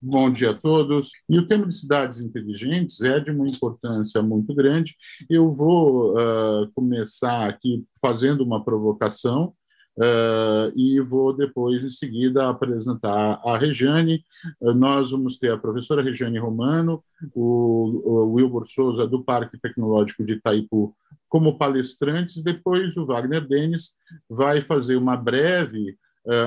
[0.00, 1.10] Bom dia a todos.
[1.26, 4.94] E o tema de cidades inteligentes é de uma importância muito grande.
[5.28, 9.54] Eu vou uh, começar aqui fazendo uma provocação
[9.96, 14.22] uh, e vou depois, em seguida, apresentar a Regiane.
[14.60, 17.02] Uh, nós vamos ter a professora Regiane Romano,
[17.34, 20.94] o, o Wilbur Souza, do Parque Tecnológico de Itaipu,
[21.26, 22.42] como palestrantes.
[22.42, 23.92] Depois, o Wagner Denis
[24.28, 25.96] vai fazer uma breve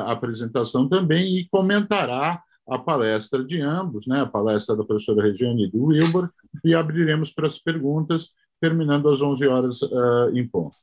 [0.06, 5.72] apresentação também e comentará a palestra de ambos, né, a palestra da professora Regiane e
[5.72, 6.30] do Wilbur,
[6.64, 10.76] e abriremos para as perguntas, terminando às 11 horas uh, em ponto.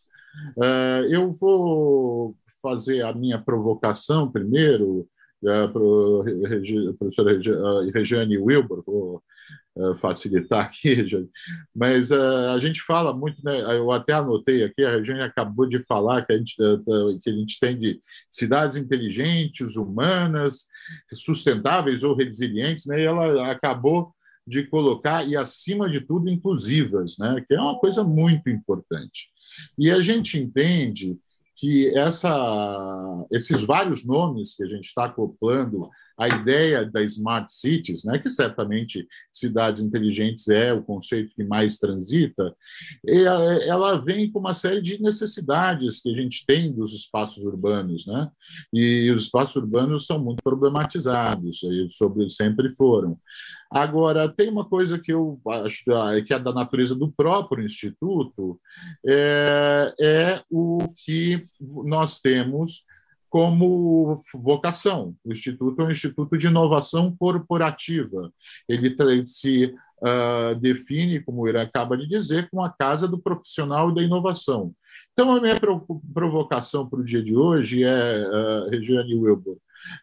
[0.56, 5.06] Uh, eu vou fazer a minha provocação primeiro,
[5.42, 7.38] uh, a professora
[7.92, 9.22] Regiane Wilbur, vou
[10.00, 11.04] facilitar aqui,
[11.74, 15.78] mas uh, a gente fala muito, né, eu até anotei aqui, a Regiane acabou de
[15.80, 16.56] falar que a gente,
[17.22, 18.00] que a gente tem de
[18.30, 20.66] cidades inteligentes, humanas,
[21.12, 24.12] sustentáveis ou resilientes, né, e ela acabou
[24.46, 29.28] de colocar, e acima de tudo, inclusivas, né, que é uma coisa muito importante.
[29.78, 31.16] E a gente entende
[31.56, 38.04] que essa, esses vários nomes que a gente está acoplando a ideia da smart cities,
[38.04, 42.54] né, que certamente cidades inteligentes é o conceito que mais transita,
[43.06, 48.30] ela vem com uma série de necessidades que a gente tem dos espaços urbanos, né?
[48.72, 53.18] E os espaços urbanos são muito problematizados, sobre sempre foram.
[53.70, 55.84] Agora, tem uma coisa que eu acho
[56.26, 58.60] que é da natureza do próprio Instituto,
[59.04, 61.48] é, é o que
[61.84, 62.84] nós temos
[63.28, 65.14] como vocação.
[65.24, 68.32] O Instituto é um instituto de inovação corporativa.
[68.68, 74.02] Ele se uh, define, como Irã acaba de dizer, como a casa do profissional da
[74.02, 74.74] inovação.
[75.12, 75.58] Então, a minha
[76.12, 79.56] provocação para o dia de hoje é, uh, Regiane Wilbur,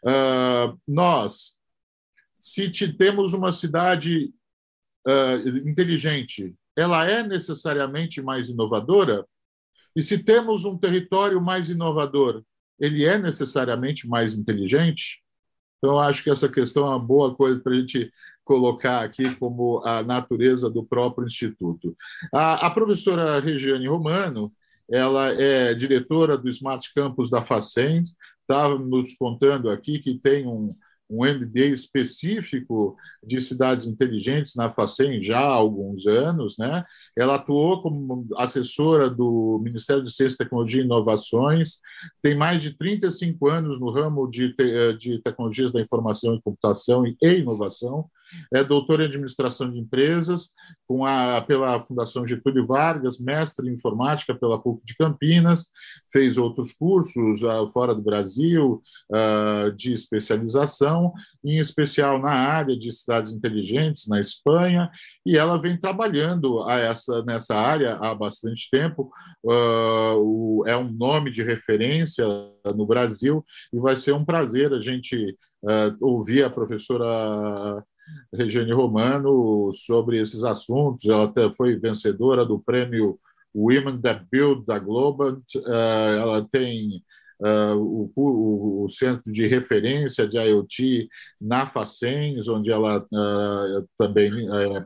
[0.03, 1.55] uh, nós,
[2.39, 4.33] se temos uma cidade
[5.07, 9.25] uh, inteligente, ela é necessariamente mais inovadora?
[9.95, 12.44] E se temos um território mais inovador,
[12.79, 15.22] ele é necessariamente mais inteligente?
[15.78, 18.11] Então, acho que essa questão é uma boa coisa para a gente
[18.44, 21.95] colocar aqui como a natureza do próprio Instituto.
[22.33, 24.51] A, a professora Regiane Romano,
[24.89, 30.75] ela é diretora do Smart Campus da Facens, está nos contando aqui que tem um,
[31.09, 36.58] um MBA específico de cidades inteligentes na FACEM já há alguns anos.
[36.58, 36.84] Né?
[37.16, 41.80] Ela atuou como assessora do Ministério de Ciência, Tecnologia e Inovações,
[42.22, 47.06] tem mais de 35 anos no ramo de, te de tecnologias da informação e computação
[47.06, 48.09] e inovação,
[48.53, 50.53] é doutora em administração de empresas
[50.88, 55.69] com a, pela Fundação Getúlio Vargas, mestre em informática pela PUC de Campinas,
[56.11, 61.13] fez outros cursos uh, fora do Brasil uh, de especialização,
[61.44, 64.89] em especial na área de cidades inteligentes na Espanha,
[65.25, 69.11] e ela vem trabalhando a essa, nessa área há bastante tempo.
[69.44, 72.25] Uh, o, é um nome de referência
[72.75, 75.38] no Brasil e vai ser um prazer a gente
[76.01, 77.81] ouvir a professora
[78.34, 81.06] Regiane Romano sobre esses assuntos.
[81.06, 83.19] Ela até foi vencedora do prêmio
[83.56, 85.38] Women That Build da Global.
[85.56, 87.02] Eh, ela tem
[87.42, 91.09] Uh, o, centro de referência de IoT
[91.42, 94.31] na Facens, onde ela uh, também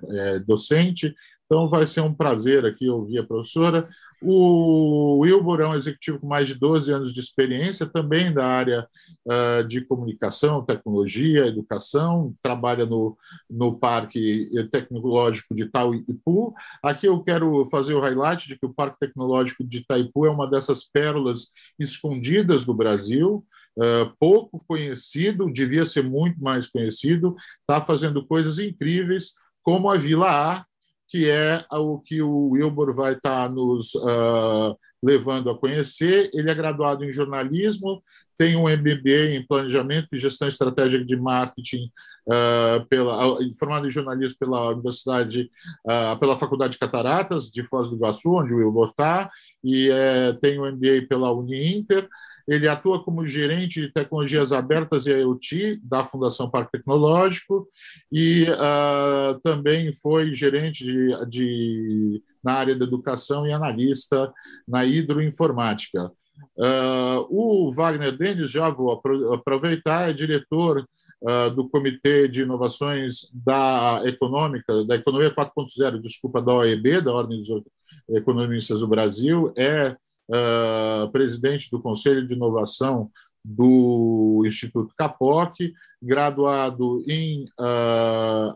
[0.10, 1.14] é, docente.
[1.46, 3.88] Então, vai ser um prazer aqui ouvir a professora.
[4.22, 8.88] O Wilbur é um executivo com mais de 12 anos de experiência, também da área
[9.26, 13.16] uh, de comunicação, tecnologia, educação, trabalha no,
[13.50, 16.54] no Parque Tecnológico de Itaipu.
[16.82, 20.50] Aqui eu quero fazer o highlight de que o Parque Tecnológico de Itaipu é uma
[20.50, 23.46] dessas pérolas escondidas do Brasil,
[23.80, 30.32] Uh, pouco conhecido, devia ser muito mais conhecido, está fazendo coisas incríveis, como a Vila
[30.32, 30.66] A,
[31.08, 36.30] que é o que o Wilbur vai estar tá nos uh, levando a conhecer.
[36.34, 38.04] Ele é graduado em jornalismo,
[38.38, 41.92] tem um MBA em Planejamento e Gestão Estratégica de Marketing,
[42.28, 45.50] uh, pela, formado em jornalismo pela Universidade,
[45.86, 49.30] uh, pela Faculdade de Cataratas de Foz do Iguaçu, onde o Wilbur está,
[49.64, 52.08] e é, tem um MBA pela Uninter.
[52.48, 57.68] Ele atua como gerente de tecnologias abertas e IoT da Fundação Parque Tecnológico
[58.12, 64.32] e uh, também foi gerente de, de, na área da educação e analista
[64.66, 66.10] na hidroinformática.
[66.56, 69.02] Uh, o Wagner Denis, já vou
[69.34, 70.88] aproveitar, é diretor
[71.22, 77.40] uh, do Comitê de Inovações da Econômica, da Economia 4.0, desculpa, da OEB, da Ordem
[77.40, 77.64] dos
[78.10, 79.98] Economistas do Brasil, é
[80.30, 83.12] uh, presidente do Conselho de Inovação
[83.44, 85.56] do Instituto Capoc,
[86.02, 88.54] graduado em uh,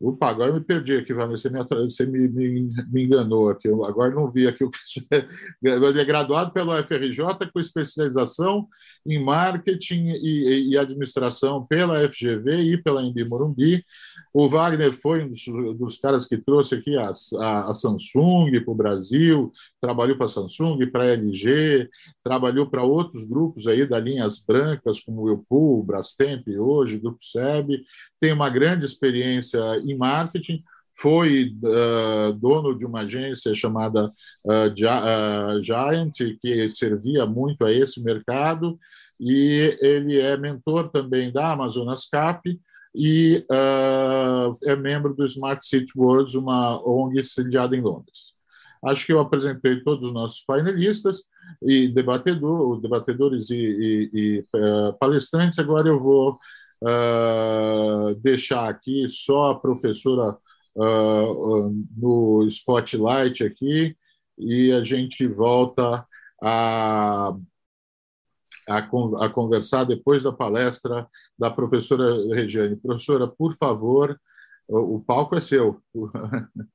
[0.00, 4.14] Opa, agora eu me perdi aqui, Vanessa, você me, me, me enganou aqui, eu agora
[4.14, 4.78] não vi aqui o que
[5.62, 8.68] Ele é graduado pelo FRJ com especialização
[9.06, 13.82] em marketing e, e administração pela FGV e pela Embi Morumbi.
[14.36, 15.44] O Wagner foi um dos,
[15.78, 20.28] dos caras que trouxe aqui a, a, a Samsung para o Brasil, trabalhou para a
[20.28, 21.88] Samsung, para a LG,
[22.24, 27.84] trabalhou para outros grupos aí da linhas brancas, como o Whirlpool, Brastemp, hoje, Grupo SEB,
[28.18, 30.64] tem uma grande experiência em marketing,
[31.00, 34.12] foi uh, dono de uma agência chamada
[34.46, 38.76] uh, Giant, que servia muito a esse mercado,
[39.20, 42.42] e ele é mentor também da Amazonas Cap,
[42.94, 48.34] e uh, é membro do Smart City Worlds, uma ONG sediada em Londres.
[48.84, 51.24] Acho que eu apresentei todos os nossos painelistas
[51.62, 55.58] e debatedor, debatedores e, e, e uh, palestrantes.
[55.58, 56.38] Agora eu vou
[56.82, 60.36] uh, deixar aqui só a professora
[61.96, 63.96] no spotlight aqui
[64.36, 66.04] e a gente volta
[66.42, 67.32] a,
[68.68, 71.06] a, a conversar depois da palestra
[71.38, 72.76] da professora Regiane.
[72.76, 74.18] Professora, por favor,
[74.68, 75.80] o, o palco é seu.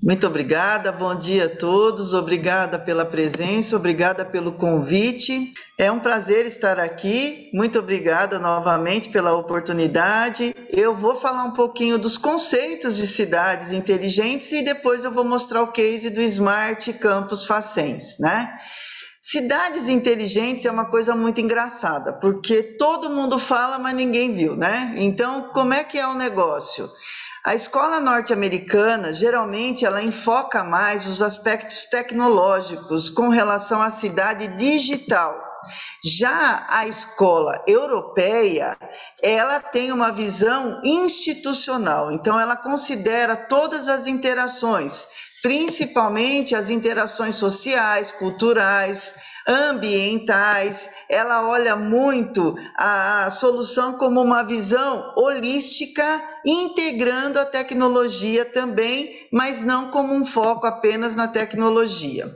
[0.00, 5.52] Muito obrigada, bom dia a todos, obrigada pela presença, obrigada pelo convite.
[5.76, 10.54] É um prazer estar aqui, muito obrigada novamente pela oportunidade.
[10.70, 15.62] Eu vou falar um pouquinho dos conceitos de cidades inteligentes e depois eu vou mostrar
[15.62, 18.56] o case do Smart Campus Facens, né?
[19.20, 24.94] Cidades inteligentes é uma coisa muito engraçada, porque todo mundo fala, mas ninguém viu, né?
[24.96, 26.88] Então, como é que é o negócio?
[27.44, 35.48] A escola norte-americana, geralmente, ela enfoca mais os aspectos tecnológicos com relação à cidade digital.
[36.04, 38.78] Já a escola europeia,
[39.20, 45.08] ela tem uma visão institucional, então ela considera todas as interações,
[45.42, 49.14] principalmente as interações sociais, culturais,
[49.48, 59.62] ambientais, ela olha muito a solução como uma visão holística, integrando a tecnologia também, mas
[59.62, 62.34] não como um foco apenas na tecnologia.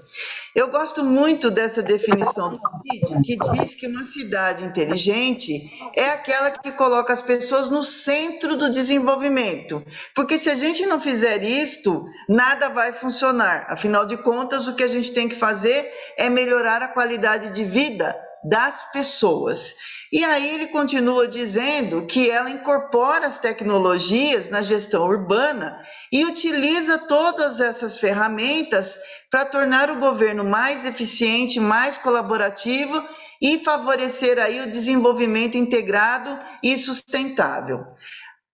[0.54, 6.50] Eu gosto muito dessa definição do vídeo, que diz que uma cidade inteligente é aquela
[6.50, 9.82] que coloca as pessoas no centro do desenvolvimento.
[10.14, 13.64] Porque se a gente não fizer isto, nada vai funcionar.
[13.68, 17.64] Afinal de contas, o que a gente tem que fazer é melhorar a qualidade de
[17.64, 18.14] vida
[18.44, 19.74] das pessoas.
[20.12, 25.82] E aí ele continua dizendo que ela incorpora as tecnologias na gestão urbana
[26.12, 29.00] e utiliza todas essas ferramentas
[29.30, 33.02] para tornar o governo mais eficiente, mais colaborativo
[33.40, 37.86] e favorecer aí o desenvolvimento integrado e sustentável.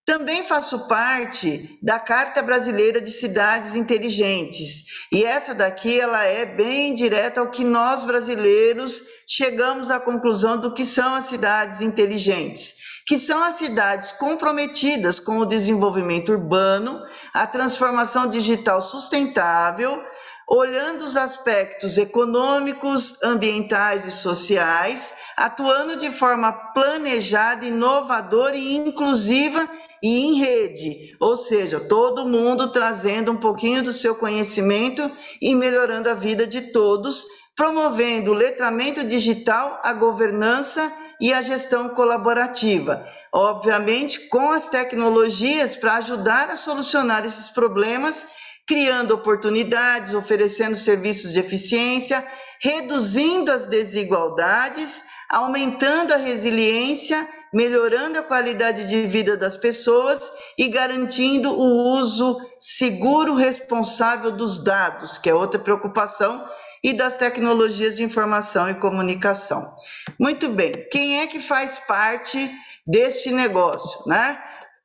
[0.09, 4.85] Também faço parte da Carta Brasileira de Cidades Inteligentes.
[5.11, 10.73] E essa daqui ela é bem direta ao que nós brasileiros chegamos à conclusão do
[10.73, 12.73] que são as cidades inteligentes,
[13.05, 16.99] que são as cidades comprometidas com o desenvolvimento urbano,
[17.31, 20.03] a transformação digital sustentável,
[20.47, 29.69] olhando os aspectos econômicos, ambientais e sociais, atuando de forma planejada, inovadora e inclusiva
[30.01, 35.09] e em rede, ou seja, todo mundo trazendo um pouquinho do seu conhecimento
[35.41, 37.25] e melhorando a vida de todos,
[37.55, 43.05] promovendo o letramento digital, a governança e a gestão colaborativa.
[43.33, 48.27] Obviamente, com as tecnologias para ajudar a solucionar esses problemas,
[48.65, 52.25] criando oportunidades, oferecendo serviços de eficiência,
[52.61, 61.51] reduzindo as desigualdades, aumentando a resiliência melhorando a qualidade de vida das pessoas e garantindo
[61.51, 66.45] o uso seguro, responsável dos dados, que é outra preocupação,
[66.83, 69.75] e das tecnologias de informação e comunicação.
[70.19, 72.49] Muito bem, quem é que faz parte
[72.87, 74.41] deste negócio, né?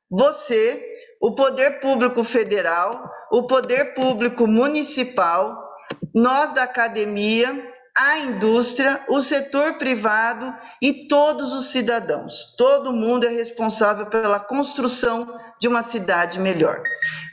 [0.09, 0.81] Você,
[1.21, 5.57] o poder público federal, o poder público municipal,
[6.13, 12.53] nós da academia, a indústria, o setor privado e todos os cidadãos.
[12.57, 16.83] Todo mundo é responsável pela construção de uma cidade melhor.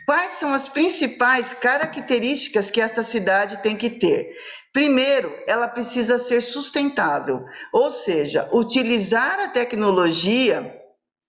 [0.07, 4.37] Quais são as principais características que esta cidade tem que ter?
[4.73, 10.81] Primeiro, ela precisa ser sustentável, ou seja, utilizar a tecnologia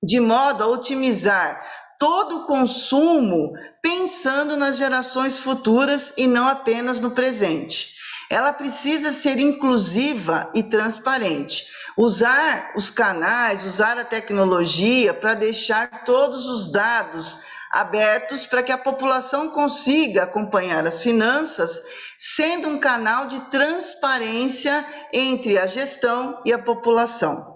[0.04, 1.66] de modo a otimizar
[2.00, 7.94] todo o consumo pensando nas gerações futuras e não apenas no presente
[8.34, 11.68] ela precisa ser inclusiva e transparente.
[11.96, 17.38] usar os canais, usar a tecnologia para deixar todos os dados
[17.70, 21.80] abertos para que a população consiga acompanhar as finanças,
[22.18, 27.53] sendo um canal de transparência entre a gestão e a população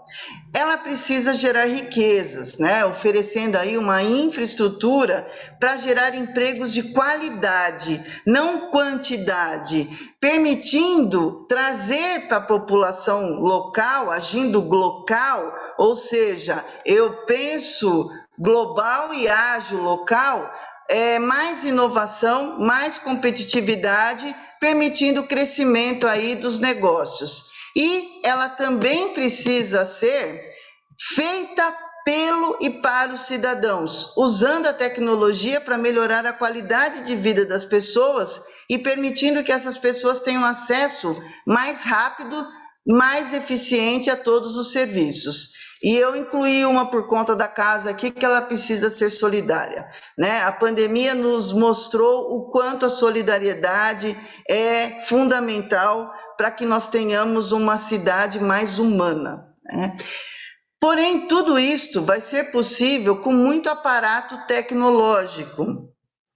[0.54, 2.84] ela precisa gerar riquezas, né?
[2.86, 5.28] oferecendo aí uma infraestrutura
[5.60, 9.88] para gerar empregos de qualidade, não quantidade,
[10.20, 18.10] permitindo trazer para a população local, agindo local, ou seja, eu penso
[18.40, 20.52] global e ágil local,
[20.90, 29.86] é, mais inovação, mais competitividade, permitindo o crescimento aí dos negócios e ela também precisa
[29.86, 30.42] ser
[31.14, 37.46] feita pelo e para os cidadãos, usando a tecnologia para melhorar a qualidade de vida
[37.46, 41.16] das pessoas e permitindo que essas pessoas tenham acesso
[41.46, 42.48] mais rápido,
[42.88, 45.52] mais eficiente a todos os serviços.
[45.84, 50.42] E eu incluí uma por conta da casa aqui que ela precisa ser solidária, né?
[50.42, 54.18] A pandemia nos mostrou o quanto a solidariedade
[54.50, 59.48] é fundamental para que nós tenhamos uma cidade mais humana.
[59.66, 59.98] Né?
[60.80, 65.88] Porém, tudo isto vai ser possível com muito aparato tecnológico.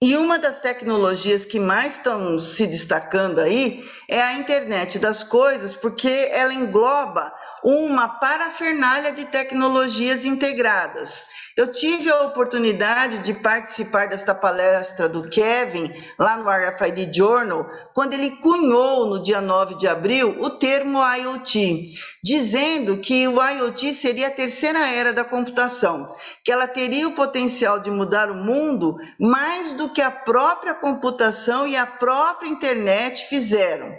[0.02, 5.74] E uma das tecnologias que mais estão se destacando aí é a internet das coisas,
[5.74, 7.32] porque ela engloba
[7.62, 11.26] uma parafernália de tecnologias integradas.
[11.54, 18.14] Eu tive a oportunidade de participar desta palestra do Kevin, lá no RFID Journal, quando
[18.14, 21.92] ele cunhou no dia 9 de abril o termo IoT,
[22.24, 26.10] dizendo que o IoT seria a terceira era da computação,
[26.42, 31.66] que ela teria o potencial de mudar o mundo mais do que a própria computação
[31.66, 33.94] e a própria internet fizeram.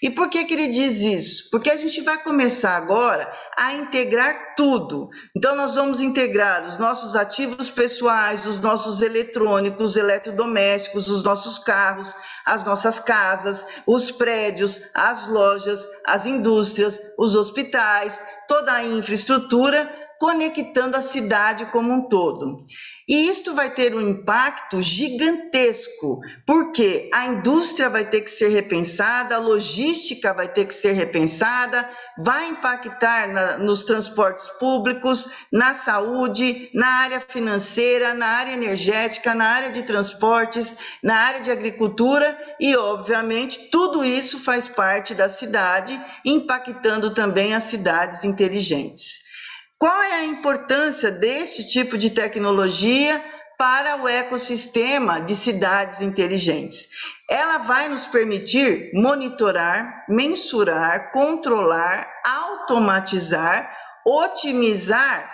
[0.00, 1.48] E por que, que ele diz isso?
[1.50, 5.08] Porque a gente vai começar agora a integrar tudo.
[5.36, 12.14] Então, nós vamos integrar os nossos ativos pessoais, os nossos eletrônicos, eletrodomésticos, os nossos carros,
[12.46, 19.90] as nossas casas, os prédios, as lojas, as indústrias, os hospitais, toda a infraestrutura,
[20.20, 22.64] conectando a cidade como um todo.
[23.08, 29.34] E isto vai ter um impacto gigantesco, porque a indústria vai ter que ser repensada,
[29.34, 31.88] a logística vai ter que ser repensada,
[32.18, 39.46] vai impactar na, nos transportes públicos, na saúde, na área financeira, na área energética, na
[39.46, 45.98] área de transportes, na área de agricultura e, obviamente, tudo isso faz parte da cidade,
[46.26, 49.27] impactando também as cidades inteligentes.
[49.78, 53.24] Qual é a importância deste tipo de tecnologia
[53.56, 56.88] para o ecossistema de cidades inteligentes?
[57.30, 63.72] Ela vai nos permitir monitorar, mensurar, controlar, automatizar,
[64.04, 65.32] otimizar,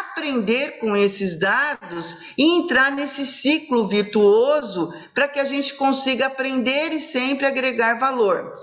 [0.00, 6.92] aprender com esses dados e entrar nesse ciclo virtuoso para que a gente consiga aprender
[6.92, 8.54] e sempre agregar valor.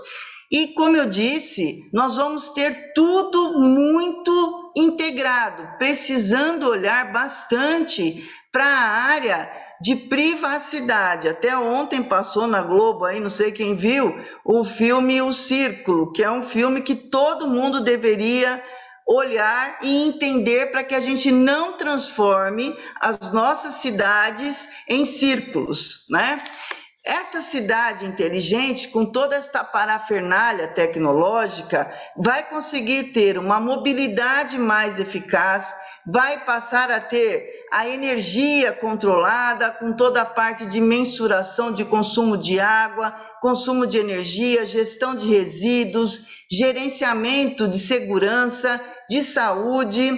[0.50, 8.88] E como eu disse, nós vamos ter tudo muito integrado, precisando olhar bastante para a
[9.12, 9.50] área
[9.80, 11.28] de privacidade.
[11.28, 16.22] Até ontem passou na Globo aí, não sei quem viu, o filme O Círculo, que
[16.22, 18.62] é um filme que todo mundo deveria
[19.06, 26.40] olhar e entender para que a gente não transforme as nossas cidades em círculos, né?
[27.10, 35.74] Esta cidade inteligente, com toda esta parafernália tecnológica, vai conseguir ter uma mobilidade mais eficaz,
[36.06, 42.36] vai passar a ter a energia controlada, com toda a parte de mensuração de consumo
[42.36, 50.16] de água, consumo de energia, gestão de resíduos, gerenciamento de segurança, de saúde,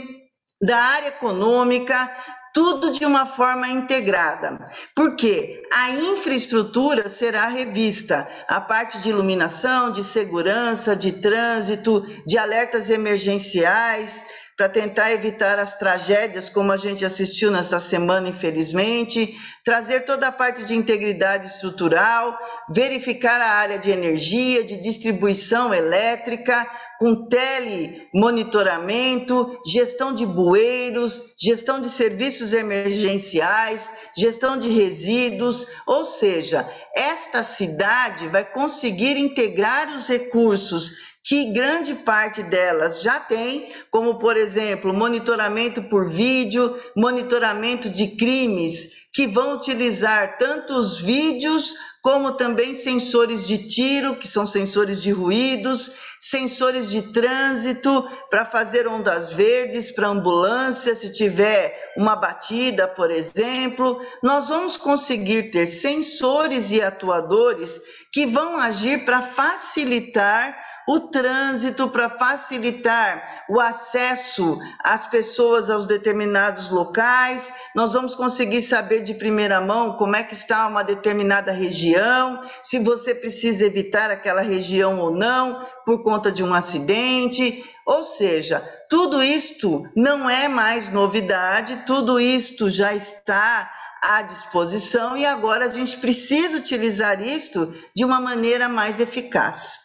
[0.61, 2.15] da área econômica,
[2.53, 4.59] tudo de uma forma integrada,
[4.95, 12.91] porque a infraestrutura será revista, a parte de iluminação, de segurança, de trânsito, de alertas
[12.91, 14.25] emergenciais,
[14.57, 20.33] para tentar evitar as tragédias como a gente assistiu nesta semana, infelizmente, trazer toda a
[20.33, 22.39] parte de integridade estrutural,
[22.73, 26.67] verificar a área de energia, de distribuição elétrica,
[27.03, 37.43] com telemonitoramento, gestão de bueiros, gestão de serviços emergenciais, gestão de resíduos, ou seja, esta
[37.43, 44.93] cidade vai conseguir integrar os recursos que grande parte delas já tem, como por exemplo,
[44.93, 53.47] monitoramento por vídeo, monitoramento de crimes, que vão utilizar tanto os vídeos como também sensores
[53.47, 60.09] de tiro, que são sensores de ruídos, sensores de trânsito para fazer ondas verdes para
[60.09, 64.01] ambulância, se tiver uma batida, por exemplo.
[64.21, 72.09] Nós vamos conseguir ter sensores e atuadores que vão agir para facilitar o trânsito para
[72.09, 77.53] facilitar o acesso às pessoas aos determinados locais.
[77.75, 82.79] Nós vamos conseguir saber de primeira mão como é que está uma determinada região, se
[82.79, 87.65] você precisa evitar aquela região ou não por conta de um acidente.
[87.85, 93.71] Ou seja, tudo isto não é mais novidade, tudo isto já está
[94.03, 99.79] à disposição e agora a gente precisa utilizar isto de uma maneira mais eficaz.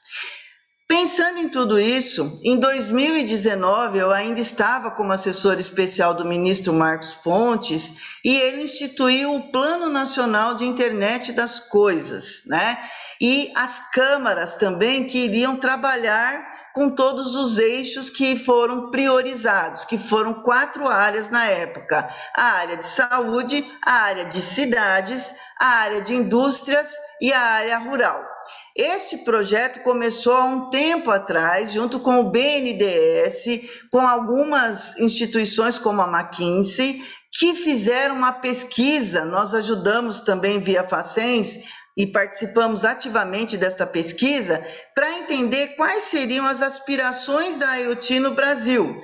[0.87, 7.13] Pensando em tudo isso, em 2019 eu ainda estava como assessor especial do ministro Marcos
[7.13, 12.77] Pontes e ele instituiu o Plano Nacional de Internet das Coisas, né?
[13.19, 19.97] E as câmaras também que iriam trabalhar com todos os eixos que foram priorizados, que
[19.97, 26.01] foram quatro áreas na época: a área de saúde, a área de cidades, a área
[26.01, 28.36] de indústrias e a área rural.
[28.77, 35.99] Este projeto começou há um tempo atrás, junto com o BNDES, com algumas instituições como
[35.99, 37.01] a McKinsey,
[37.39, 39.25] que fizeram uma pesquisa.
[39.25, 41.63] Nós ajudamos também via Facens
[41.97, 49.01] e participamos ativamente desta pesquisa para entender quais seriam as aspirações da IoT no Brasil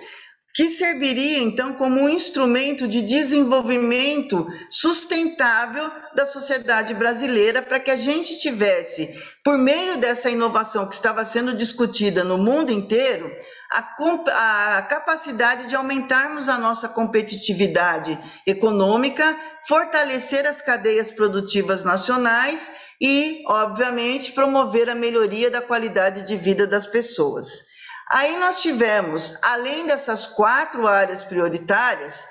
[0.53, 7.95] que serviria então como um instrumento de desenvolvimento sustentável da sociedade brasileira para que a
[7.95, 9.09] gente tivesse,
[9.43, 13.31] por meio dessa inovação que estava sendo discutida no mundo inteiro,
[13.71, 19.35] a, a, capacidade de aumentarmos a nossa competitividade econômica,
[19.67, 26.85] fortalecer as cadeias produtivas nacionais e, obviamente, promover a melhoria da qualidade de vida das
[26.85, 27.73] pessoas.
[28.09, 32.27] Aí nós tivemos, além dessas quatro áreas prioritárias,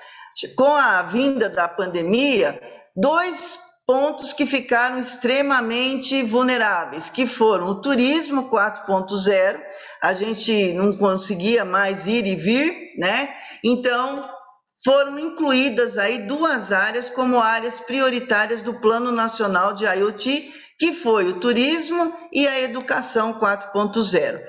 [0.55, 2.59] com a vinda da pandemia,
[2.95, 9.61] dois pontos que ficaram extremamente vulneráveis, que foram o turismo 4.0,
[10.01, 13.33] a gente não conseguia mais ir e vir, né?
[13.63, 14.29] Então,
[14.83, 21.29] foram incluídas aí duas áreas como áreas prioritárias do Plano Nacional de IoT, que foi
[21.29, 24.41] o turismo e a educação 4.0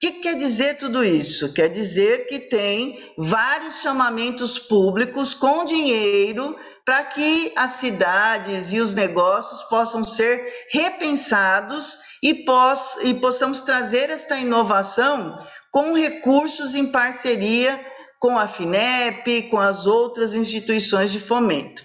[0.00, 1.52] que quer dizer tudo isso?
[1.52, 8.94] Quer dizer que tem vários chamamentos públicos com dinheiro para que as cidades e os
[8.94, 15.34] negócios possam ser repensados e, poss e possamos trazer esta inovação
[15.70, 17.78] com recursos em parceria
[18.18, 21.84] com a FINEP, com as outras instituições de fomento.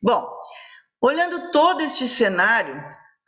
[0.00, 0.24] Bom,
[1.00, 2.80] olhando todo este cenário,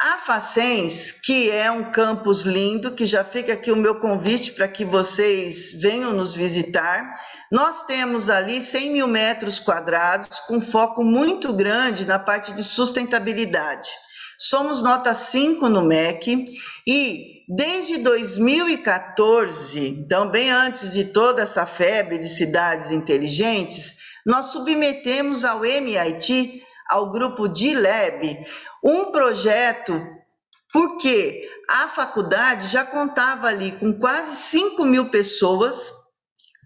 [0.02, 4.66] a Facens, que é um campus lindo, que já fica aqui o meu convite para
[4.66, 7.20] que vocês venham nos visitar.
[7.52, 13.88] Nós temos ali 100 mil metros quadrados, com foco muito grande na parte de sustentabilidade.
[14.36, 16.48] Somos nota 5 no MEC
[16.84, 25.44] e desde 2014, então bem antes de toda essa febre de cidades inteligentes, nós submetemos
[25.44, 28.44] ao MIT, ao grupo D-Lab,
[28.82, 29.92] um projeto,
[30.72, 35.92] porque a faculdade já contava ali com quase 5 mil pessoas,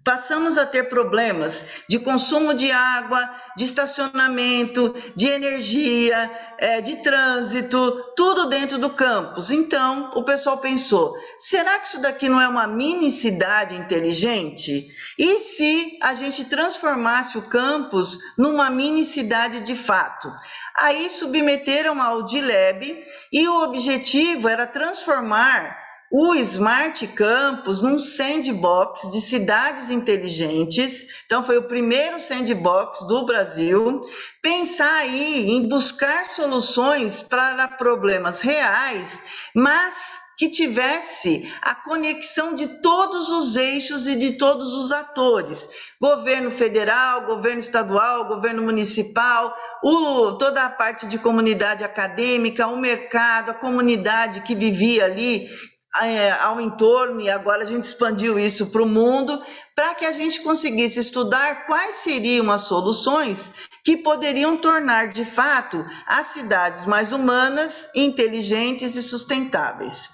[0.07, 8.12] passamos a ter problemas de consumo de água, de estacionamento, de energia, é, de trânsito,
[8.14, 9.50] tudo dentro do campus.
[9.50, 14.88] Então, o pessoal pensou: será que isso daqui não é uma mini cidade inteligente?
[15.18, 20.33] E se a gente transformasse o campus numa mini cidade de fato?
[20.79, 29.21] Aí submeteram ao DILEB e o objetivo era transformar o Smart Campus num sandbox de
[29.21, 31.07] cidades inteligentes.
[31.25, 34.03] Então, foi o primeiro sandbox do Brasil.
[34.41, 39.23] Pensar aí em buscar soluções para problemas reais,
[39.55, 45.68] mas que tivesse a conexão de todos os eixos e de todos os atores
[46.01, 53.51] governo federal, governo estadual, governo municipal, o, toda a parte de comunidade acadêmica, o mercado,
[53.51, 55.49] a comunidade que vivia ali
[56.03, 59.40] é, ao entorno, e agora a gente expandiu isso para o mundo,
[59.75, 65.83] para que a gente conseguisse estudar quais seriam as soluções que poderiam tornar de fato
[66.07, 70.11] as cidades mais humanas, inteligentes e sustentáveis.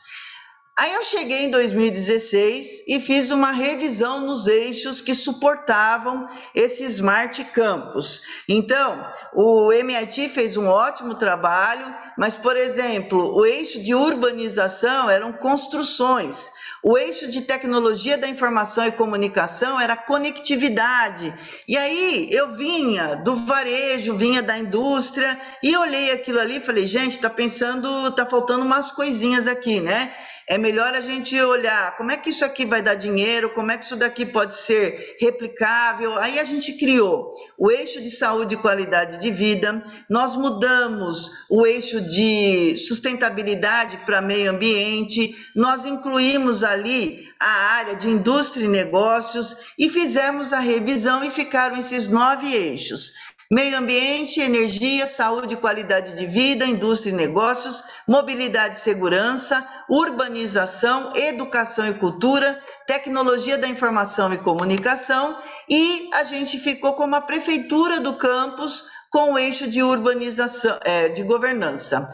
[0.74, 7.44] Aí eu cheguei em 2016 e fiz uma revisão nos eixos que suportavam esse Smart
[7.52, 8.22] Campus.
[8.48, 15.30] Então, o MIT fez um ótimo trabalho, mas, por exemplo, o eixo de urbanização eram
[15.30, 16.50] construções.
[16.82, 21.32] O eixo de tecnologia da informação e comunicação era conectividade.
[21.68, 26.88] E aí eu vinha do varejo, vinha da indústria e olhei aquilo ali e falei,
[26.88, 30.12] gente, está pensando, está faltando umas coisinhas aqui, né?
[30.48, 33.78] É melhor a gente olhar como é que isso aqui vai dar dinheiro, como é
[33.78, 36.16] que isso daqui pode ser replicável.
[36.18, 41.64] Aí a gente criou o eixo de saúde e qualidade de vida, nós mudamos o
[41.64, 49.56] eixo de sustentabilidade para meio ambiente, nós incluímos ali a área de indústria e negócios
[49.78, 53.12] e fizemos a revisão e ficaram esses nove eixos.
[53.50, 61.14] Meio ambiente, energia, saúde e qualidade de vida, indústria e negócios, mobilidade e segurança, urbanização,
[61.14, 68.00] educação e cultura, tecnologia da informação e comunicação, e a gente ficou como a prefeitura
[68.00, 72.06] do campus com o eixo de urbanização, é, de governança.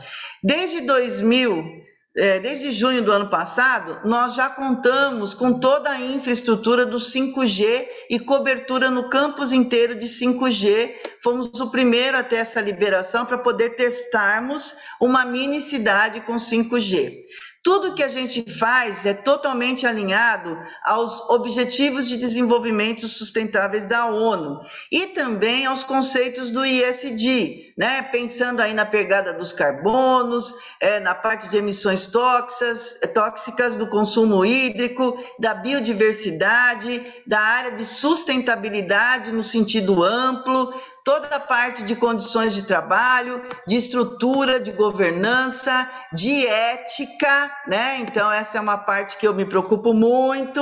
[0.42, 6.84] Desde 2000, é, desde junho do ano passado, nós já contamos com toda a infraestrutura
[6.84, 10.94] do 5G e cobertura no campus inteiro de 5G.
[11.22, 17.14] Fomos o primeiro a ter essa liberação para poder testarmos uma mini cidade com 5G.
[17.62, 24.60] Tudo que a gente faz é totalmente alinhado aos Objetivos de Desenvolvimento Sustentáveis da ONU
[24.92, 28.02] e também aos conceitos do ISD, né?
[28.02, 34.44] pensando aí na pegada dos carbonos, é, na parte de emissões tóxicas, tóxicas, do consumo
[34.44, 40.72] hídrico, da biodiversidade, da área de sustentabilidade no sentido amplo,
[41.08, 48.00] toda a parte de condições de trabalho, de estrutura, de governança, de ética, né?
[48.00, 50.60] Então, essa é uma parte que eu me preocupo muito,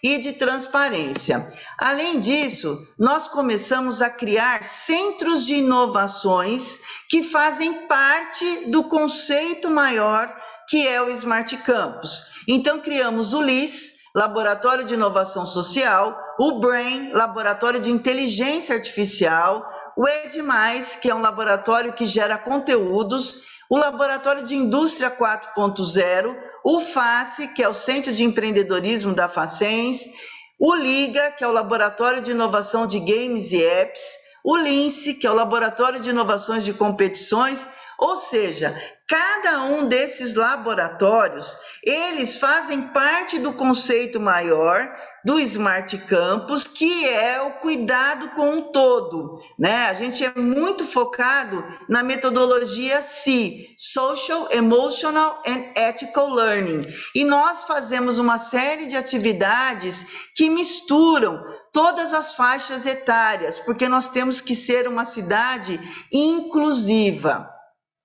[0.00, 1.44] e de transparência.
[1.76, 6.78] Além disso, nós começamos a criar centros de inovações
[7.10, 10.32] que fazem parte do conceito maior
[10.68, 12.44] que é o Smart Campus.
[12.46, 19.64] Então, criamos o LIS, Laboratório de Inovação Social, o BRAIN, Laboratório de Inteligência Artificial,
[19.96, 26.80] o EDMais, que é um laboratório que gera conteúdos, o Laboratório de Indústria 4.0, o
[26.80, 30.10] FACE, que é o Centro de Empreendedorismo da Facens,
[30.58, 34.02] o LIGA, que é o Laboratório de Inovação de Games e Apps,
[34.44, 40.34] o LINCE, que é o Laboratório de Inovações de Competições, ou seja, cada um desses
[40.34, 44.88] laboratórios, eles fazem parte do conceito maior
[45.24, 49.86] do Smart Campus, que é o cuidado com o todo, né?
[49.86, 56.82] A gente é muito focado na metodologia C, Social, Emotional and Ethical Learning.
[57.16, 60.06] E nós fazemos uma série de atividades
[60.36, 65.80] que misturam todas as faixas etárias, porque nós temos que ser uma cidade
[66.12, 67.57] inclusiva.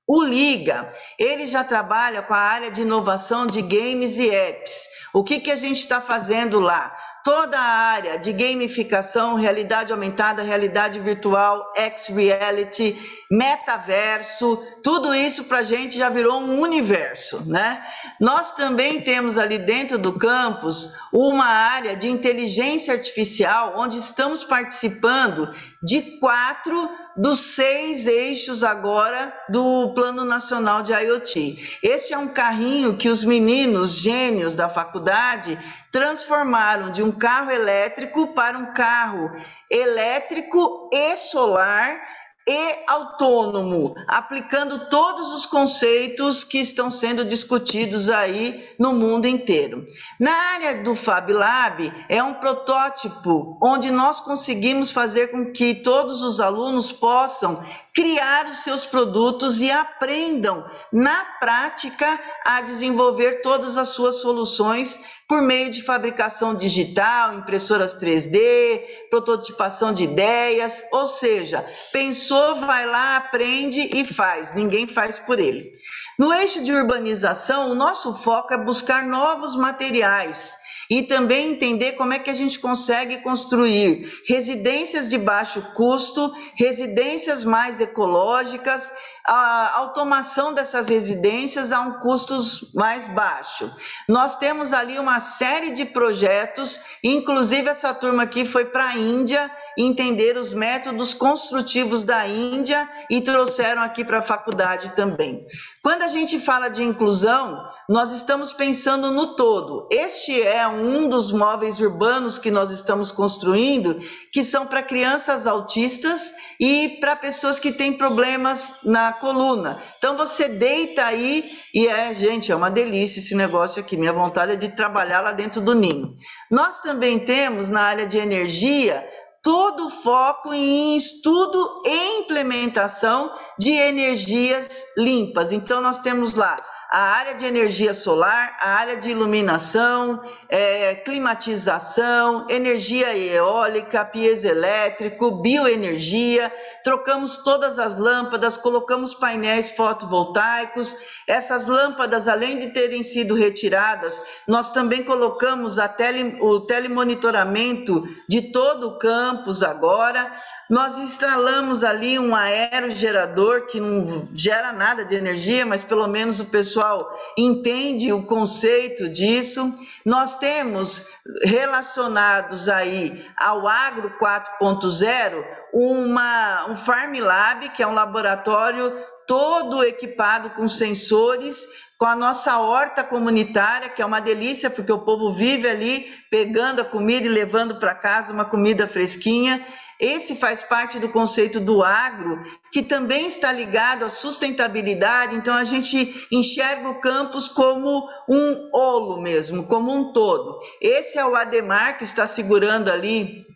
[0.07, 4.87] O Liga, ele já trabalha com a área de inovação de games e apps.
[5.13, 6.95] O que, que a gente está fazendo lá?
[7.23, 12.97] toda a área de gamificação, realidade aumentada, realidade virtual, X-Reality,
[13.33, 17.83] metaverso, tudo isso para a gente já virou um universo, né?
[18.19, 25.49] Nós também temos ali dentro do campus uma área de inteligência artificial, onde estamos participando
[25.81, 31.79] de quatro dos seis eixos agora do Plano Nacional de IoT.
[31.81, 35.57] Esse é um carrinho que os meninos gênios da faculdade
[35.91, 39.31] transformaram de um carro elétrico para um carro
[39.69, 41.99] elétrico e solar
[42.47, 49.85] e autônomo, aplicando todos os conceitos que estão sendo discutidos aí no mundo inteiro.
[50.19, 56.21] Na área do Fab Lab, é um protótipo onde nós conseguimos fazer com que todos
[56.21, 63.89] os alunos possam criar os seus produtos e aprendam na prática a desenvolver todas as
[63.89, 72.55] suas soluções por meio de fabricação digital, impressoras 3D, prototipação de ideias, ou seja, pensou,
[72.61, 75.71] vai lá, aprende e faz, ninguém faz por ele.
[76.17, 82.13] No eixo de urbanização, o nosso foco é buscar novos materiais e também entender como
[82.13, 88.91] é que a gente consegue construir residências de baixo custo, residências mais ecológicas,
[89.25, 92.37] a automação dessas residências a um custo
[92.73, 93.73] mais baixo.
[94.07, 99.49] Nós temos ali uma série de projetos, inclusive essa turma aqui foi para a Índia
[99.77, 105.45] entender os métodos construtivos da Índia e trouxeram aqui para a faculdade também.
[105.81, 109.87] Quando a gente fala de inclusão, nós estamos pensando no todo.
[109.91, 113.97] Este é um dos móveis urbanos que nós estamos construindo,
[114.31, 119.81] que são para crianças autistas e para pessoas que têm problemas na coluna.
[119.97, 123.97] Então você deita aí e é, gente, é uma delícia esse negócio aqui.
[123.97, 126.15] Minha vontade é de trabalhar lá dentro do ninho.
[126.49, 129.03] Nós também temos na área de energia
[129.43, 135.51] todo o foco em estudo e implementação de energias limpas.
[135.51, 142.45] Então, nós temos lá a área de energia solar, a área de iluminação, é, climatização,
[142.47, 146.53] energia eólica, piezoelétrico, bioenergia.
[146.83, 150.95] Trocamos todas as lâmpadas, colocamos painéis fotovoltaicos.
[151.27, 158.89] Essas lâmpadas, além de terem sido retiradas, nós também colocamos tele, o telemonitoramento de todo
[158.89, 160.31] o campus agora.
[160.69, 166.45] Nós instalamos ali um aerogerador que não gera nada de energia, mas pelo menos o
[166.45, 169.73] pessoal entende o conceito disso.
[170.05, 171.07] Nós temos
[171.43, 178.93] relacionados aí ao Agro 4.0 uma um Farm Lab, que é um laboratório
[179.27, 184.99] todo equipado com sensores, com a nossa horta comunitária, que é uma delícia, porque o
[184.99, 189.65] povo vive ali pegando a comida e levando para casa uma comida fresquinha.
[190.03, 195.33] Esse faz parte do conceito do agro, que também está ligado à sustentabilidade.
[195.33, 200.59] Então, a gente enxerga o campus como um olo mesmo, como um todo.
[200.81, 203.47] Esse é o Ademar que está segurando ali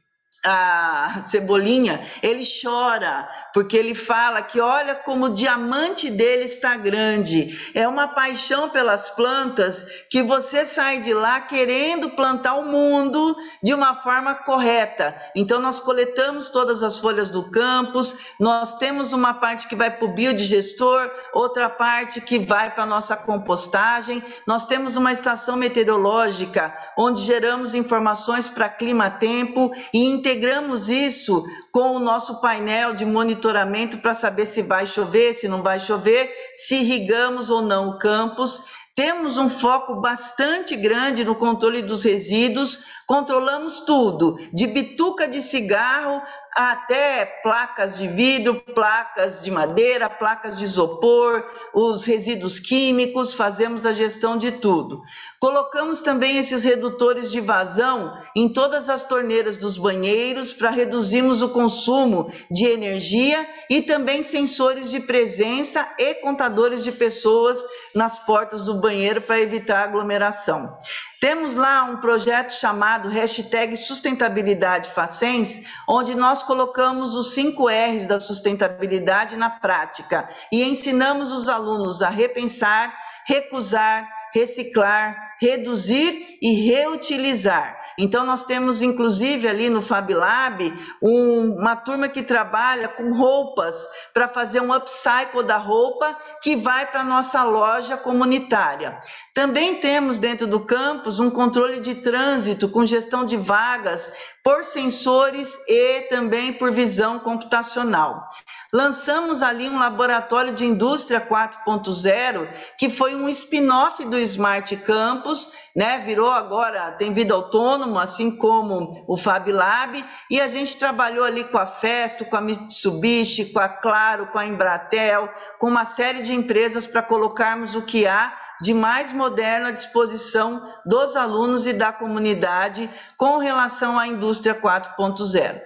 [0.45, 7.57] a Cebolinha, ele chora, porque ele fala que olha como o diamante dele está grande.
[7.73, 13.73] É uma paixão pelas plantas que você sai de lá querendo plantar o mundo de
[13.73, 15.15] uma forma correta.
[15.35, 20.05] Então nós coletamos todas as folhas do campus, nós temos uma parte que vai para
[20.05, 24.23] o biodigestor, outra parte que vai para a nossa compostagem.
[24.45, 31.99] Nós temos uma estação meteorológica onde geramos informações para clima-tempo e integramos isso com o
[31.99, 37.49] nosso painel de monitoramento para saber se vai chover, se não vai chover, se irrigamos
[37.49, 38.61] ou não o campus.
[38.93, 46.21] Temos um foco bastante grande no controle dos resíduos, controlamos tudo, de bituca de cigarro
[46.57, 53.93] até placas de vidro, placas de madeira, placas de isopor, os resíduos químicos, fazemos a
[53.93, 55.03] gestão de tudo.
[55.39, 61.49] Colocamos também esses redutores de vazão em todas as torneiras dos banheiros para reduzirmos o
[61.49, 68.81] consumo de energia e também sensores de presença e contadores de pessoas nas portas do
[68.81, 70.75] banheiro para evitar aglomeração.
[71.19, 78.19] Temos lá um projeto chamado hashtag Sustentabilidade Facens, onde nós colocamos os cinco R's da
[78.19, 87.86] sustentabilidade na prática e ensinamos os alunos a repensar, recusar, reciclar, reduzir e reutilizar.
[87.99, 93.87] Então, nós temos, inclusive, ali no Fab Lab, um, uma turma que trabalha com roupas
[94.13, 98.99] para fazer um upcycle da roupa que vai para a nossa loja comunitária.
[99.33, 104.11] Também temos dentro do campus um controle de trânsito com gestão de vagas
[104.43, 108.27] por sensores e também por visão computacional.
[108.73, 115.99] Lançamos ali um laboratório de indústria 4.0, que foi um spin-off do Smart Campus, né?
[115.99, 121.45] Virou agora, tem vida autônoma, assim como o Fab Lab, e a gente trabalhou ali
[121.45, 126.21] com a Festo, com a Mitsubishi, com a Claro, com a Embratel, com uma série
[126.21, 131.73] de empresas para colocarmos o que há de mais moderno à disposição dos alunos e
[131.73, 135.61] da comunidade com relação à indústria 4.0.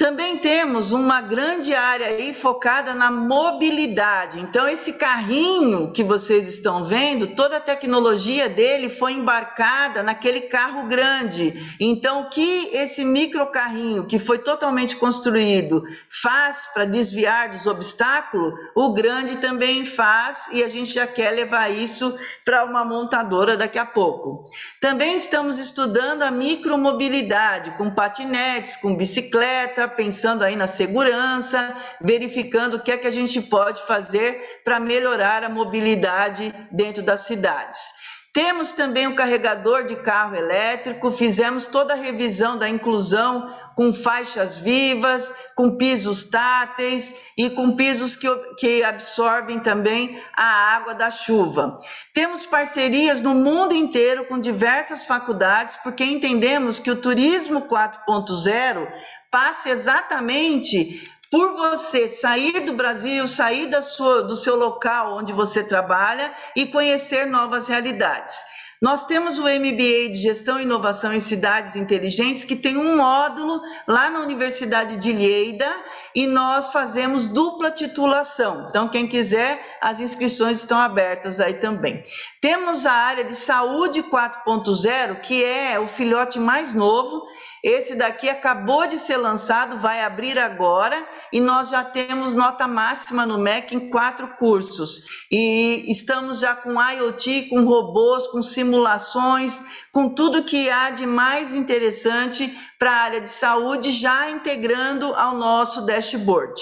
[0.00, 4.40] Também temos uma grande área aí focada na mobilidade.
[4.40, 10.88] Então, esse carrinho que vocês estão vendo, toda a tecnologia dele foi embarcada naquele carro
[10.88, 11.76] grande.
[11.78, 18.54] Então, o que esse micro carrinho, que foi totalmente construído, faz para desviar dos obstáculos,
[18.74, 23.78] o grande também faz e a gente já quer levar isso para uma montadora daqui
[23.78, 24.44] a pouco.
[24.80, 32.82] Também estamos estudando a micromobilidade, com patinetes, com bicicleta, pensando aí na segurança, verificando o
[32.82, 38.00] que é que a gente pode fazer para melhorar a mobilidade dentro das cidades.
[38.32, 44.56] Temos também o carregador de carro elétrico, fizemos toda a revisão da inclusão com faixas
[44.56, 51.76] vivas, com pisos táteis e com pisos que, que absorvem também a água da chuva.
[52.14, 58.86] Temos parcerias no mundo inteiro com diversas faculdades, porque entendemos que o turismo 4.0
[59.30, 65.62] passa exatamente por você sair do Brasil, sair da sua, do seu local onde você
[65.62, 68.36] trabalha e conhecer novas realidades.
[68.82, 73.60] Nós temos o MBA de Gestão e Inovação em Cidades Inteligentes, que tem um módulo
[73.86, 75.68] lá na Universidade de Lleida,
[76.14, 78.66] e nós fazemos dupla titulação.
[78.70, 82.02] Então, quem quiser, as inscrições estão abertas aí também.
[82.40, 87.22] Temos a área de saúde 4.0, que é o filhote mais novo.
[87.62, 90.96] Esse daqui acabou de ser lançado, vai abrir agora
[91.30, 95.02] e nós já temos nota máxima no MEC em quatro cursos.
[95.30, 99.60] E estamos já com IoT, com robôs, com simulações,
[99.92, 105.36] com tudo que há de mais interessante para a área de saúde, já integrando ao
[105.36, 106.54] nosso dashboard.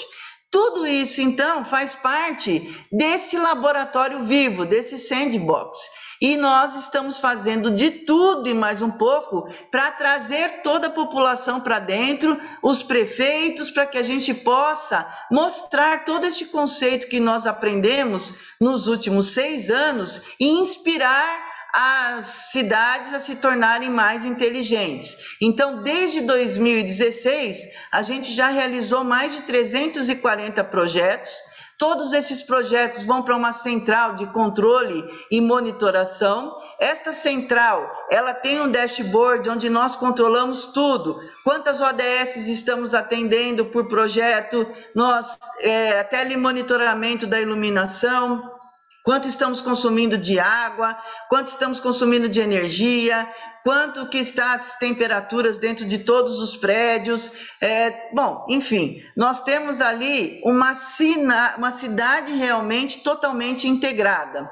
[0.50, 5.78] Tudo isso, então, faz parte desse laboratório vivo, desse sandbox.
[6.20, 11.60] E nós estamos fazendo de tudo e mais um pouco para trazer toda a população
[11.60, 17.46] para dentro, os prefeitos, para que a gente possa mostrar todo este conceito que nós
[17.46, 21.47] aprendemos nos últimos seis anos e inspirar
[21.80, 25.36] as cidades a se tornarem mais inteligentes.
[25.40, 31.30] Então, desde 2016, a gente já realizou mais de 340 projetos.
[31.78, 36.52] Todos esses projetos vão para uma central de controle e monitoração.
[36.80, 41.20] Esta central, ela tem um dashboard onde nós controlamos tudo.
[41.44, 48.57] Quantas ODS estamos atendendo por projeto, nós é, telemonitoramento da iluminação,
[49.02, 50.96] quanto estamos consumindo de água,
[51.28, 53.28] quanto estamos consumindo de energia,
[53.64, 57.30] quanto que está as temperaturas dentro de todos os prédios.
[57.60, 64.48] É, bom, enfim, nós temos ali uma, sina, uma cidade realmente totalmente integrada.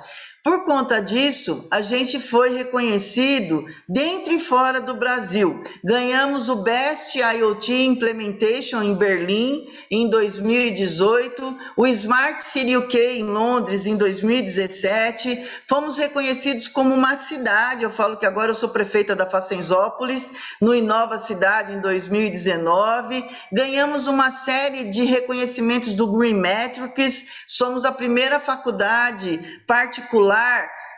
[0.46, 5.64] Por conta disso, a gente foi reconhecido dentro e fora do Brasil.
[5.84, 13.86] Ganhamos o Best IoT Implementation em Berlim em 2018, o Smart City UK em Londres
[13.86, 15.44] em 2017.
[15.68, 17.82] Fomos reconhecidos como uma cidade.
[17.82, 20.30] Eu falo que agora eu sou prefeita da Facenzópolis,
[20.60, 23.28] no Inova Cidade em 2019.
[23.52, 27.26] Ganhamos uma série de reconhecimentos do Green Metrics.
[27.48, 30.35] Somos a primeira faculdade particular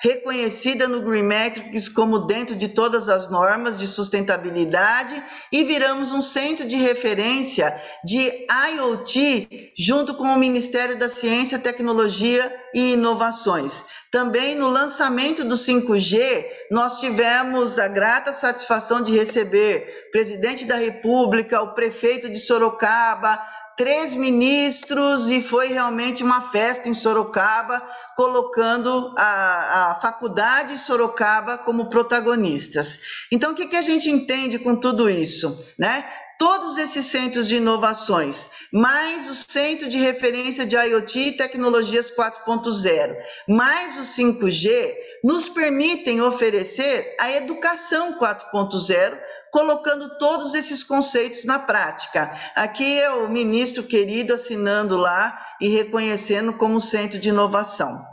[0.00, 5.20] reconhecida no Green Metrics como dentro de todas as normas de sustentabilidade
[5.50, 7.74] e viramos um centro de referência
[8.04, 13.86] de IoT junto com o Ministério da Ciência, Tecnologia e Inovações.
[14.10, 20.76] Também no lançamento do 5G, nós tivemos a grata satisfação de receber o presidente da
[20.76, 23.38] República, o prefeito de Sorocaba,
[23.78, 27.80] três ministros e foi realmente uma festa em Sorocaba,
[28.18, 32.98] colocando a, a faculdade Sorocaba como protagonistas.
[33.30, 35.56] Então, o que, que a gente entende com tudo isso?
[35.78, 36.04] Né?
[36.36, 43.16] Todos esses centros de inovações, mais o Centro de Referência de IoT e Tecnologias 4.0,
[43.46, 49.16] mais o 5G, nos permitem oferecer a educação 4.0
[49.50, 52.32] colocando todos esses conceitos na prática.
[52.54, 58.06] Aqui é o ministro querido assinando lá e reconhecendo como centro de inovação.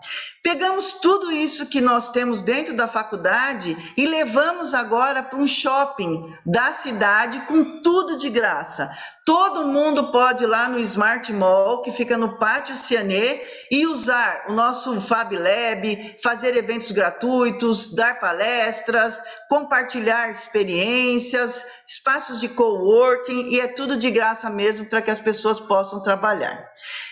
[0.45, 6.31] Pegamos tudo isso que nós temos dentro da faculdade e levamos agora para um shopping
[6.45, 8.91] da cidade com tudo de graça.
[9.25, 14.45] Todo mundo pode ir lá no Smart Mall, que fica no Pátio Cianê, e usar
[14.47, 23.59] o nosso Fab Lab, fazer eventos gratuitos, dar palestras, compartilhar experiências, espaços de coworking, e
[23.59, 26.59] é tudo de graça mesmo para que as pessoas possam trabalhar.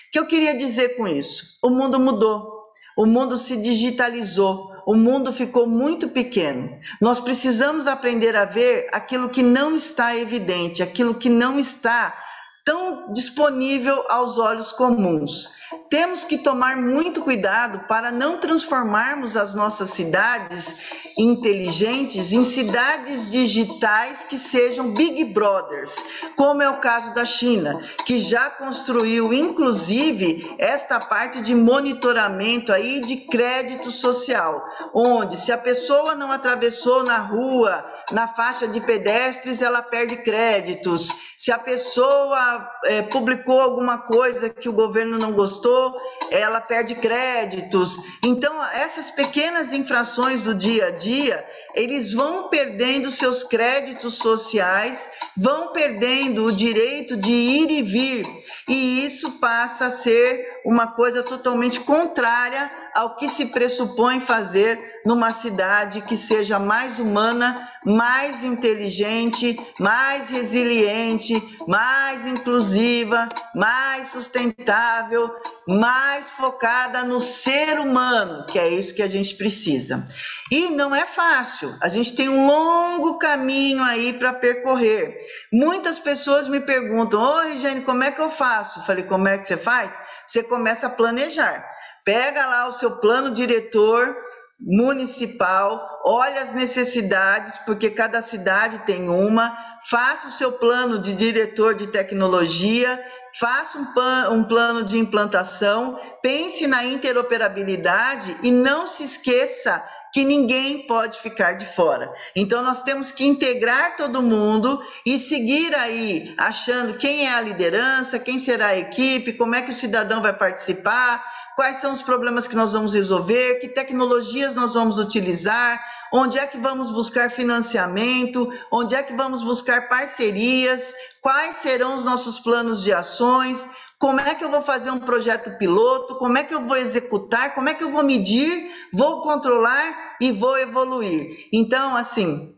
[0.08, 1.58] O que eu queria dizer com isso?
[1.64, 2.54] O mundo mudou.
[2.96, 6.78] O mundo se digitalizou, o mundo ficou muito pequeno.
[7.02, 12.23] Nós precisamos aprender a ver aquilo que não está evidente, aquilo que não está
[12.66, 15.52] tão disponível aos olhos comuns.
[15.90, 20.76] Temos que tomar muito cuidado para não transformarmos as nossas cidades
[21.18, 26.04] inteligentes em cidades digitais que sejam Big Brothers,
[26.36, 33.02] como é o caso da China, que já construiu inclusive esta parte de monitoramento aí
[33.02, 39.62] de crédito social, onde se a pessoa não atravessou na rua na faixa de pedestres
[39.62, 41.10] ela perde créditos.
[41.38, 45.96] Se a pessoa é, publicou alguma coisa que o governo não gostou,
[46.32, 47.98] ela perde créditos.
[48.24, 55.72] Então, essas pequenas infrações do dia a dia, eles vão perdendo seus créditos sociais, vão
[55.72, 58.26] perdendo o direito de ir e vir,
[58.68, 65.34] e isso passa a ser uma coisa totalmente contrária ao que se pressupõe fazer numa
[65.34, 71.34] cidade que seja mais humana, mais inteligente, mais resiliente,
[71.68, 75.30] mais inclusiva, mais sustentável,
[75.68, 80.06] mais focada no ser humano, que é isso que a gente precisa.
[80.52, 85.18] E não é fácil, a gente tem um longo caminho aí para percorrer.
[85.52, 88.86] Muitas pessoas me perguntam: Ô, Regiane, como é que eu faço?
[88.86, 90.00] falei: como é que você faz?
[90.26, 91.66] Você começa a planejar.
[92.04, 94.16] Pega lá o seu plano diretor
[94.60, 99.56] municipal, olha as necessidades, porque cada cidade tem uma,
[99.90, 103.02] faça o seu plano de diretor de tecnologia,
[103.38, 109.84] faça um, plan, um plano de implantação, pense na interoperabilidade e não se esqueça
[110.14, 112.14] que ninguém pode ficar de fora.
[112.36, 118.20] Então nós temos que integrar todo mundo e seguir aí achando quem é a liderança,
[118.20, 121.24] quem será a equipe, como é que o cidadão vai participar,
[121.56, 125.84] quais são os problemas que nós vamos resolver, que tecnologias nós vamos utilizar,
[126.14, 132.06] onde é que vamos buscar financiamento, onde é que vamos buscar parcerias, quais serão os
[132.06, 133.68] nossos planos de ações,
[134.04, 137.56] como é que eu vou fazer um projeto piloto, como é que eu vou executar,
[137.56, 141.48] como é que eu vou medir, vou controlar e vou evoluir.
[141.54, 142.54] Então, assim,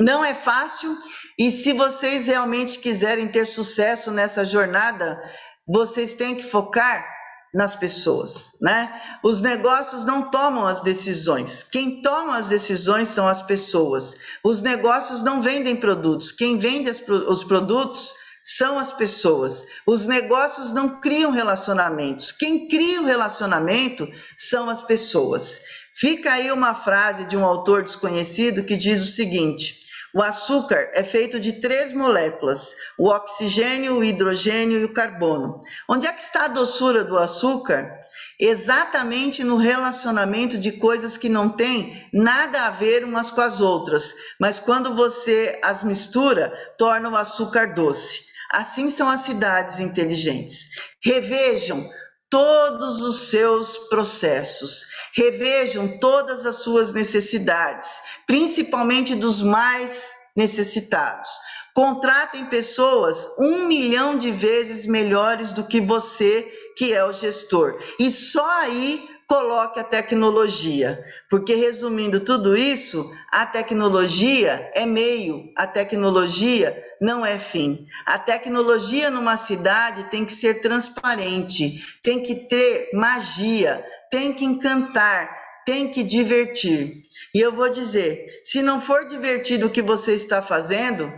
[0.00, 0.98] não é fácil
[1.38, 5.22] e se vocês realmente quiserem ter sucesso nessa jornada,
[5.64, 7.06] vocês têm que focar
[7.54, 9.00] nas pessoas, né?
[9.22, 11.62] Os negócios não tomam as decisões.
[11.62, 14.16] Quem toma as decisões são as pessoas.
[14.42, 16.32] Os negócios não vendem produtos.
[16.32, 18.14] Quem vende os produtos
[18.48, 19.62] são as pessoas.
[19.86, 22.32] Os negócios não criam relacionamentos.
[22.32, 25.60] Quem cria o relacionamento são as pessoas.
[25.94, 29.80] Fica aí uma frase de um autor desconhecido que diz o seguinte:
[30.14, 35.60] o açúcar é feito de três moléculas: o oxigênio, o hidrogênio e o carbono.
[35.86, 37.98] Onde é que está a doçura do açúcar?
[38.40, 44.14] Exatamente no relacionamento de coisas que não têm nada a ver umas com as outras,
[44.40, 48.27] mas quando você as mistura, torna o açúcar doce.
[48.50, 50.68] Assim são as cidades inteligentes.
[51.02, 51.88] Revejam
[52.30, 54.84] todos os seus processos,
[55.14, 61.28] revejam todas as suas necessidades, principalmente dos mais necessitados.
[61.74, 66.42] Contratem pessoas um milhão de vezes melhores do que você,
[66.76, 67.78] que é o gestor.
[67.98, 70.98] E só aí coloque a tecnologia,
[71.28, 77.86] porque resumindo tudo isso, a tecnologia é meio, a tecnologia não é fim.
[78.06, 85.30] A tecnologia numa cidade tem que ser transparente, tem que ter magia, tem que encantar,
[85.66, 87.02] tem que divertir.
[87.34, 91.12] E eu vou dizer: se não for divertido o que você está fazendo,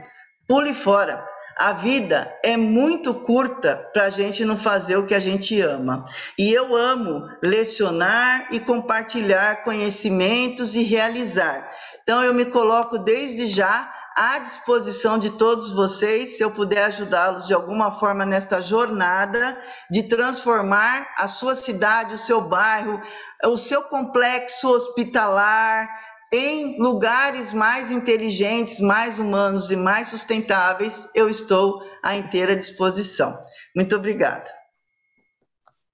[0.49, 1.25] pule fora.
[1.61, 6.07] A vida é muito curta para a gente não fazer o que a gente ama.
[6.39, 11.71] E eu amo lecionar e compartilhar conhecimentos e realizar.
[12.03, 17.47] Então eu me coloco desde já à disposição de todos vocês, se eu puder ajudá-los
[17.47, 19.55] de alguma forma nesta jornada
[19.91, 22.99] de transformar a sua cidade, o seu bairro,
[23.45, 26.00] o seu complexo hospitalar
[26.33, 33.37] em lugares mais inteligentes, mais humanos e mais sustentáveis, eu estou à inteira disposição.
[33.75, 34.49] Muito obrigada.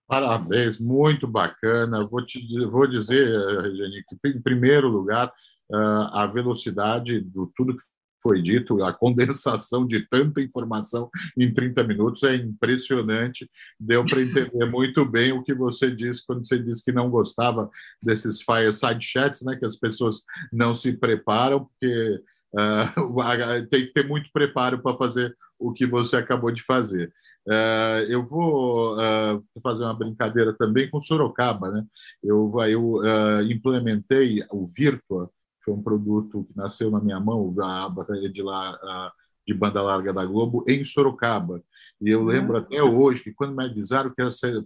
[0.07, 2.07] Parabéns, muito bacana.
[2.07, 3.27] Vou, te, vou dizer,
[3.61, 5.33] Regiane, que em primeiro lugar,
[5.73, 7.83] ah, a velocidade do tudo que
[8.27, 11.09] foi dito, a condensação de tanta informação
[11.39, 13.49] em 30 minutos é impressionante.
[13.79, 17.71] Deu para entender muito bem o que você disse quando você disse que não gostava
[18.03, 20.23] desses fireside chats, né, que as pessoas
[20.53, 22.21] não se preparam, porque
[22.57, 27.13] uh, tem que ter muito preparo para fazer o que você acabou de fazer.
[27.47, 31.71] Uh, eu vou uh, fazer uma brincadeira também com Sorocaba.
[31.71, 31.85] Né?
[32.25, 35.31] Eu, eu implementei o Virtua
[35.67, 37.93] foi um produto que nasceu na minha mão, a
[38.33, 39.13] de lá
[39.47, 41.63] de banda larga da Globo, em Sorocaba.
[42.01, 42.63] E eu lembro uhum.
[42.63, 44.65] até hoje que quando me avisaram que ia ser,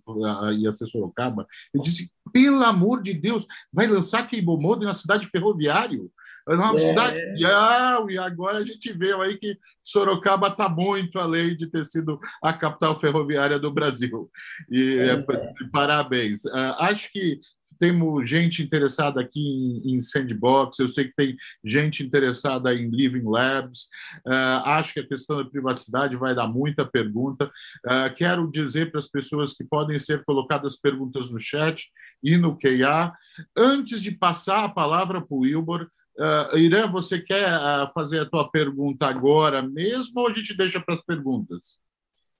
[0.58, 6.10] ia ser Sorocaba, eu disse: pelo amor de Deus, vai lançar Mode na cidade ferroviário?
[6.48, 6.88] É uma é.
[6.88, 7.18] cidade.
[7.36, 12.52] E agora a gente vê aí que Sorocaba está muito além de ter sido a
[12.52, 14.30] capital ferroviária do Brasil.
[14.70, 15.12] E é.
[15.12, 16.44] É, parabéns.
[16.46, 17.40] Uh, acho que
[17.80, 23.24] temos gente interessada aqui em, em, Sandbox, eu sei que tem gente interessada em Living
[23.24, 23.84] Labs,
[24.26, 27.46] uh, acho que a questão da privacidade vai dar muita pergunta.
[27.86, 31.90] Uh, quero dizer para as pessoas que podem ser colocadas perguntas no chat
[32.22, 33.12] e no QA.
[33.56, 37.50] Antes de passar a palavra para o Wilbur, uh, Irã, você quer
[37.94, 41.78] fazer a tua pergunta agora mesmo ou a gente deixa para as perguntas?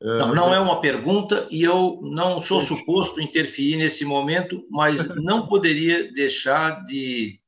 [0.01, 5.47] Não, não é uma pergunta e eu não sou suposto interferir nesse momento, mas não
[5.47, 7.39] poderia deixar de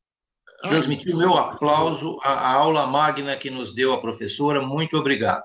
[0.60, 4.60] transmitir o meu aplauso à, aula magna que nos deu a professora.
[4.60, 5.44] Muito obrigado.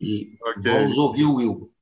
[0.00, 0.72] E okay.
[0.72, 1.73] vamos ouvir o Wilber.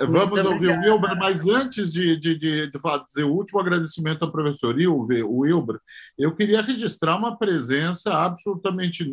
[0.00, 0.80] Vamos Muito ouvir obrigada.
[0.80, 5.80] o Wilber, mas antes de, de, de, de fazer o último agradecimento ao professor Wilber,
[6.16, 9.04] eu queria registrar uma presença absolutamente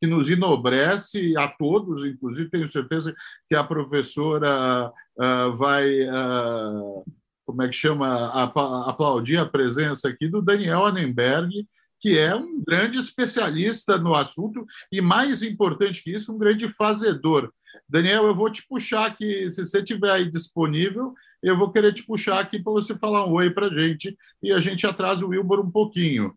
[0.00, 3.14] que nos enobrece a todos, inclusive tenho certeza
[3.48, 7.04] que a professora uh, vai, uh,
[7.44, 8.28] como é que chama,
[8.86, 11.66] aplaudir a presença aqui do Daniel Annenberg,
[12.00, 17.52] que é um grande especialista no assunto e, mais importante que isso, um grande fazedor.
[17.88, 22.04] Daniel, eu vou te puxar aqui, se você estiver aí disponível, eu vou querer te
[22.04, 25.28] puxar aqui para você falar um oi para a gente e a gente atrasa o
[25.28, 26.34] Wilbur um pouquinho.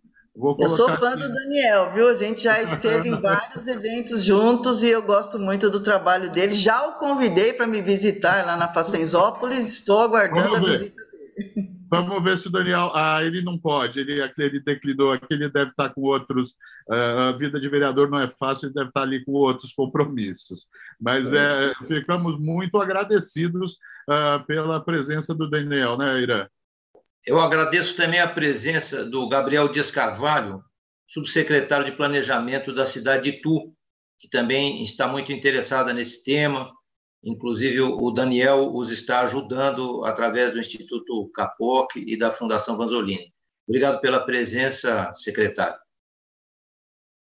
[0.60, 1.24] eu sou fã aqui.
[1.24, 2.08] do Daniel, viu?
[2.10, 6.54] A gente já esteve em vários eventos juntos e eu gosto muito do trabalho dele.
[6.54, 11.73] Já o convidei para me visitar lá na Facenzópolis, estou aguardando a visita dele.
[11.94, 12.92] Vamos ver se o Daniel.
[12.96, 16.54] Ah, ele não pode, ele, ele declinou aqui, ele deve estar com outros.
[16.90, 20.66] Uh, a vida de vereador não é fácil, ele deve estar ali com outros compromissos.
[21.00, 23.74] Mas é, ficamos muito agradecidos
[24.10, 26.48] uh, pela presença do Daniel, né, Irã?
[27.28, 30.64] Eu agradeço também a presença do Gabriel Dias Carvalho,
[31.10, 33.72] subsecretário de Planejamento da cidade de Itu,
[34.20, 36.72] que também está muito interessada nesse tema
[37.24, 43.32] Inclusive, o Daniel os está ajudando através do Instituto Capoc e da Fundação Vanzolini.
[43.68, 45.78] Obrigado pela presença, secretário.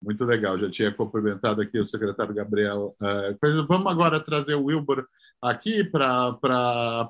[0.03, 2.97] Muito legal, já tinha cumprimentado aqui o secretário Gabriel.
[2.99, 5.07] Uh, vamos agora trazer o Wilbur
[5.43, 6.39] aqui para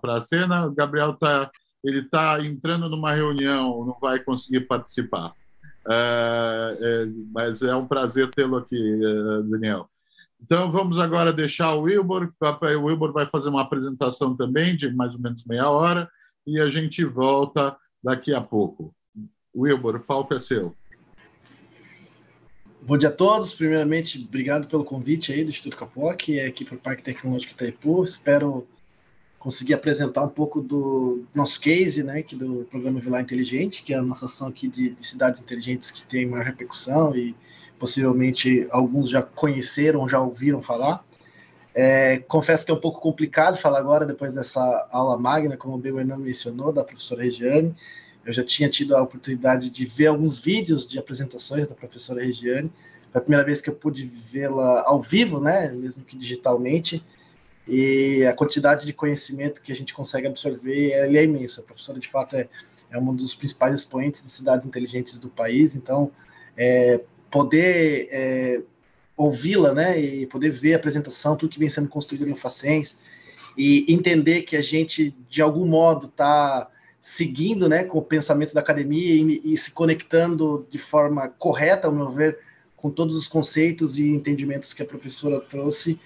[0.03, 0.67] a cena.
[0.67, 1.49] O Gabriel está
[1.83, 5.31] ele tá entrando numa reunião, não vai conseguir participar.
[5.87, 9.01] Uh, é, mas é um prazer tê-lo aqui,
[9.49, 9.89] Daniel.
[10.43, 12.33] Então, vamos agora deixar o Wilbur.
[12.41, 16.11] O Wilbur vai fazer uma apresentação também, de mais ou menos meia hora,
[16.47, 18.95] e a gente volta daqui a pouco.
[19.55, 20.75] Wilbur, o palco é seu.
[22.83, 23.53] Bom dia a todos.
[23.53, 28.03] Primeiramente, obrigado pelo convite aí do Instituto Capoc, aqui para o Parque Tecnológico Itaipu.
[28.03, 28.67] Espero
[29.39, 33.97] conseguir apresentar um pouco do nosso case, né, que do programa Vilar Inteligente, que é
[33.97, 37.35] a nossa ação aqui de, de cidades inteligentes que tem maior repercussão e
[37.81, 41.03] possivelmente alguns já conheceram, já ouviram falar.
[41.75, 45.79] É, confesso que é um pouco complicado falar agora, depois dessa aula magna, como o
[45.79, 47.75] o mencionou, da professora Regiane.
[48.25, 52.71] Eu já tinha tido a oportunidade de ver alguns vídeos de apresentações da professora Regiane.
[53.11, 57.03] Foi a primeira vez que eu pude vê-la ao vivo, né, mesmo que digitalmente.
[57.67, 61.63] E a quantidade de conhecimento que a gente consegue absorver é, é imensa.
[61.63, 62.47] A professora, de fato, é,
[62.91, 65.75] é um dos principais expoentes de cidades inteligentes do país.
[65.75, 66.11] Então,
[66.57, 67.01] é,
[67.31, 68.61] poder é,
[69.17, 72.99] ouvi-la, né, e poder ver a apresentação, tudo que vem sendo construído no Facens,
[73.57, 76.71] e entender que a gente, de algum modo, está
[77.01, 81.93] seguindo, né, com o pensamento da academia e, e, se conectando de forma correta, ao
[81.93, 82.39] meu ver,
[82.77, 85.99] com todos os conceitos e entendimentos que a professora trouxe,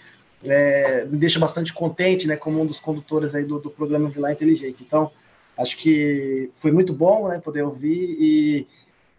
[0.42, 4.32] é, me deixa bastante contente, né, como um dos condutores aí do, do programa Vilar
[4.32, 4.82] Inteligente.
[4.84, 5.10] Então,
[5.56, 8.66] acho que foi muito bom, né, poder ouvir e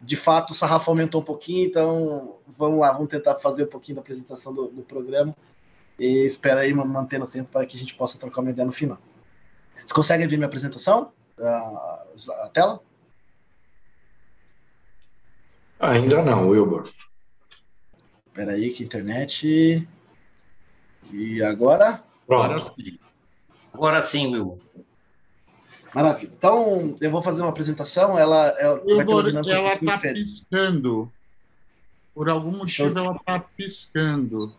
[0.01, 3.95] de fato o sarrafo aumentou um pouquinho, então vamos lá, vamos tentar fazer um pouquinho
[3.95, 5.35] da apresentação do, do programa
[5.97, 8.73] e espero aí manter o tempo para que a gente possa trocar uma ideia no
[8.73, 8.97] final.
[9.77, 11.11] Vocês conseguem ver minha apresentação?
[11.39, 12.03] A,
[12.43, 12.81] a tela?
[15.79, 16.89] Ainda não, Wilbur.
[18.27, 19.87] Espera aí que internet...
[21.11, 22.03] E agora?
[22.25, 22.73] Pronto.
[23.73, 24.59] Agora sim, Wilbur.
[25.95, 26.33] Maravilha.
[26.37, 28.19] Então, eu vou fazer uma apresentação.
[28.19, 31.09] Ela, ela eu vai ter uma dinâmica ela está piscando.
[32.13, 34.53] Por algum motivo, ela está piscando.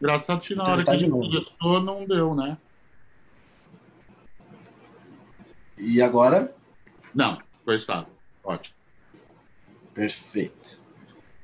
[0.00, 2.58] Engraçado que na hora que a gente começou, não deu, né?
[5.78, 6.52] E agora?
[7.14, 8.08] Não, foi estado.
[8.42, 8.74] Ótimo.
[9.94, 10.80] Perfeito.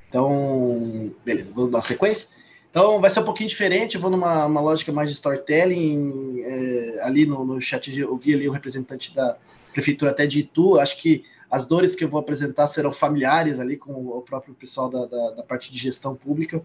[0.09, 2.29] Então, beleza, vou dar sequência.
[2.73, 6.41] Então vai ser um pouquinho diferente, eu vou numa lógica mais de storytelling.
[6.41, 9.37] É, ali no, no chat eu vi ali o representante da
[9.75, 10.81] prefeitura até de Itu.
[10.81, 14.89] Acho que as dores que eu vou apresentar serão familiares ali com o próprio pessoal
[14.89, 16.65] da, da, da parte de gestão pública,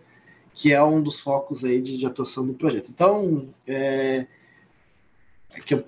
[0.53, 2.89] que é um dos focos aí de, de atuação do projeto.
[2.89, 4.27] Então, é,
[5.53, 5.83] aqui eu,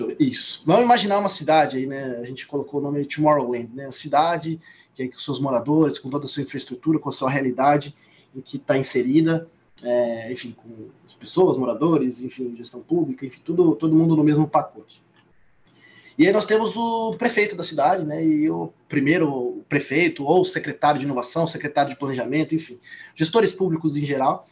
[0.00, 0.64] eu, isso.
[0.66, 2.18] Vamos imaginar uma cidade aí, né?
[2.20, 3.84] A gente colocou o nome de Tomorrowland, né?
[3.84, 4.58] Uma cidade
[4.92, 7.94] que aí, com seus moradores, com toda a sua infraestrutura, com a sua realidade
[8.36, 9.48] em que está inserida,
[9.82, 14.46] é, enfim, com as pessoas, moradores, enfim, gestão pública, enfim, tudo, todo mundo no mesmo
[14.46, 15.02] pacote.
[16.18, 20.98] E aí nós temos o prefeito da cidade, né, e o primeiro prefeito, ou secretário
[20.98, 22.78] de inovação, secretário de planejamento, enfim,
[23.14, 24.46] gestores públicos em geral,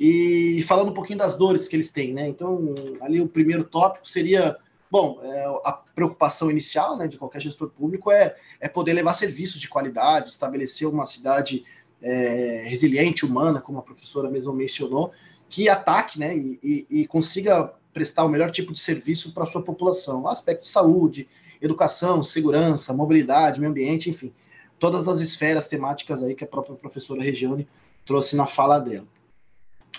[0.00, 2.28] e falando um pouquinho das dores que eles têm, né?
[2.28, 4.56] Então, ali o primeiro tópico seria,
[4.88, 9.60] bom, é, a preocupação inicial, né, de qualquer gestor público é, é poder levar serviços
[9.60, 11.64] de qualidade, estabelecer uma cidade
[12.02, 15.12] é, resiliente, humana, como a professora mesmo mencionou,
[15.48, 19.46] que ataque, né, e, e, e consiga prestar o melhor tipo de serviço para a
[19.46, 21.28] sua população, aspecto de saúde,
[21.60, 24.32] educação, segurança, mobilidade, meio ambiente, enfim,
[24.78, 27.66] todas as esferas temáticas aí que a própria professora Regiane
[28.06, 29.06] trouxe na fala dela.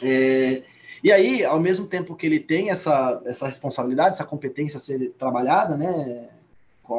[0.01, 0.63] É,
[1.03, 5.11] e aí, ao mesmo tempo que ele tem essa, essa responsabilidade, essa competência a ser
[5.17, 6.29] trabalhada, né,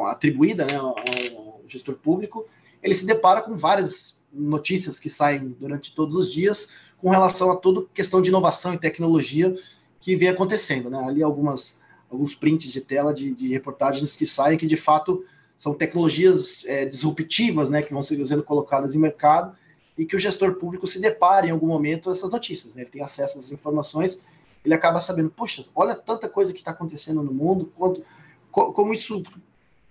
[0.07, 2.45] atribuída né, ao gestor público,
[2.81, 7.55] ele se depara com várias notícias que saem durante todos os dias com relação a
[7.55, 9.55] toda questão de inovação e tecnologia
[9.99, 10.89] que vem acontecendo.
[10.89, 11.03] Né?
[11.03, 11.79] Ali algumas,
[12.09, 15.23] alguns prints de tela de, de reportagens que saem que, de fato,
[15.57, 19.55] são tecnologias é, disruptivas né, que vão sendo colocadas em mercado
[19.97, 22.75] e que o gestor público se depare em algum momento essas notícias.
[22.75, 22.83] Né?
[22.83, 24.25] Ele tem acesso às informações,
[24.63, 28.03] ele acaba sabendo, puxa, olha tanta coisa que está acontecendo no mundo, quanto,
[28.51, 29.23] co como isso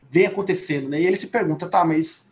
[0.08, 0.88] vem acontecendo.
[0.88, 1.00] Né?
[1.00, 2.29] E ele se pergunta, tá, mas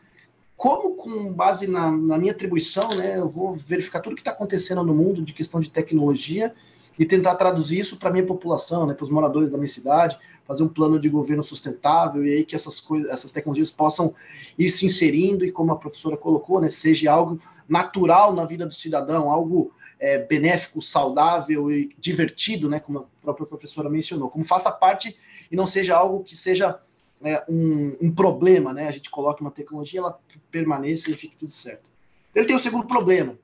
[0.58, 4.82] como com base na, na minha atribuição, né, eu vou verificar tudo que está acontecendo
[4.82, 6.52] no mundo de questão de tecnologia
[6.98, 10.18] e tentar traduzir isso para a minha população, né, para os moradores da minha cidade,
[10.44, 14.12] fazer um plano de governo sustentável e aí que essas coisas, essas tecnologias possam
[14.58, 18.74] ir se inserindo e como a professora colocou, né, seja algo natural na vida do
[18.74, 24.72] cidadão, algo é, benéfico, saudável e divertido, né, como a própria professora mencionou, como faça
[24.72, 25.16] parte
[25.52, 26.80] e não seja algo que seja
[27.22, 30.18] é, um, um, problema, né, a gente coloca uma tecnologia, ela
[30.50, 31.88] permaneça e fique tudo certo.
[32.34, 33.36] Ele tem o segundo problema,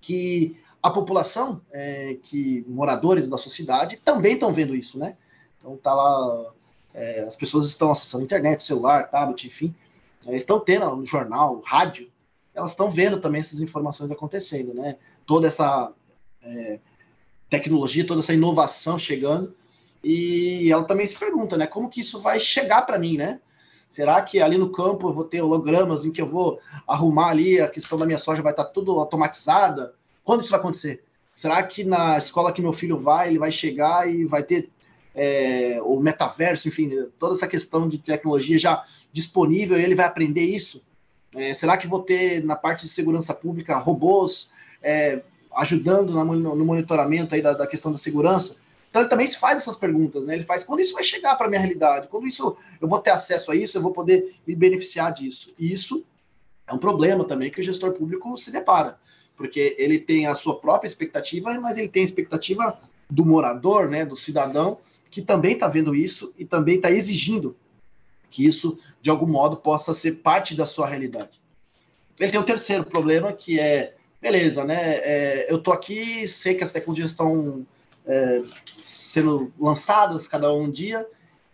[0.00, 5.16] que a população, é, que moradores da sociedade, também estão vendo isso, né?
[5.58, 6.52] Então tá lá,
[6.94, 9.74] é, as pessoas estão acessando internet, celular, tablet, enfim,
[10.26, 12.10] é, estão tendo no jornal, rádio,
[12.54, 14.96] elas estão vendo também essas informações acontecendo, né?
[15.26, 15.92] Toda essa
[16.42, 16.80] é,
[17.48, 19.54] tecnologia, toda essa inovação chegando,
[20.08, 21.66] e ela também se pergunta, né?
[21.66, 23.40] Como que isso vai chegar para mim, né?
[23.90, 27.60] Será que ali no campo eu vou ter hologramas em que eu vou arrumar ali
[27.60, 29.94] a questão da minha soja vai estar tudo automatizada?
[30.24, 31.04] Quando isso vai acontecer?
[31.34, 34.70] Será que na escola que meu filho vai, ele vai chegar e vai ter
[35.14, 40.42] é, o metaverso, enfim, toda essa questão de tecnologia já disponível e ele vai aprender
[40.42, 40.82] isso?
[41.34, 44.50] É, será que vou ter na parte de segurança pública robôs
[44.82, 45.22] é,
[45.56, 48.56] ajudando no monitoramento aí da, da, questão da segurança?
[48.90, 50.34] Então ele também se faz essas perguntas, né?
[50.34, 53.10] Ele faz quando isso vai chegar para a minha realidade, quando isso eu vou ter
[53.10, 55.52] acesso a isso, eu vou poder me beneficiar disso.
[55.58, 56.06] E isso
[56.66, 58.98] é um problema também que o gestor público se depara
[59.38, 62.78] porque ele tem a sua própria expectativa, mas ele tem a expectativa
[63.08, 64.78] do morador, né, do cidadão,
[65.08, 67.56] que também está vendo isso e também está exigindo
[68.30, 71.40] que isso, de algum modo, possa ser parte da sua realidade.
[72.20, 76.54] Ele tem o um terceiro problema, que é, beleza, né, é, eu estou aqui, sei
[76.54, 77.64] que as tecnologias estão
[78.08, 78.42] é,
[78.80, 81.06] sendo lançadas cada um dia,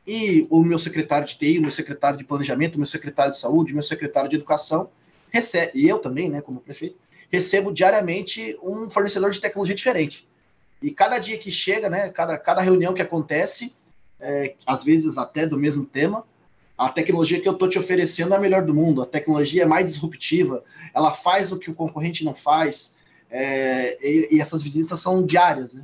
[0.07, 3.39] e o meu secretário de TI, o meu secretário de planejamento, o meu secretário de
[3.39, 4.91] saúde, o meu secretário de educação,
[5.33, 6.97] recebe, e eu também, né, como prefeito,
[7.31, 10.29] recebo diariamente um fornecedor de tecnologia diferente.
[10.81, 13.75] E cada dia que chega, né, cada, cada reunião que acontece,
[14.21, 16.25] é, às vezes até do mesmo tema,
[16.77, 19.67] a tecnologia que eu estou te oferecendo é a melhor do mundo, a tecnologia é
[19.67, 22.95] mais disruptiva, ela faz o que o concorrente não faz,
[23.31, 25.83] é, e, e, essas visitas são diárias, né?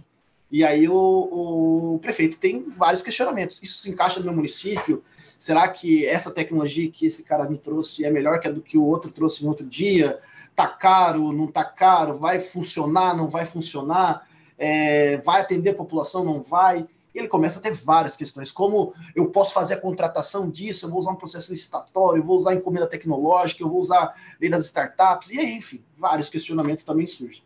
[0.50, 3.60] E aí o, o, prefeito tem vários questionamentos.
[3.62, 5.02] Isso se encaixa no meu município?
[5.38, 8.76] Será que essa tecnologia que esse cara me trouxe é melhor que a do que
[8.76, 10.20] o outro trouxe no outro dia?
[10.60, 14.28] tá caro, não tá caro, vai funcionar, não vai funcionar,
[14.58, 16.86] é, vai atender a população, não vai.
[17.14, 20.90] E ele começa a ter várias questões, como eu posso fazer a contratação disso, eu
[20.90, 24.66] vou usar um processo licitatório, eu vou usar encomenda tecnológica, eu vou usar lei das
[24.66, 27.42] startups, e aí, enfim, vários questionamentos também surgem.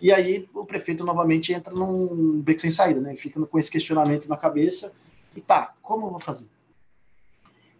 [0.00, 3.16] E aí o prefeito novamente entra num beco sem saída, né?
[3.16, 4.92] Fica com esse questionamento na cabeça,
[5.36, 6.46] e tá, como eu vou fazer?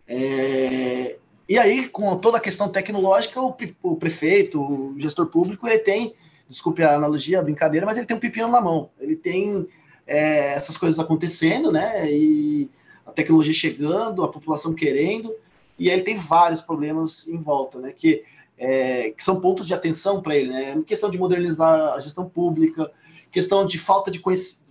[0.07, 1.17] É,
[1.49, 6.15] e aí, com toda a questão tecnológica, o, o prefeito, o gestor público, ele tem,
[6.49, 8.91] desculpe a analogia, a brincadeira, mas ele tem um pepino na mão.
[8.99, 9.67] Ele tem
[10.07, 12.11] é, essas coisas acontecendo, né?
[12.11, 12.71] E
[13.05, 15.35] a tecnologia chegando, a população querendo,
[15.79, 17.93] e aí ele tem vários problemas em volta, né?
[17.93, 18.25] Que,
[18.57, 20.83] é, que são pontos de atenção para ele, né?
[20.87, 22.91] Questão de modernizar a gestão pública,
[23.31, 24.23] questão de falta de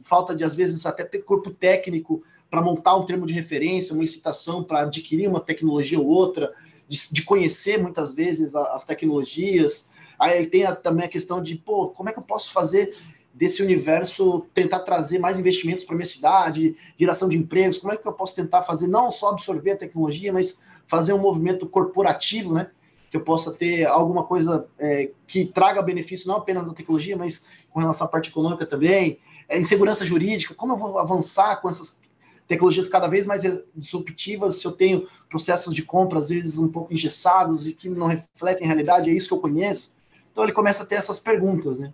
[0.03, 4.03] falta de às vezes até ter corpo técnico para montar um termo de referência, uma
[4.03, 6.53] incitação para adquirir uma tecnologia ou outra,
[6.87, 9.87] de, de conhecer muitas vezes a, as tecnologias.
[10.19, 12.95] Aí tem a, também a questão de, pô, como é que eu posso fazer
[13.33, 18.07] desse universo tentar trazer mais investimentos para minha cidade, geração de empregos, como é que
[18.07, 22.69] eu posso tentar fazer não só absorver a tecnologia, mas fazer um movimento corporativo, né?
[23.13, 27.45] Que eu possa ter alguma coisa é, que traga benefício não apenas da tecnologia, mas
[27.69, 31.95] com relação à parte econômica também, é, insegurança jurídica, como eu vou avançar com essas
[32.47, 33.43] tecnologias cada vez mais
[33.75, 38.07] disruptivas, se eu tenho processos de compra às vezes um pouco engessados e que não
[38.07, 39.93] refletem a realidade, é isso que eu conheço.
[40.31, 41.93] Então ele começa a ter essas perguntas, né?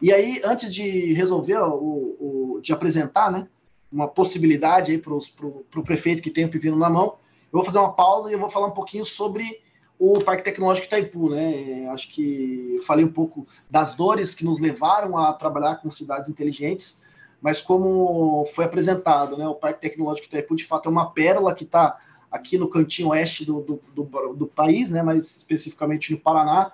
[0.00, 3.48] E aí, antes de resolver, o, o de apresentar, né,
[3.90, 7.16] uma possibilidade aí para o prefeito que tem o pepino na mão,
[7.52, 9.63] eu vou fazer uma pausa e eu vou falar um pouquinho sobre
[10.06, 11.88] o Parque Tecnológico Itaipu, né?
[11.88, 17.00] Acho que falei um pouco das dores que nos levaram a trabalhar com cidades inteligentes,
[17.40, 19.48] mas como foi apresentado, né?
[19.48, 21.98] O Parque Tecnológico Itaipu, de fato, é uma pérola que está
[22.30, 25.02] aqui no cantinho oeste do, do, do, do, país, né?
[25.02, 26.72] Mais especificamente no Paraná.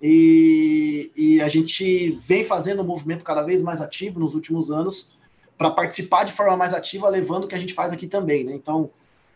[0.00, 5.16] E, e a gente vem fazendo um movimento cada vez mais ativo nos últimos anos
[5.56, 8.52] para participar de forma mais ativa, levando o que a gente faz aqui também, né?
[8.52, 8.90] Então,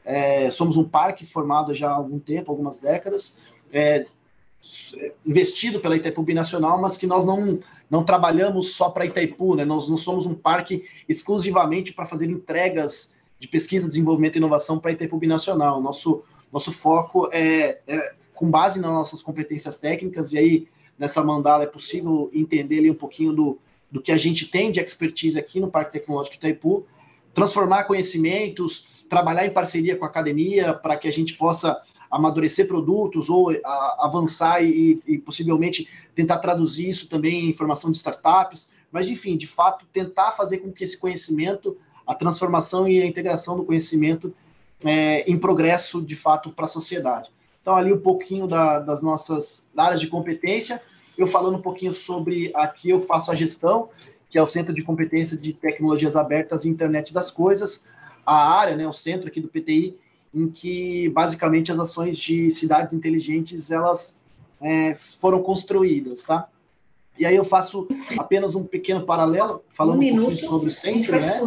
[0.07, 3.39] é, somos um parque formado já há algum tempo, algumas décadas,
[3.73, 4.07] é,
[5.27, 7.59] investido pela Itaipu Binacional, mas que nós não,
[7.91, 9.65] não trabalhamos só para Itaipu, né?
[9.65, 14.93] nós não somos um parque exclusivamente para fazer entregas de pesquisa, desenvolvimento e inovação para
[14.93, 15.83] Itaipu Binacional.
[15.83, 21.65] Nosso, nosso foco é, é, com base nas nossas competências técnicas, e aí nessa mandala
[21.65, 23.59] é possível entender ali um pouquinho do,
[23.91, 26.87] do que a gente tem de expertise aqui no Parque Tecnológico Itaipu,
[27.35, 31.81] transformar conhecimentos, trabalhar em parceria com a academia para que a gente possa
[32.11, 37.97] amadurecer produtos ou a, avançar e, e, possivelmente tentar traduzir isso também em informação de
[37.97, 41.77] startups, mas enfim, de fato, tentar fazer com que esse conhecimento,
[42.07, 44.33] a transformação e a integração do conhecimento
[44.85, 47.31] é, em progresso de fato para a sociedade.
[47.61, 50.81] Então, ali um pouquinho da, das nossas áreas de competência,
[51.19, 53.89] eu falando um pouquinho sobre aqui eu faço a gestão,
[54.31, 57.85] que é o Centro de Competência de Tecnologias Abertas e Internet das Coisas,
[58.27, 59.97] a área, né, o centro aqui do PTI,
[60.35, 64.21] em que basicamente as ações de cidades inteligentes elas
[64.61, 66.49] é, foram construídas, tá?
[67.19, 71.19] E aí eu faço apenas um pequeno paralelo, falando um, um pouquinho sobre o centro,
[71.19, 71.41] né?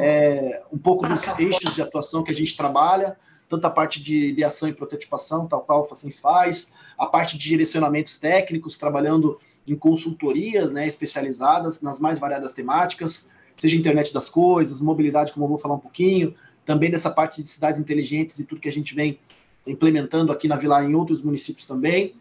[0.00, 3.16] É, um pouco dos eixos de atuação que a gente trabalha,
[3.48, 7.48] tanto a parte de ideação e prototipação, tal qual o Facens faz, a parte de
[7.48, 13.28] direcionamentos técnicos, trabalhando em consultorias né, especializadas nas mais variadas temáticas,
[13.58, 16.34] seja internet das coisas, mobilidade, como eu vou falar um pouquinho,
[16.64, 19.18] também dessa parte de cidades inteligentes e tudo que a gente vem
[19.66, 22.14] implementando aqui na Vila em outros municípios também.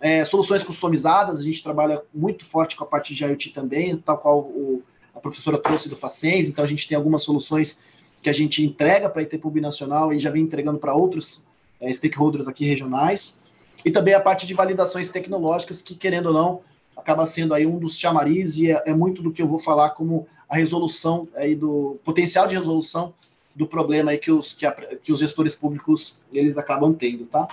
[0.00, 4.18] É, soluções customizadas, a gente trabalha muito forte com a parte de IoT também, tal
[4.18, 4.82] qual o,
[5.14, 7.78] a professora trouxe do Facens, então a gente tem algumas soluções
[8.22, 11.42] que a gente entrega para a Itaipu Nacional e já vem entregando para outros
[11.80, 13.38] é, stakeholders aqui regionais.
[13.84, 16.60] E também a parte de validações tecnológicas, que, querendo ou não,
[16.96, 19.90] acaba sendo aí um dos chamariz e é, é muito do que eu vou falar
[19.90, 23.14] como a resolução aí do potencial de resolução
[23.54, 27.48] do problema aí que os, que, a, que os gestores públicos eles acabam tendo, tá?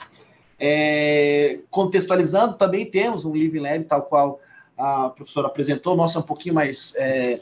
[0.60, 4.40] É, contextualizando, também temos um Living Lab, tal qual
[4.78, 7.40] a professora apresentou, nossa, um pouquinho mais, é,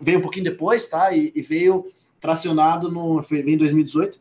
[0.00, 1.12] veio um pouquinho depois, tá?
[1.12, 1.86] E, e veio
[2.20, 4.18] tracionado no, foi em 2018,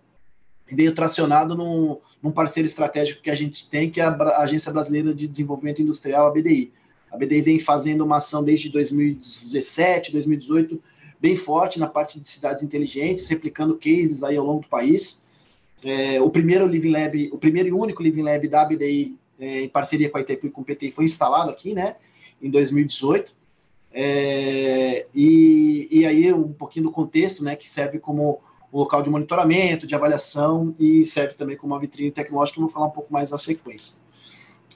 [0.70, 5.13] e veio tracionado num, parceiro estratégico que a gente tem, que é a Agência Brasileira
[5.13, 6.74] de Desenvolvimento Industrial, a BDI.
[7.11, 10.81] A BDI vem fazendo uma ação desde 2017, 2018,
[11.19, 15.21] bem forte na parte de cidades inteligentes, replicando cases aí ao longo do país.
[15.83, 19.69] É, o primeiro Living Lab, o primeiro e único Living Lab da BDI, é, em
[19.69, 21.95] parceria com a Itaipu e com o PT, foi instalado aqui, né,
[22.41, 23.35] em 2018.
[23.91, 28.41] É, e, e aí um pouquinho do contexto, né, que serve como
[28.71, 32.69] o local de monitoramento, de avaliação e serve também como uma vitrine tecnológica, eu vou
[32.69, 33.95] falar um pouco mais na sequência.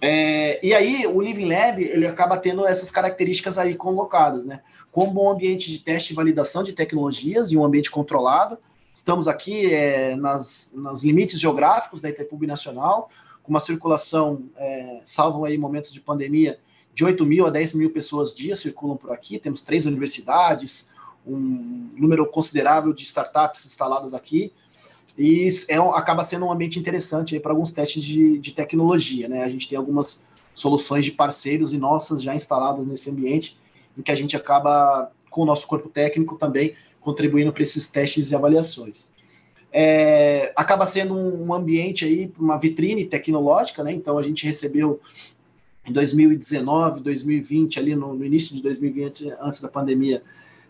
[0.04, 4.62] É, e aí, o Living Lab, ele acaba tendo essas características aí colocadas, né?
[4.91, 8.58] Como um ambiente de teste e validação de tecnologias e um ambiente controlado.
[8.91, 13.12] Estamos aqui é, nas, nos limites geográficos da Itaipu Nacional,
[13.43, 16.60] com uma circulação, é, salvo aí momentos de pandemia,
[16.93, 19.38] de 8 mil a 10 mil pessoas dia circulam por aqui.
[19.38, 20.91] Temos três universidades,
[21.26, 24.52] um número considerável de startups instaladas aqui
[25.18, 29.28] e é, acaba sendo um ambiente interessante para alguns testes de, de tecnologia.
[29.28, 29.43] Né?
[29.43, 33.57] A gente tem algumas soluções de parceiros e nossas já instaladas nesse ambiente,
[33.97, 38.30] em que a gente acaba, com o nosso corpo técnico, também contribuindo para esses testes
[38.30, 39.12] e avaliações.
[39.74, 43.93] É, acaba sendo um ambiente aí, uma vitrine tecnológica, né?
[43.93, 44.99] Então a gente recebeu
[45.86, 50.22] em 2019, 2020, ali no, no início de 2020, antes da pandemia,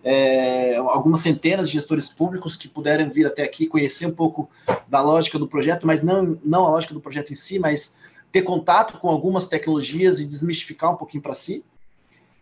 [0.04, 4.50] é, algumas centenas de gestores públicos que puderam vir até aqui conhecer um pouco
[4.88, 7.94] da lógica do projeto, mas não, não a lógica do projeto em si, mas
[8.32, 11.64] ter contato com algumas tecnologias e desmistificar um pouquinho para si.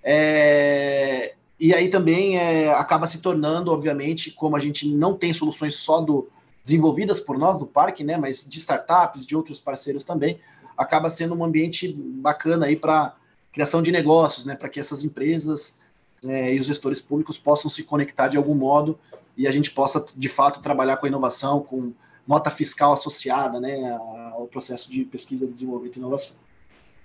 [0.04, 5.76] É, e aí também é, acaba se tornando, obviamente, como a gente não tem soluções
[5.76, 6.30] só do
[6.64, 10.40] desenvolvidas por nós do parque, né, mas de startups, de outros parceiros também,
[10.78, 13.16] acaba sendo um ambiente bacana aí para
[13.52, 15.80] criação de negócios, né, para que essas empresas
[16.26, 19.00] é, e os gestores públicos possam se conectar de algum modo
[19.38, 21.94] e a gente possa, de fato, trabalhar com a inovação, com
[22.28, 23.98] nota fiscal associada né,
[24.34, 26.38] ao processo de pesquisa, desenvolvimento e inovação.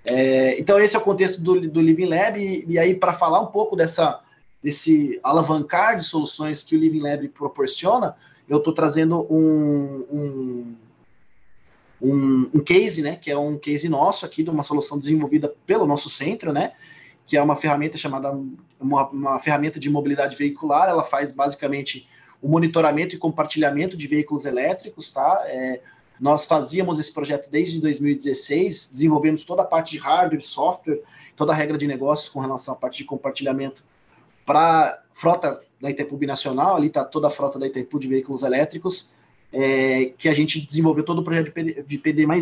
[0.05, 3.41] É, então, esse é o contexto do, do Living Lab, e, e aí, para falar
[3.41, 4.21] um pouco dessa,
[4.63, 8.17] desse alavancar de soluções que o Living Lab proporciona,
[8.49, 10.77] eu estou trazendo um, um,
[12.03, 15.87] um, um, case, né, que é um case nosso aqui, de uma solução desenvolvida pelo
[15.87, 16.73] nosso centro, né,
[17.27, 18.39] que é uma ferramenta chamada,
[18.79, 22.07] uma, uma ferramenta de mobilidade veicular, ela faz basicamente
[22.43, 25.43] o monitoramento e compartilhamento de veículos elétricos, tá?
[25.47, 25.81] É,
[26.21, 31.01] nós fazíamos esse projeto desde 2016, desenvolvemos toda a parte de hardware, software,
[31.35, 33.85] toda a regra de negócios com relação à parte de compartilhamento
[34.45, 39.13] para frota da Itaipu Nacional, ali está toda a frota da Itaipu de veículos elétricos,
[39.53, 42.39] é, que a gente desenvolveu todo o projeto de PD, de PD né?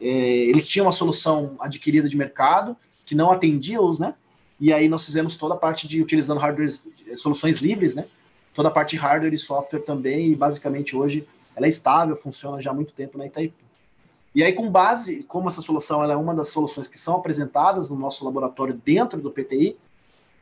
[0.00, 2.76] é, eles tinham uma solução adquirida de mercado
[3.12, 4.14] que não atendia-os, né?
[4.58, 6.72] E aí nós fizemos toda a parte de utilizando hardware,
[7.14, 8.06] soluções livres, né?
[8.54, 12.58] Toda a parte de hardware e software também, e basicamente hoje ela é estável, funciona
[12.58, 13.54] já há muito tempo na Itaipu.
[14.34, 17.96] E aí, com base, como essa solução é uma das soluções que são apresentadas no
[17.96, 19.76] nosso laboratório dentro do PTI,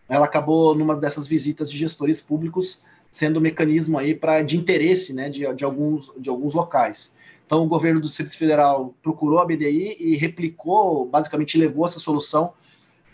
[0.08, 5.12] ela acabou numa dessas visitas de gestores públicos sendo um mecanismo aí para de interesse,
[5.12, 7.12] né, de, de, alguns de alguns locais.
[7.50, 12.52] Então, o governo do Distrito Federal procurou a BDI e replicou, basicamente levou essa solução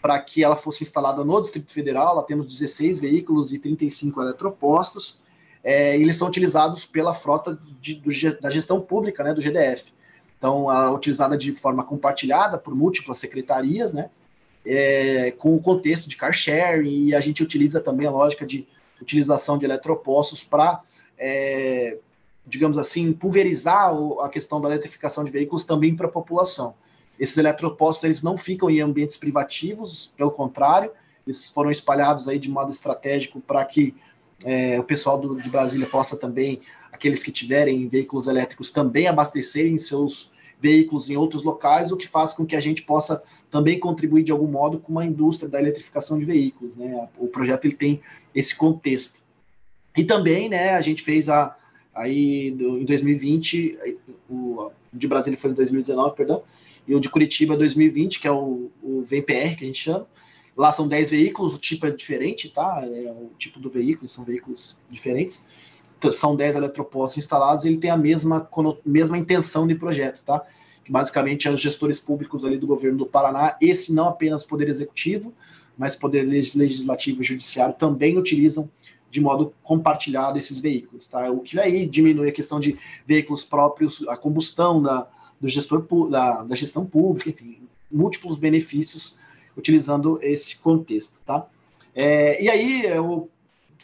[0.03, 2.17] para que ela fosse instalada no Distrito Federal.
[2.17, 5.19] Lá temos 16 veículos e 35 eletropostos.
[5.65, 9.91] É, eles são utilizados pela frota de, do, da gestão pública, né, do GDF.
[10.37, 14.11] Então, ela é utilizada de forma compartilhada por múltiplas secretarias, né,
[14.67, 18.69] é, com o contexto de car sharing, e a gente utiliza também a lógica de
[19.01, 20.83] utilização de eletropostos para,
[21.17, 21.97] é,
[22.47, 26.75] digamos assim, pulverizar a questão da eletrificação de veículos também para a população.
[27.19, 30.91] Esses eletropostos eles não ficam em ambientes privativos, pelo contrário,
[31.27, 33.95] eles foram espalhados aí de modo estratégico para que
[34.45, 36.61] é, o pessoal do, de Brasília possa também,
[36.93, 40.31] aqueles que tiverem veículos elétricos, também abastecerem seus
[40.61, 44.33] veículos em outros locais, o que faz com que a gente possa também contribuir de
[44.33, 46.77] algum modo com uma indústria da eletrificação de veículos.
[46.77, 47.09] Né?
[47.19, 48.01] O projeto ele tem
[48.35, 49.21] esse contexto.
[49.97, 51.57] E também, né, a gente fez a
[51.97, 53.97] aí do, em 2020,
[54.31, 56.43] o de Brasília foi em 2019, perdão,
[56.87, 60.07] e o de Curitiba 2020, que é o, o VPR que a gente chama.
[60.57, 62.83] Lá são 10 veículos, o tipo é diferente, tá?
[62.83, 65.45] É o tipo do veículo, são veículos diferentes
[66.11, 68.49] são 10 eletropostos instalados, ele tem a mesma,
[68.85, 70.45] mesma intenção de projeto, tá?
[70.85, 74.69] Que basicamente é os gestores públicos ali do governo do Paraná, esse não apenas Poder
[74.69, 75.33] Executivo,
[75.77, 78.71] mas Poder Legislativo e Judiciário também utilizam
[79.11, 81.31] de modo compartilhado esses veículos, tá?
[81.31, 85.09] O que aí diminui a questão de veículos próprios, a combustão da,
[85.41, 89.17] do gestor da, da gestão pública, enfim, múltiplos benefícios
[89.57, 91.47] utilizando esse contexto, tá?
[91.95, 93.31] É, e aí eu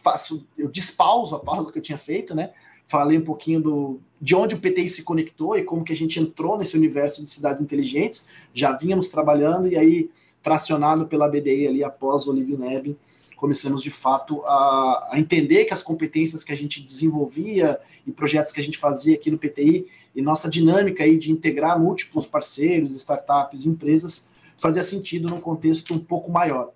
[0.03, 2.53] faço, eu despauso a pausa que eu tinha feito, né?
[2.87, 6.21] Falei um pouquinho do, de onde o PTI se conectou e como que a gente
[6.21, 8.29] entrou nesse universo de cidades inteligentes.
[8.53, 10.11] Já vínhamos trabalhando e aí,
[10.43, 12.99] tracionado pela BDI ali após o Livineb,
[13.43, 18.53] começamos de fato a, a, entender que as competências que a gente desenvolvia e projetos
[18.53, 22.95] que a gente fazia aqui no PTI e nossa dinâmica aí de integrar múltiplos parceiros,
[22.95, 26.71] startups, empresas, fazia sentido num contexto um pouco maior.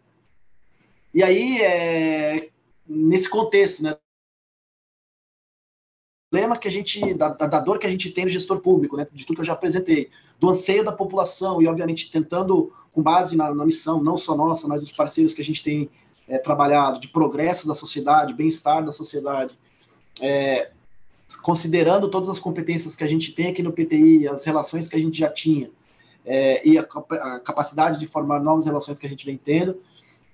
[1.15, 2.49] E aí, é,
[2.85, 3.97] nesse contexto, né?
[6.29, 9.07] problema que a gente, da, da, dor que a gente tem no gestor público, né,
[9.13, 10.11] de tudo que eu já apresentei,
[10.41, 14.67] do anseio da população e, obviamente, tentando, com base na, na missão, não só nossa,
[14.67, 15.89] mas dos parceiros que a gente tem
[16.29, 19.57] é, trabalhado, de progresso da sociedade, bem-estar da sociedade,
[20.21, 20.71] é,
[21.43, 25.01] considerando todas as competências que a gente tem aqui no PTI, as relações que a
[25.01, 25.71] gente já tinha,
[26.25, 29.81] é, e a, a, capacidade de formar novas relações que a gente vem tendo,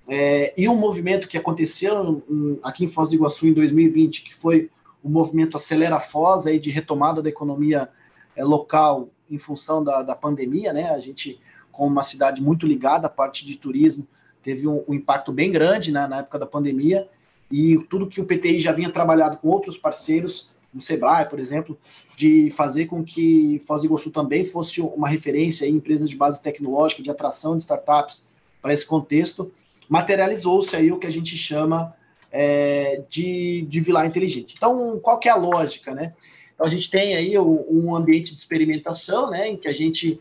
[0.09, 2.23] é, e um movimento que aconteceu
[2.63, 4.71] aqui em Foz do Iguaçu em 2020, que foi
[5.03, 7.89] o movimento Acelera Foz, aí, de retomada da economia
[8.35, 10.91] é, local em função da, da pandemia, né?
[10.91, 11.41] A gente,
[11.71, 14.07] como uma cidade muito ligada à parte de turismo,
[14.43, 17.09] teve um, um impacto bem grande né, na época da pandemia,
[17.51, 21.79] e tudo que o PTI já vinha trabalhado com outros parceiros, o Sebrae, por exemplo,
[22.17, 26.43] de fazer com que Foz do Iguaçu também fosse uma referência em empresas de base
[26.43, 28.31] tecnológica, de atração de startups
[28.61, 29.53] para esse contexto,
[29.89, 31.95] materializou-se aí o que a gente chama
[32.31, 34.55] é, de, de vilar inteligente.
[34.57, 36.15] Então, qual que é a lógica, né?
[36.55, 40.21] Então, a gente tem aí um ambiente de experimentação, né, em que a gente,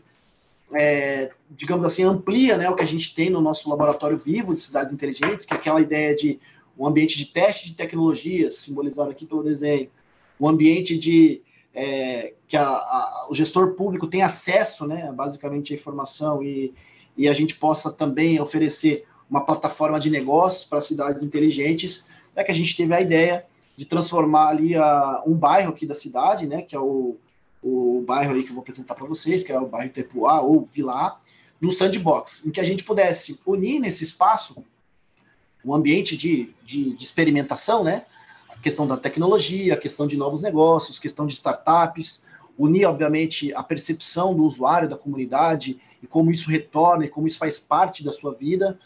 [0.74, 4.62] é, digamos assim, amplia né, o que a gente tem no nosso laboratório vivo de
[4.62, 6.38] cidades inteligentes, que é aquela ideia de
[6.78, 9.90] um ambiente de teste de tecnologias, simbolizado aqui pelo desenho,
[10.40, 11.42] um ambiente de
[11.74, 16.74] é, que a, a, o gestor público tenha acesso, né, basicamente, à informação e,
[17.16, 22.50] e a gente possa também oferecer uma plataforma de negócios para cidades inteligentes, é que
[22.50, 23.46] a gente teve a ideia
[23.76, 27.16] de transformar ali a, um bairro aqui da cidade, né, que é o,
[27.62, 30.64] o bairro aí que eu vou apresentar para vocês, que é o bairro Tepuá ou
[30.64, 31.20] Vila,
[31.60, 34.64] no sandbox, em que a gente pudesse unir nesse espaço
[35.64, 38.04] o ambiente de, de, de experimentação, né,
[38.48, 42.24] a questão da tecnologia, a questão de novos negócios, questão de startups,
[42.58, 47.38] unir, obviamente, a percepção do usuário, da comunidade, e como isso retorna, e como isso
[47.38, 48.78] faz parte da sua vida,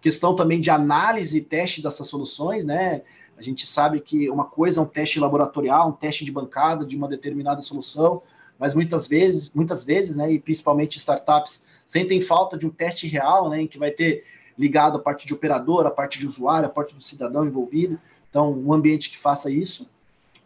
[0.00, 3.02] questão também de análise e teste dessas soluções, né?
[3.40, 6.94] A gente sabe que uma coisa é um teste laboratorial, um teste de bancada de
[6.94, 8.20] uma determinada solução,
[8.58, 13.48] mas muitas vezes, muitas vezes, né, e principalmente startups sentem falta de um teste real,
[13.48, 14.24] né, em que vai ter
[14.58, 17.98] ligado a parte de operador, a parte de usuário, a parte do cidadão envolvido.
[18.28, 19.88] Então, um ambiente que faça isso.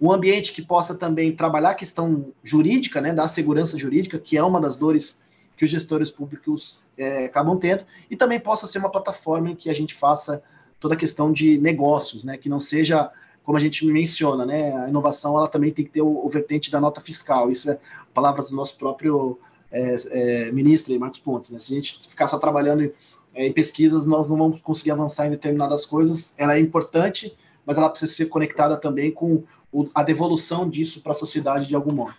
[0.01, 4.43] Um ambiente que possa também trabalhar a questão jurídica, né, da segurança jurídica, que é
[4.45, 5.21] uma das dores
[5.57, 9.69] que os gestores públicos é, acabam tendo, e também possa ser uma plataforma em que
[9.69, 10.41] a gente faça
[10.85, 13.11] toda a questão de negócios, né, que não seja
[13.43, 16.71] como a gente menciona, né, a inovação ela também tem que ter o, o vertente
[16.71, 17.51] da nota fiscal.
[17.51, 17.79] Isso é
[18.13, 19.39] palavras do nosso próprio
[19.73, 21.49] é, é, ministro, Marcos Pontes.
[21.49, 21.59] Né?
[21.59, 22.93] Se a gente ficar só trabalhando em,
[23.35, 26.35] é, em pesquisas, nós não vamos conseguir avançar em determinadas coisas.
[26.37, 31.13] Ela é importante, mas ela precisa ser conectada também com o, a devolução disso para
[31.13, 32.15] a sociedade de algum modo.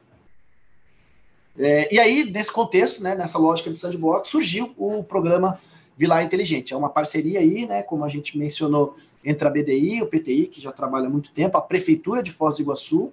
[1.56, 5.60] É, e aí, nesse contexto, né, nessa lógica de sandbox, surgiu o programa
[5.98, 6.74] Vilar Inteligente.
[6.74, 10.62] É uma parceria aí, né, como a gente mencionou, entre a BDI, o PTI, que
[10.62, 13.12] já trabalha há muito tempo, a Prefeitura de Foz do Iguaçu,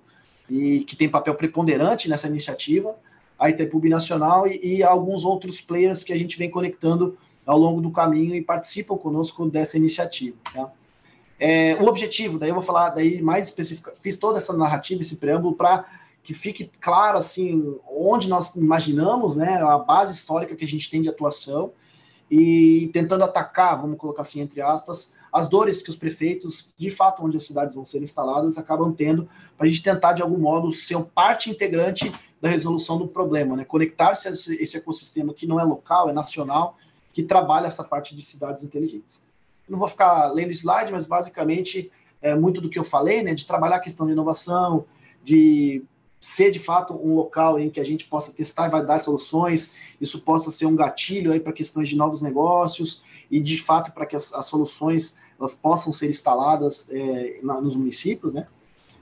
[0.51, 2.97] e que tem papel preponderante nessa iniciativa,
[3.39, 7.17] a Itaipu Nacional e, e alguns outros players que a gente vem conectando
[7.47, 10.37] ao longo do caminho e participam conosco dessa iniciativa.
[10.53, 10.71] Tá?
[11.39, 15.17] É, o objetivo, daí eu vou falar daí mais específico, fiz toda essa narrativa, esse
[15.17, 15.85] preâmbulo para
[16.23, 21.03] que fique claro assim onde nós imaginamos, né, a base histórica que a gente tem
[21.03, 21.73] de atuação
[22.35, 27.23] e tentando atacar, vamos colocar assim entre aspas, as dores que os prefeitos, de fato,
[27.23, 30.73] onde as cidades vão ser instaladas, acabam tendo, para a gente tentar de algum modo
[30.73, 32.11] ser parte integrante
[32.41, 33.67] da resolução do problema, né?
[33.67, 36.79] Conectar-se a esse ecossistema que não é local, é nacional,
[37.13, 39.23] que trabalha essa parte de cidades inteligentes.
[39.69, 41.91] não vou ficar lendo slide, mas basicamente
[42.23, 43.35] é muito do que eu falei, né?
[43.35, 44.87] De trabalhar a questão de inovação,
[45.23, 45.85] de
[46.23, 49.77] ser de fato um local em que a gente possa testar e vai dar soluções,
[50.01, 54.07] isso possa ser um gatilho aí para questões de novos negócios e de fato para
[54.07, 58.47] que as, as, soluções elas possam ser instaladas é, na, nos municípios, né?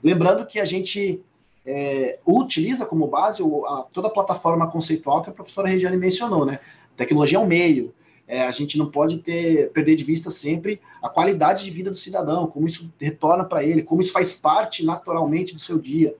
[0.03, 1.21] Lembrando que a gente
[1.67, 6.47] é, utiliza como base o, a, toda a plataforma conceitual que a professora Regiane mencionou,
[6.47, 6.59] né?
[6.97, 7.95] tecnologia é um meio,
[8.27, 11.97] é, a gente não pode ter perder de vista sempre a qualidade de vida do
[11.97, 16.15] cidadão, como isso retorna para ele, como isso faz parte naturalmente do seu dia.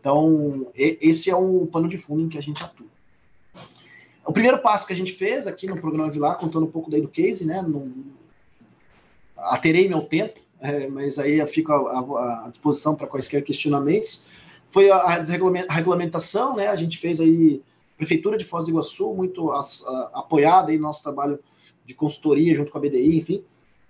[0.00, 2.86] Então, esse é um pano de fundo em que a gente atua.
[4.24, 7.00] O primeiro passo que a gente fez aqui no programa Vilar, contando um pouco daí
[7.00, 7.62] do case, né?
[7.62, 7.92] No,
[9.36, 14.24] aterei meu tempo, é, mas aí eu fico à, à disposição para quaisquer questionamentos.
[14.66, 16.66] Foi a, a regulamentação, né?
[16.68, 17.62] A gente fez aí
[17.96, 19.60] Prefeitura de Foz do Iguaçu, muito a,
[20.14, 21.38] apoiada aí no nosso trabalho
[21.84, 23.44] de consultoria junto com a BDI, enfim.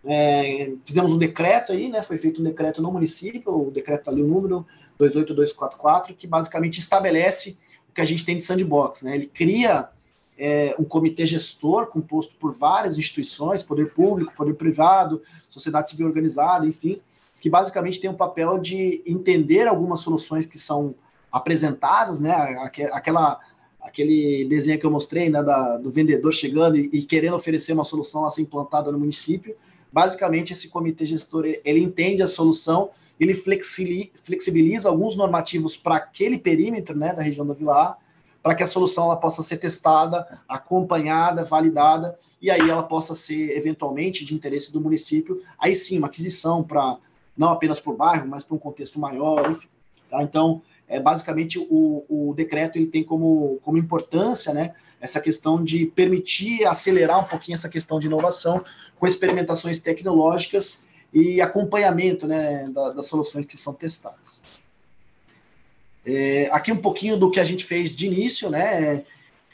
[0.05, 2.03] É, fizemos um decreto aí, né?
[2.03, 4.67] Foi feito um decreto no município, o decreto tá ali o número
[4.99, 7.57] 28244, que basicamente estabelece
[7.89, 9.15] o que a gente tem de sandbox, né?
[9.15, 9.89] Ele cria
[10.39, 16.67] é, um comitê gestor composto por várias instituições, poder público, poder privado, sociedade civil organizada,
[16.67, 17.01] enfim,
[17.41, 20.95] que basicamente tem o papel de entender algumas soluções que são
[21.31, 22.33] apresentadas, né?
[22.93, 23.41] Aquela
[23.87, 27.85] aquele desenho que eu mostrei, né, da, do vendedor chegando e, e, querendo oferecer uma
[27.85, 29.57] solução a ser implantada no município.
[29.93, 36.97] Basicamente, esse comitê gestor ele entende a solução, ele flexibiliza alguns normativos para aquele perímetro
[36.97, 37.97] né, da região da Vila A,
[38.43, 43.57] para que a solução ela possa ser testada, acompanhada, validada, e aí ela possa ser
[43.57, 46.99] eventualmente de interesse do município, aí sim, uma aquisição para
[47.37, 49.69] não apenas para o bairro, mas para um contexto maior, enfim.
[50.09, 50.23] Tá?
[50.23, 55.87] Então, é, basicamente o, o decreto ele tem como, como importância né, essa questão de
[55.87, 58.63] permitir acelerar um pouquinho essa questão de inovação
[58.99, 64.41] com experimentações tecnológicas e acompanhamento né, da, das soluções que são testadas.
[66.05, 69.03] É, aqui um pouquinho do que a gente fez de início, né?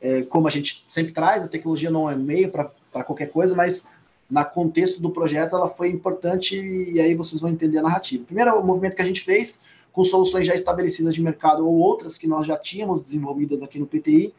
[0.03, 3.87] É, como a gente sempre traz, a tecnologia não é meio para qualquer coisa, mas
[4.29, 8.25] na contexto do projeto ela foi importante e aí vocês vão entender a narrativa.
[8.25, 9.61] Primeiro, o movimento que a gente fez
[9.93, 13.87] com soluções já estabelecidas de mercado ou outras que nós já tínhamos desenvolvidas aqui no
[13.87, 14.35] PTI,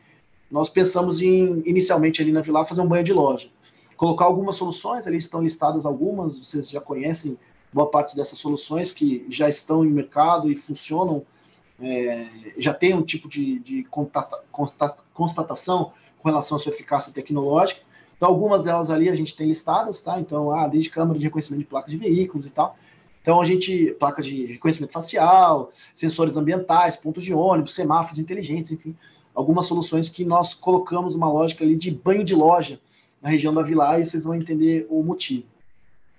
[0.50, 3.50] nós pensamos em, inicialmente ali na Vila, fazer um banho de loja.
[3.96, 7.38] Colocar algumas soluções, ali estão listadas algumas, vocês já conhecem
[7.72, 11.26] boa parte dessas soluções que já estão em mercado e funcionam
[11.82, 12.28] é,
[12.58, 13.84] já tem um tipo de, de
[15.14, 17.82] constatação com relação à sua eficácia tecnológica.
[18.16, 20.20] Então, algumas delas ali a gente tem listadas, tá?
[20.20, 22.78] Então, ah, desde câmera de reconhecimento de placas de veículos e tal.
[23.24, 28.94] Então, a gente, placa de reconhecimento facial, sensores ambientais, pontos de ônibus, semáforos inteligentes, enfim,
[29.34, 32.82] algumas soluções que nós colocamos uma lógica ali de banho de loja
[33.22, 35.46] na região da Vila e vocês vão entender o motivo.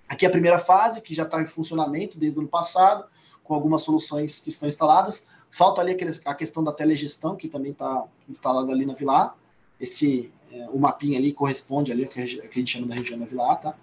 [0.09, 3.05] Aqui é a primeira fase, que já está em funcionamento desde o ano passado,
[3.43, 5.27] com algumas soluções que estão instaladas.
[5.51, 5.95] Falta ali
[6.25, 9.35] a questão da telegestão, que também está instalada ali na Vila.
[9.79, 13.27] Esse, é, o mapinha ali corresponde ali ao que a gente chama da região da
[13.27, 13.75] Vila, tá?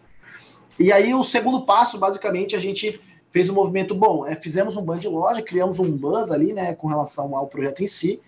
[0.80, 3.00] E aí o segundo passo, basicamente, a gente
[3.32, 4.26] fez um movimento bom.
[4.28, 7.82] É, fizemos um ban de loja, criamos um buzz ali, né, com relação ao projeto
[7.82, 8.20] em si,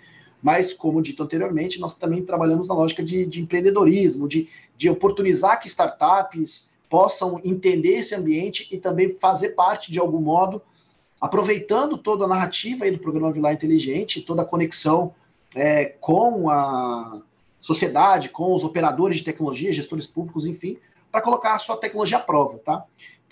[0.41, 5.59] mas, como dito anteriormente, nós também trabalhamos na lógica de, de empreendedorismo, de, de oportunizar
[5.61, 10.61] que startups possam entender esse ambiente e também fazer parte, de algum modo,
[11.19, 15.13] aproveitando toda a narrativa aí do programa Vilar Inteligente, toda a conexão
[15.55, 17.21] é, com a
[17.59, 20.77] sociedade, com os operadores de tecnologia, gestores públicos, enfim,
[21.09, 22.83] para colocar a sua tecnologia à prova, tá?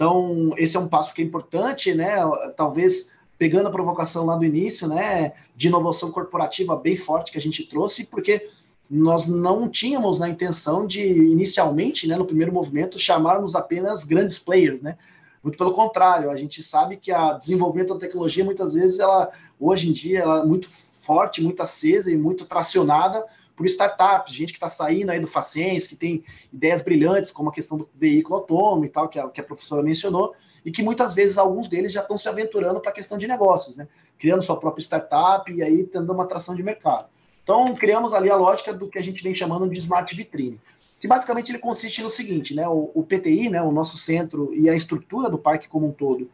[0.01, 2.15] Então, esse é um passo que é importante, né?
[2.57, 7.41] Talvez pegando a provocação lá do início, né, de inovação corporativa bem forte que a
[7.41, 8.49] gente trouxe, porque
[8.89, 14.81] nós não tínhamos na intenção de, inicialmente, né, no primeiro movimento, chamarmos apenas grandes players,
[14.81, 14.97] né?
[15.43, 19.29] Muito pelo contrário, a gente sabe que a desenvolvimento da tecnologia, muitas vezes, ela,
[19.59, 23.23] hoje em dia, ela é muito forte, muito acesa e muito tracionada
[23.55, 27.53] por startups, gente que está saindo aí do Facens, que tem ideias brilhantes, como a
[27.53, 30.33] questão do veículo autônomo e tal, que a, que a professora mencionou,
[30.65, 33.75] e que muitas vezes alguns deles já estão se aventurando para a questão de negócios,
[33.75, 33.87] né?
[34.17, 37.07] Criando sua própria startup e aí tendo uma atração de mercado.
[37.43, 40.59] Então, criamos ali a lógica do que a gente vem chamando de Smart Vitrine,
[40.99, 42.67] que basicamente ele consiste no seguinte, né?
[42.67, 46.29] O, o PTI, né, o nosso centro e a estrutura do parque como um todo,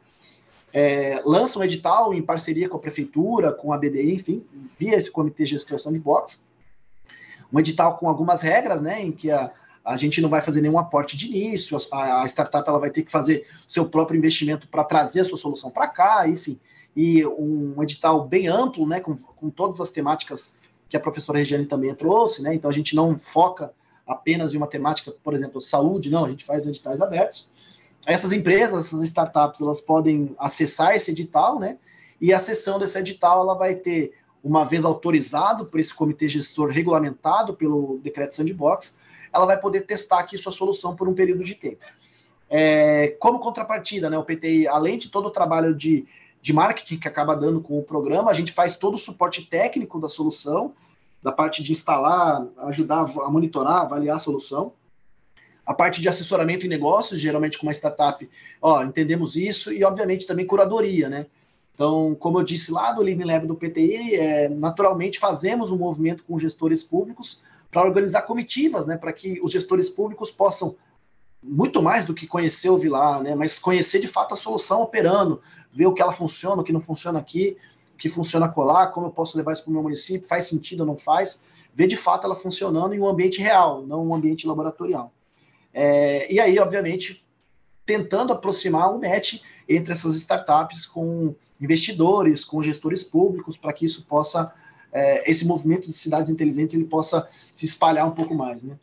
[0.73, 4.45] é, lança um edital em parceria com a prefeitura, com a BDI, enfim,
[4.77, 6.45] via esse comitê de gestão sandbox,
[7.51, 9.51] um edital com algumas regras, né, em que a,
[9.83, 13.03] a gente não vai fazer nenhum aporte de início, a, a startup ela vai ter
[13.03, 16.59] que fazer seu próprio investimento para trazer a sua solução para cá, enfim,
[16.95, 20.55] e um edital bem amplo, né, com, com todas as temáticas
[20.89, 23.71] que a professora Regiane também trouxe, né, então a gente não foca
[24.05, 27.49] apenas em uma temática, por exemplo, saúde, não, a gente faz editais abertos.
[28.05, 31.77] Essas empresas, essas startups, elas podem acessar esse edital, né,
[32.19, 34.13] e a sessão desse edital, ela vai ter,
[34.47, 38.95] uma vez autorizado por esse comitê gestor regulamentado pelo decreto sandbox,
[39.33, 41.85] ela vai poder testar aqui sua solução por um período de tempo.
[42.49, 46.07] É, como contrapartida, né, o PTI, além de todo o trabalho de,
[46.41, 49.99] de marketing que acaba dando com o programa, a gente faz todo o suporte técnico
[49.99, 50.73] da solução,
[51.21, 54.71] da parte de instalar, ajudar a monitorar, avaliar a solução.
[55.65, 58.29] A parte de assessoramento em negócios, geralmente com uma startup,
[58.61, 61.25] ó, entendemos isso, e obviamente também curadoria, né?
[61.77, 66.23] Então, como eu disse lá do Living Lab do PTI, é, naturalmente fazemos um movimento
[66.23, 70.75] com gestores públicos para organizar comitivas, né, para que os gestores públicos possam
[71.39, 75.39] muito mais do que conhecer o Vilar, né, mas conhecer de fato a solução operando,
[75.71, 77.55] ver o que ela funciona, o que não funciona aqui,
[77.93, 80.79] o que funciona colar, como eu posso levar isso para o meu município, faz sentido
[80.79, 81.39] ou não faz,
[81.75, 85.13] ver de fato ela funcionando em um ambiente real, não um ambiente laboratorial.
[85.71, 87.23] É, e aí, obviamente,
[87.85, 94.05] tentando aproximar o match entre essas startups com investidores, com gestores públicos, para que isso
[94.05, 94.51] possa,
[94.91, 98.77] é, esse movimento de cidades inteligentes, ele possa se espalhar um pouco mais, né?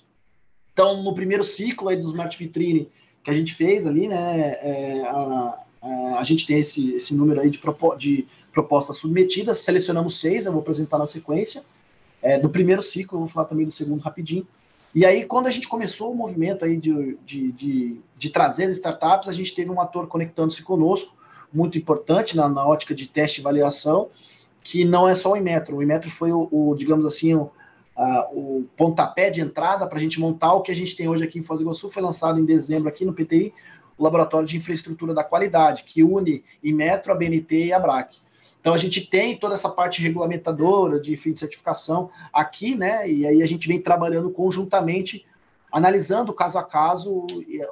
[0.73, 2.91] Então, no primeiro ciclo aí do Smart Vitrine
[3.25, 7.41] que a gente fez ali, né, é, a, a, a, gente tem esse, esse número
[7.41, 11.65] aí de, propo, de propostas submetidas, selecionamos seis, eu vou apresentar na sequência,
[12.21, 14.47] é, do primeiro ciclo, eu vou falar também do segundo rapidinho,
[14.95, 18.77] e aí, quando a gente começou o movimento aí de, de, de, de trazer as
[18.77, 21.13] startups, a gente teve um ator conectando-se conosco,
[21.53, 24.09] muito importante na, na, ótica de teste e avaliação,
[24.63, 25.77] que não é só o Inmetro.
[25.77, 27.51] O Inmetro foi o, o digamos assim, o,
[27.97, 31.25] a, o pontapé de entrada para a gente montar o que a gente tem hoje
[31.25, 31.91] aqui em Foz do Iguaçu.
[31.91, 33.53] Foi lançado em dezembro aqui no PTI,
[33.99, 38.17] o Laboratório de Infraestrutura da Qualidade, que une Inmetro, a BNT e a BRAC.
[38.65, 43.07] Então a gente tem toda essa parte regulamentadora de fim de certificação aqui, né?
[43.07, 45.27] E aí a gente vem trabalhando conjuntamente,
[45.71, 47.27] analisando caso a caso,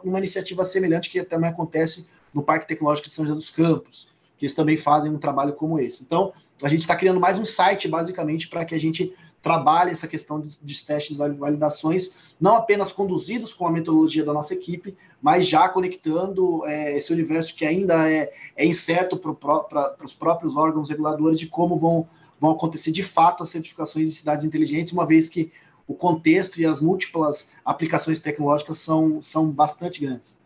[0.04, 4.06] uma iniciativa semelhante que também acontece no Parque Tecnológico de São José dos Campos,
[4.36, 6.02] que eles também fazem um trabalho como esse.
[6.02, 10.06] Então, a gente está criando mais um site, basicamente, para que a gente trabalhe essa
[10.06, 14.96] questão de, de testes e validações, não apenas conduzidos com a metodologia da nossa equipe,
[15.20, 20.88] mas já conectando é, esse universo que ainda é, é incerto para os próprios órgãos
[20.88, 22.06] reguladores de como vão,
[22.40, 25.50] vão acontecer de fato as certificações de cidades inteligentes, uma vez que
[25.86, 30.36] o contexto e as múltiplas aplicações tecnológicas são, são bastante grandes.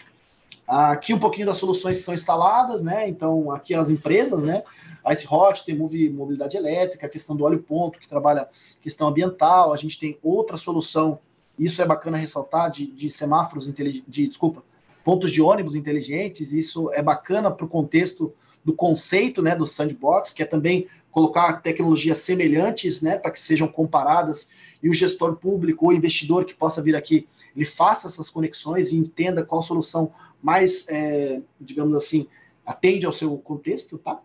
[0.66, 3.08] Aqui um pouquinho das soluções que são instaladas, né?
[3.08, 4.64] Então, aqui as empresas, né?
[5.12, 8.48] Ice Hot tem mobilidade elétrica, a questão do óleo ponto, que trabalha
[8.80, 11.20] questão ambiental, a gente tem outra solução,
[11.56, 14.64] isso é bacana ressaltar, de, de semáforos inteligentes, de, desculpa,
[15.04, 18.34] pontos de ônibus inteligentes, isso é bacana para o contexto
[18.64, 23.68] do conceito, né, do sandbox, que é também colocar tecnologias semelhantes, né, para que sejam
[23.68, 24.48] comparadas
[24.82, 28.96] e o gestor público ou investidor que possa vir aqui, ele faça essas conexões e
[28.96, 32.28] entenda qual solução mais, é, digamos assim,
[32.64, 34.20] atende ao seu contexto, tá?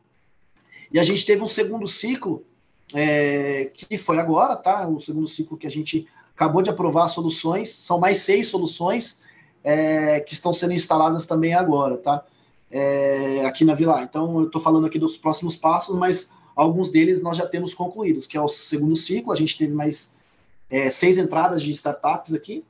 [0.92, 2.44] E a gente teve um segundo ciclo,
[2.94, 4.88] é, que foi agora, tá?
[4.88, 9.22] O segundo ciclo que a gente acabou de aprovar soluções, são mais seis soluções
[9.64, 12.26] é, que estão sendo instaladas também agora, tá?
[12.70, 14.02] É, aqui na Vila.
[14.02, 18.26] Então, eu estou falando aqui dos próximos passos, mas alguns deles nós já temos concluídos,
[18.26, 20.14] que é o segundo ciclo, a gente teve mais
[20.70, 22.64] é, seis entradas de startups aqui.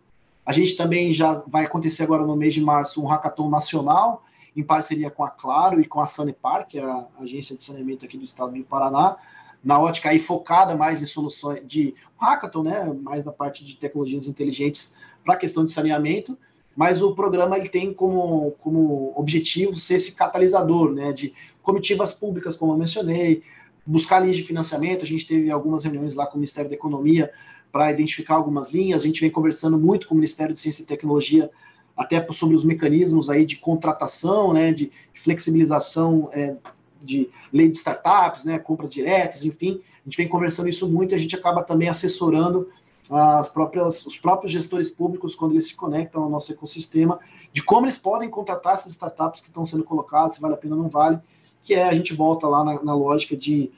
[0.52, 4.22] A gente também já vai acontecer agora no mês de março um hackathon nacional,
[4.54, 8.04] em parceria com a Claro e com a Sanepar, que é a agência de saneamento
[8.04, 9.16] aqui do estado do Paraná,
[9.64, 14.28] na ótica aí focada mais em soluções de hackathon, né, mais na parte de tecnologias
[14.28, 16.38] inteligentes para a questão de saneamento,
[16.76, 22.58] mas o programa ele tem como, como objetivo ser esse catalisador, né, de comitivas públicas,
[22.58, 23.42] como eu mencionei,
[23.86, 27.32] buscar linhas de financiamento, a gente teve algumas reuniões lá com o Ministério da Economia
[27.72, 30.86] para identificar algumas linhas, a gente vem conversando muito com o Ministério de Ciência e
[30.86, 31.50] Tecnologia
[31.96, 36.56] até sobre os mecanismos aí de contratação, né, de flexibilização é,
[37.02, 41.16] de lei de startups, né, compras diretas, enfim, a gente vem conversando isso muito e
[41.16, 42.70] a gente acaba também assessorando
[43.10, 47.20] as próprias, os próprios gestores públicos quando eles se conectam ao nosso ecossistema,
[47.52, 50.76] de como eles podem contratar essas startups que estão sendo colocadas, se vale a pena
[50.76, 51.20] ou não vale,
[51.62, 53.72] que é a gente volta lá na, na lógica de,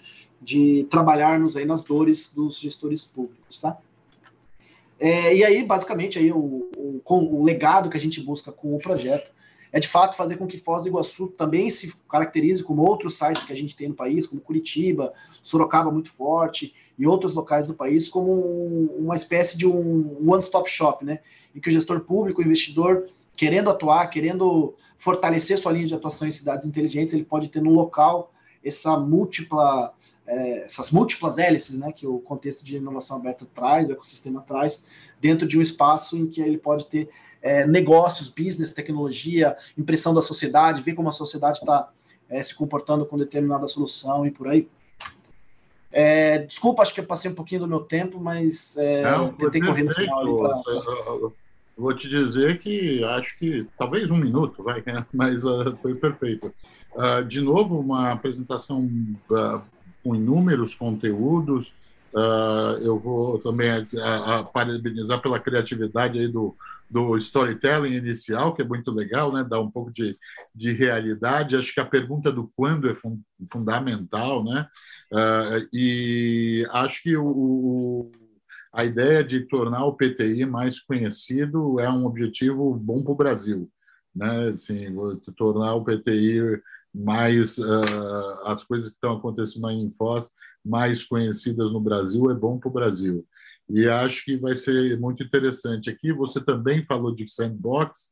[0.44, 3.78] de trabalharmos aí nas dores dos gestores públicos, tá?
[5.00, 8.80] É, e aí, basicamente, aí o, o, o, legado que a gente busca com o
[8.80, 9.32] projeto
[9.74, 13.44] é, de fato, fazer com que Foz do Iguaçu também se caracterize como outros sites
[13.44, 15.12] que a gente tem no país, como Curitiba,
[15.42, 20.70] Sorocaba muito forte, e outros locais do país, como um, uma espécie de um one-stop
[20.70, 21.22] shop, né?
[21.56, 26.28] Em que o gestor público, o investidor, querendo atuar, querendo fortalecer sua linha de atuação
[26.28, 28.32] em cidades inteligentes, ele pode ter no local
[28.64, 29.92] essa múltipla,
[30.26, 34.86] é, essas múltiplas hélices né, que o contexto de inovação aberta traz, o ecossistema traz,
[35.20, 37.10] dentro de um espaço em que ele pode ter
[37.42, 41.90] é, negócios, business, tecnologia, impressão da sociedade, ver como a sociedade está
[42.30, 44.70] é, se comportando com determinada solução e por aí.
[45.92, 49.62] É, desculpa, acho que eu passei um pouquinho do meu tempo, mas é, Não, tentei
[49.62, 50.38] correr no final.
[50.38, 51.30] Pra...
[51.78, 54.84] Vou te dizer que acho que talvez um minuto, vai,
[55.14, 56.54] mas uh, foi perfeito.
[56.96, 58.90] Uh, de novo, uma apresentação
[59.30, 59.62] uh,
[60.04, 61.74] com inúmeros conteúdos.
[62.14, 63.88] Uh, eu vou também
[64.54, 66.56] parabenizar pela criatividade aí do,
[66.90, 69.44] do storytelling inicial, que é muito legal, né?
[69.44, 70.16] dá um pouco de,
[70.54, 71.56] de realidade.
[71.56, 73.20] Acho que a pergunta do quando é fun
[73.52, 74.68] fundamental, né?
[75.72, 78.12] e acho que o, o,
[78.72, 83.70] a ideia de tornar o PTI mais conhecido é um objetivo bom para o Brasil.
[84.16, 84.50] Né?
[84.50, 84.96] Assim,
[85.36, 86.62] tornar o PTI
[86.94, 90.30] mais uh, as coisas que estão acontecendo aí em Foz
[90.64, 93.26] mais conhecidas no Brasil é bom para o Brasil.
[93.70, 96.12] E acho que vai ser muito interessante aqui.
[96.14, 98.10] Você também falou de sandbox.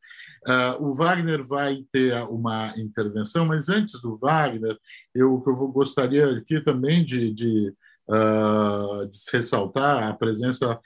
[0.48, 4.78] Uh, o Wagner vai ter uma intervenção, mas antes do Wagner,
[5.14, 7.74] eu, eu gostaria aqui também de, de,
[8.10, 10.80] uh, de ressaltar a presença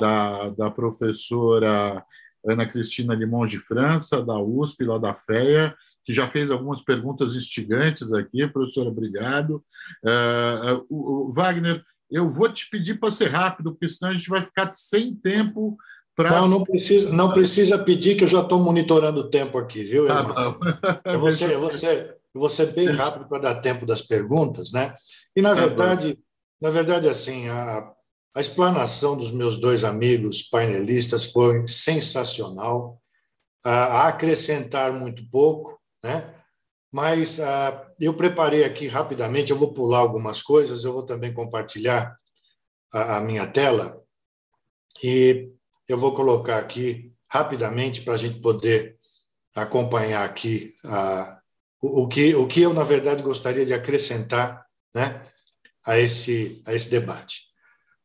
[0.00, 2.04] da, da professora
[2.46, 5.74] Ana Cristina Limon de França, da USP, lá da FEA,
[6.04, 9.62] que já fez algumas perguntas instigantes aqui, professor, obrigado.
[10.04, 14.44] Uh, uh, Wagner, eu vou te pedir para ser rápido, porque senão a gente vai
[14.44, 15.76] ficar sem tempo
[16.14, 16.30] para.
[16.30, 20.06] Não, não precisa, não precisa pedir, que eu já estou monitorando o tempo aqui, viu,
[20.06, 20.60] tá irmão?
[21.04, 24.02] eu, vou ser, eu, vou ser, eu vou ser bem rápido para dar tempo das
[24.02, 24.94] perguntas, né?
[25.34, 26.18] E, na tá verdade,
[26.60, 27.92] na verdade, assim, a,
[28.36, 33.00] a explanação dos meus dois amigos painelistas foi sensacional,
[33.64, 36.34] a acrescentar muito pouco, né?
[36.92, 42.16] Mas uh, eu preparei aqui rapidamente, eu vou pular algumas coisas, eu vou também compartilhar
[42.92, 44.02] a, a minha tela
[45.02, 45.50] e
[45.88, 48.98] eu vou colocar aqui rapidamente para a gente poder
[49.54, 50.74] acompanhar aqui
[51.80, 54.64] o, o, que, o que eu, na verdade, gostaria de acrescentar
[54.94, 55.26] né,
[55.86, 57.44] a, esse, a esse debate.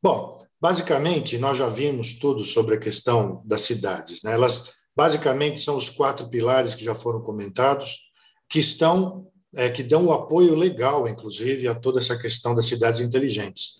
[0.02, 4.24] Bom, basicamente, nós já vimos tudo sobre a questão das cidades.
[4.24, 4.34] Né?
[4.34, 8.00] Elas Basicamente, são os quatro pilares que já foram comentados,
[8.50, 13.00] que estão, é, que dão o apoio legal, inclusive, a toda essa questão das cidades
[13.00, 13.76] inteligentes.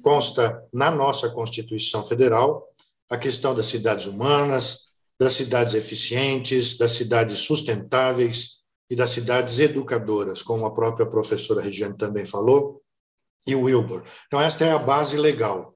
[0.00, 2.64] Consta na nossa Constituição Federal
[3.10, 10.42] a questão das cidades humanas, das cidades eficientes, das cidades sustentáveis e das cidades educadoras,
[10.42, 12.80] como a própria professora Regiane também falou,
[13.44, 14.04] e o Wilbur.
[14.28, 15.74] Então, esta é a base legal.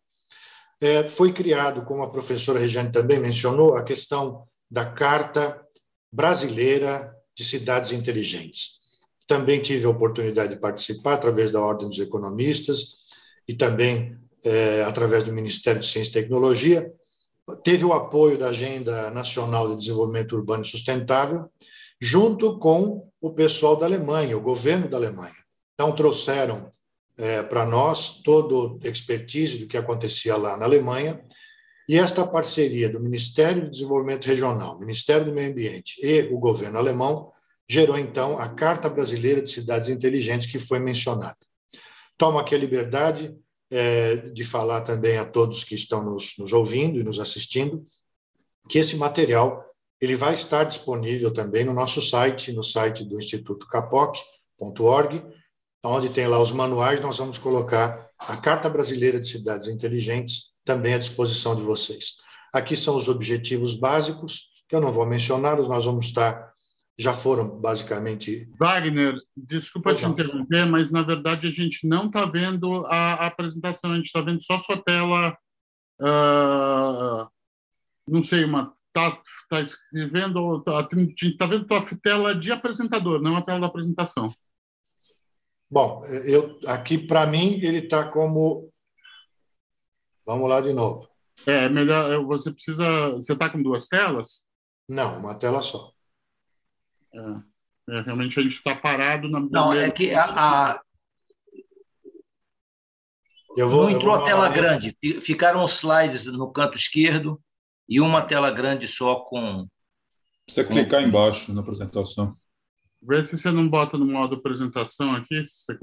[0.81, 5.65] É, foi criado, como a professora Regiane também mencionou, a questão da Carta
[6.13, 8.77] Brasileira de Cidades Inteligentes.
[9.27, 12.95] Também tive a oportunidade de participar através da Ordem dos Economistas
[13.47, 16.93] e também é, através do Ministério de Ciência e Tecnologia.
[17.63, 21.51] Teve o apoio da Agenda Nacional de Desenvolvimento Urbano e Sustentável,
[22.01, 25.35] junto com o pessoal da Alemanha, o governo da Alemanha.
[25.75, 26.71] Então, trouxeram
[27.19, 31.21] é, para nós todo expertise do que acontecia lá na Alemanha,
[31.89, 36.79] e esta parceria do Ministério do Desenvolvimento Regional, Ministério do Meio Ambiente e o governo
[36.79, 37.33] alemão
[37.69, 41.37] gerou, então, a Carta Brasileira de Cidades Inteligentes, que foi mencionada.
[42.17, 43.35] Tomo aqui a liberdade
[43.71, 47.83] é, de falar também a todos que estão nos, nos ouvindo e nos assistindo
[48.69, 49.65] que esse material
[50.01, 55.25] ele vai estar disponível também no nosso site, no site do Instituto capoc.org,
[55.85, 60.93] onde tem lá os manuais, nós vamos colocar a Carta Brasileira de Cidades Inteligentes também
[60.93, 62.17] à disposição de vocês.
[62.55, 66.53] Aqui são os objetivos básicos, que eu não vou mencioná-los, nós vamos estar,
[66.99, 68.51] já foram basicamente.
[68.59, 73.93] Wagner, desculpa te interromper, mas na verdade a gente não está vendo a, a, apresentação,
[73.93, 75.37] a gente está vendo só sua tela.
[76.01, 77.27] Uh,
[78.09, 78.75] não sei, uma.
[78.89, 80.59] Está tá escrevendo.
[80.59, 80.83] Está
[81.39, 84.29] tá vendo tua tela de apresentador, não a tela da apresentação.
[85.71, 88.73] Bom, eu aqui para mim ele está como.
[90.27, 91.09] Vamos lá de novo.
[91.47, 92.25] É melhor.
[92.27, 93.13] Você precisa.
[93.13, 94.45] Você está com duas telas?
[94.89, 95.93] Não, uma tela só.
[97.15, 99.41] É, é realmente a gente está parado na.
[99.41, 100.81] Não, é que a, a...
[103.57, 104.97] Eu vou, não entrou a tela grande.
[105.25, 107.41] Ficaram os slides no canto esquerdo
[107.89, 109.67] e uma tela grande só com.
[110.49, 110.75] Você com...
[110.75, 112.37] clicar embaixo na apresentação.
[113.03, 115.45] Vê se você não bota no modo apresentação aqui.
[115.45, 115.79] Você.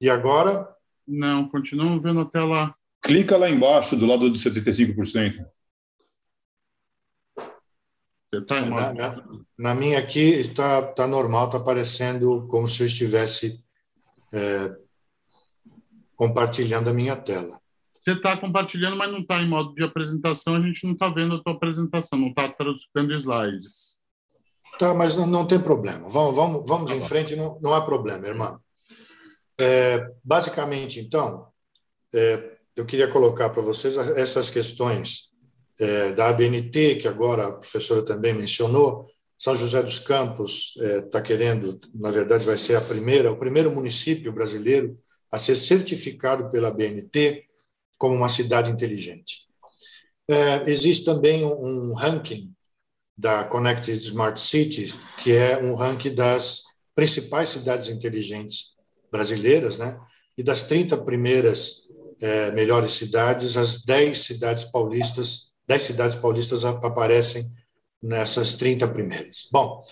[0.00, 0.68] E agora?
[1.06, 2.74] Não, continuamos vendo a tela.
[3.02, 5.46] Clica lá embaixo, do lado de 75%.
[8.30, 9.24] Você tá na, na,
[9.58, 13.64] na minha aqui está tá normal, está aparecendo como se eu estivesse
[14.34, 14.76] é,
[16.14, 17.58] compartilhando a minha tela.
[18.04, 21.36] Você está compartilhando, mas não está em modo de apresentação, a gente não está vendo
[21.36, 23.98] a tua apresentação, não está traduzindo slides.
[24.78, 26.08] Tá, mas não, não tem problema.
[26.08, 28.60] Vamos, vamos, vamos tá em frente, não, não há problema, irmão.
[29.58, 31.48] É, basicamente, então,
[32.14, 35.28] é, eu queria colocar para vocês essas questões
[35.80, 39.06] é, da ABNT, que agora a professora também mencionou.
[39.36, 40.74] São José dos Campos
[41.04, 44.98] está é, querendo, na verdade, vai ser a primeira, o primeiro município brasileiro
[45.30, 47.44] a ser certificado pela ABNT
[47.96, 49.42] como uma cidade inteligente.
[50.28, 52.52] É, existe também um, um ranking
[53.16, 56.62] da Connected Smart Cities, que é um ranking das
[56.94, 58.74] principais cidades inteligentes
[59.10, 59.98] brasileiras, né?
[60.36, 61.87] E das 30 primeiras
[62.20, 67.50] é, melhores cidades, as 10 cidades paulistas, 10 cidades paulistas aparecem
[68.02, 69.48] nessas 30 primeiras.
[69.52, 69.82] Bom,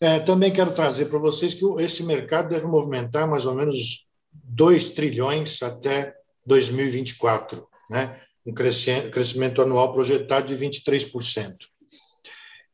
[0.00, 4.90] é, também quero trazer para vocês que esse mercado deve movimentar mais ou menos 2
[4.90, 8.20] trilhões até 2024, né?
[8.44, 11.56] um crescimento anual projetado de 23%.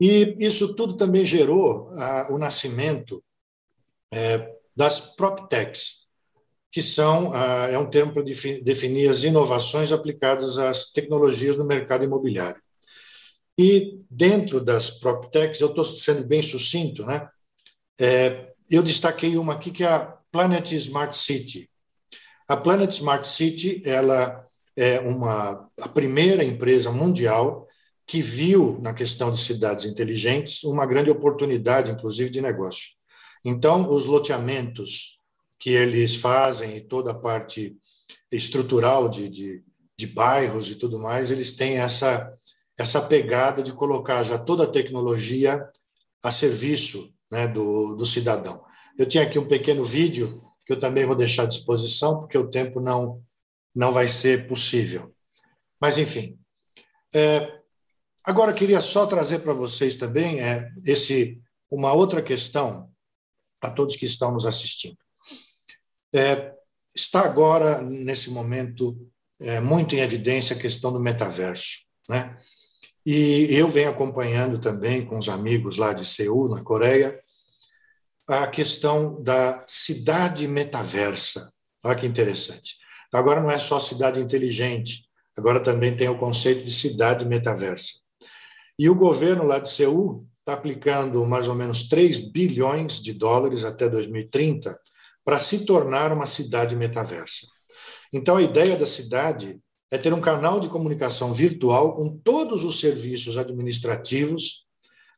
[0.00, 3.22] E isso tudo também gerou ah, o nascimento
[4.14, 5.97] é, das PropTechs,
[6.70, 12.04] que são ah, é um termo para definir as inovações aplicadas às tecnologias no mercado
[12.04, 12.60] imobiliário.
[13.58, 17.28] E dentro das PropTechs, eu estou sendo bem sucinto, né?
[18.00, 21.68] É, eu destaquei uma aqui que é a Planet Smart City.
[22.48, 24.46] A Planet Smart City ela
[24.76, 27.66] é uma a primeira empresa mundial
[28.06, 32.90] que viu na questão de cidades inteligentes uma grande oportunidade, inclusive, de negócio.
[33.44, 35.17] Então, os loteamentos
[35.59, 37.76] que eles fazem e toda a parte
[38.30, 39.64] estrutural de, de,
[39.97, 42.32] de bairros e tudo mais, eles têm essa,
[42.78, 45.66] essa pegada de colocar já toda a tecnologia
[46.22, 48.64] a serviço né, do, do cidadão.
[48.98, 52.51] Eu tinha aqui um pequeno vídeo que eu também vou deixar à disposição, porque o
[52.51, 53.22] tempo não,
[53.74, 55.14] não vai ser possível.
[55.80, 56.39] Mas, enfim,
[57.14, 57.59] é,
[58.28, 61.40] Agora, queria só trazer para vocês também é, esse,
[61.70, 62.93] uma outra questão,
[63.59, 64.98] a todos que estão nos assistindo.
[66.14, 66.52] É,
[66.94, 68.97] está agora, nesse momento,
[69.40, 71.78] é, muito em evidência a questão do metaverso.
[72.09, 72.35] Né?
[73.05, 77.18] E eu venho acompanhando também com os amigos lá de Seul, na Coreia,
[78.26, 81.52] a questão da cidade metaversa.
[81.85, 82.76] Olha que interessante.
[83.12, 85.05] Agora não é só cidade inteligente,
[85.36, 88.01] agora também tem o conceito de cidade metaversa.
[88.78, 93.64] E o governo lá de Seul está aplicando mais ou menos 3 bilhões de dólares
[93.64, 94.78] até 2030
[95.28, 97.46] para se tornar uma cidade metaversa.
[98.10, 99.60] Então, a ideia da cidade
[99.92, 104.64] é ter um canal de comunicação virtual com todos os serviços administrativos,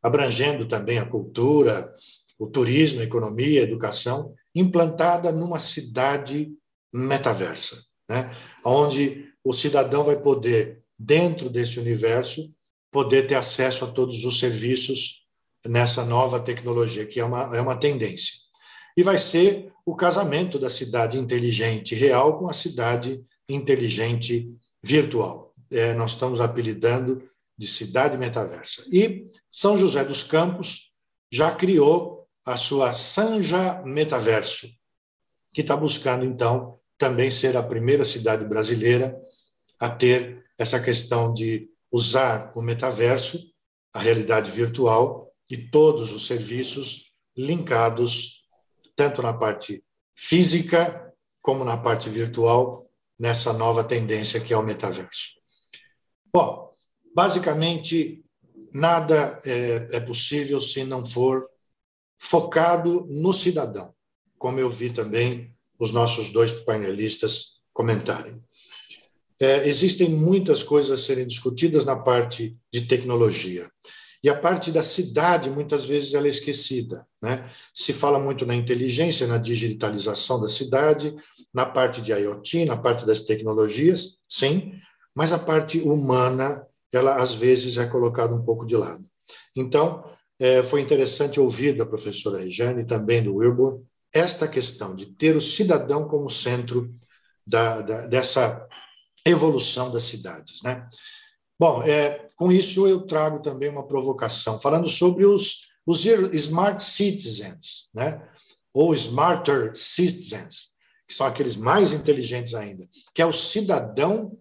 [0.03, 1.95] abrangendo também a cultura,
[2.41, 6.51] o turismo, a economia, a educação, implantada numa cidade
[6.93, 7.81] metaversa,
[8.11, 8.35] né?
[8.65, 12.51] onde o cidadão vai poder, dentro desse universo,
[12.91, 15.25] poder ter acesso a todos os serviços
[15.65, 18.50] nessa nova tecnologia, que é uma, é uma tendência.
[19.01, 25.55] E vai ser o casamento da cidade inteligente real com a cidade inteligente virtual.
[25.73, 28.85] É, nós estamos apelidando de cidade metaversa.
[28.93, 30.93] E São José dos Campos
[31.33, 34.69] já criou a sua Sanja Metaverso,
[35.55, 39.19] que está buscando, então, também ser a primeira cidade brasileira
[39.81, 43.43] a ter essa questão de usar o metaverso,
[43.95, 48.40] a realidade virtual e todos os serviços linkados,
[49.01, 49.83] tanto na parte
[50.15, 51.11] física
[51.41, 52.87] como na parte virtual,
[53.19, 55.31] nessa nova tendência que é o metaverso.
[56.31, 56.75] Bom,
[57.17, 58.23] basicamente,
[58.75, 61.49] nada é, é possível se não for
[62.19, 63.95] focado no cidadão,
[64.37, 68.45] como eu vi também os nossos dois painelistas comentarem.
[69.41, 73.73] É, existem muitas coisas a serem discutidas na parte de tecnologia.
[74.23, 77.07] E a parte da cidade, muitas vezes, ela é esquecida.
[77.23, 77.51] Né?
[77.75, 81.15] Se fala muito na inteligência, na digitalização da cidade,
[81.53, 84.73] na parte de IoT, na parte das tecnologias, sim,
[85.15, 89.05] mas a parte humana, ela às vezes é colocada um pouco de lado.
[89.57, 90.05] Então,
[90.39, 93.83] é, foi interessante ouvir da professora Regiane também do Wilbur
[94.13, 96.93] esta questão de ter o cidadão como centro
[97.47, 98.67] da, da, dessa
[99.25, 100.63] evolução das cidades.
[100.63, 100.87] Né?
[101.59, 107.91] Bom, é, com isso eu trago também uma provocação, falando sobre os, os smart citizens,
[107.93, 108.27] né?
[108.73, 110.71] ou smarter citizens,
[111.07, 114.39] que são aqueles mais inteligentes ainda, que é o cidadão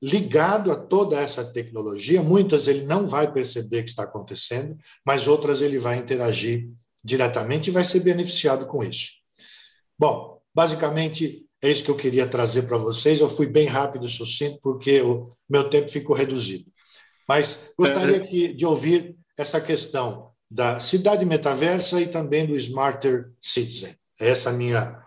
[0.00, 2.22] ligado a toda essa tecnologia.
[2.22, 4.74] Muitas ele não vai perceber que está acontecendo,
[5.04, 6.70] mas outras ele vai interagir
[7.04, 9.10] diretamente e vai ser beneficiado com isso.
[9.98, 13.20] Bom, basicamente é isso que eu queria trazer para vocês.
[13.20, 16.71] Eu fui bem rápido e sucinto, porque o meu tempo ficou reduzido.
[17.28, 18.52] Mas gostaria é.
[18.52, 23.94] de ouvir essa questão da cidade metaversa e também do Smarter Citizen.
[24.20, 25.02] Essa é a minha,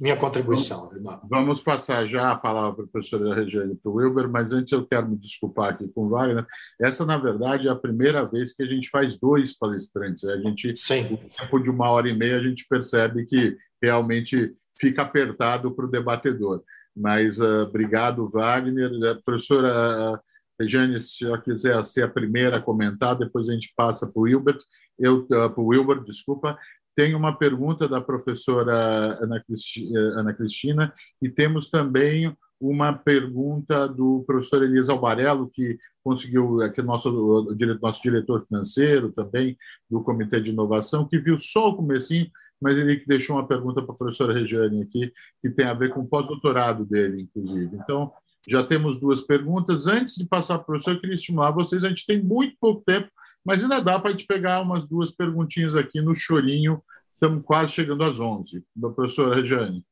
[0.00, 1.20] minha contribuição, irmão.
[1.30, 4.84] Vamos passar já a palavra para a professora Regiane para o Wilber, mas antes eu
[4.84, 6.44] quero me desculpar aqui com o Wagner.
[6.80, 10.24] Essa, na verdade, é a primeira vez que a gente faz dois palestrantes.
[10.24, 11.10] A gente, Sim.
[11.10, 15.86] no tempo de uma hora e meia, a gente percebe que realmente fica apertado para
[15.86, 16.62] o debatedor.
[16.96, 18.90] Mas uh, obrigado, Wagner.
[18.90, 20.27] Uh, professora uh,
[20.58, 24.22] Regiane, se ela quiser ser a primeira a comentar, depois a gente passa para o
[24.22, 24.58] Wilbert.
[24.98, 26.58] Eu, uh, para o Wilbert, desculpa.
[26.96, 34.24] Tem uma pergunta da professora Ana, Cristi, Ana Cristina e temos também uma pergunta do
[34.26, 39.56] professor Elias Albarello, que conseguiu, aqui nosso, nosso diretor financeiro também,
[39.88, 42.28] do Comitê de Inovação, que viu só o comecinho,
[42.60, 46.00] mas ele deixou uma pergunta para a professora Regiane aqui, que tem a ver com
[46.00, 47.76] o pós-doutorado dele, inclusive.
[47.76, 48.12] Então,
[48.46, 49.86] já temos duas perguntas.
[49.86, 52.82] Antes de passar para o professor, eu queria estimular vocês, a gente tem muito pouco
[52.84, 53.08] tempo,
[53.44, 56.82] mas ainda dá para a gente pegar umas duas perguntinhas aqui no chorinho,
[57.14, 58.62] estamos quase chegando às 11.
[58.74, 59.84] Da professora Regiane.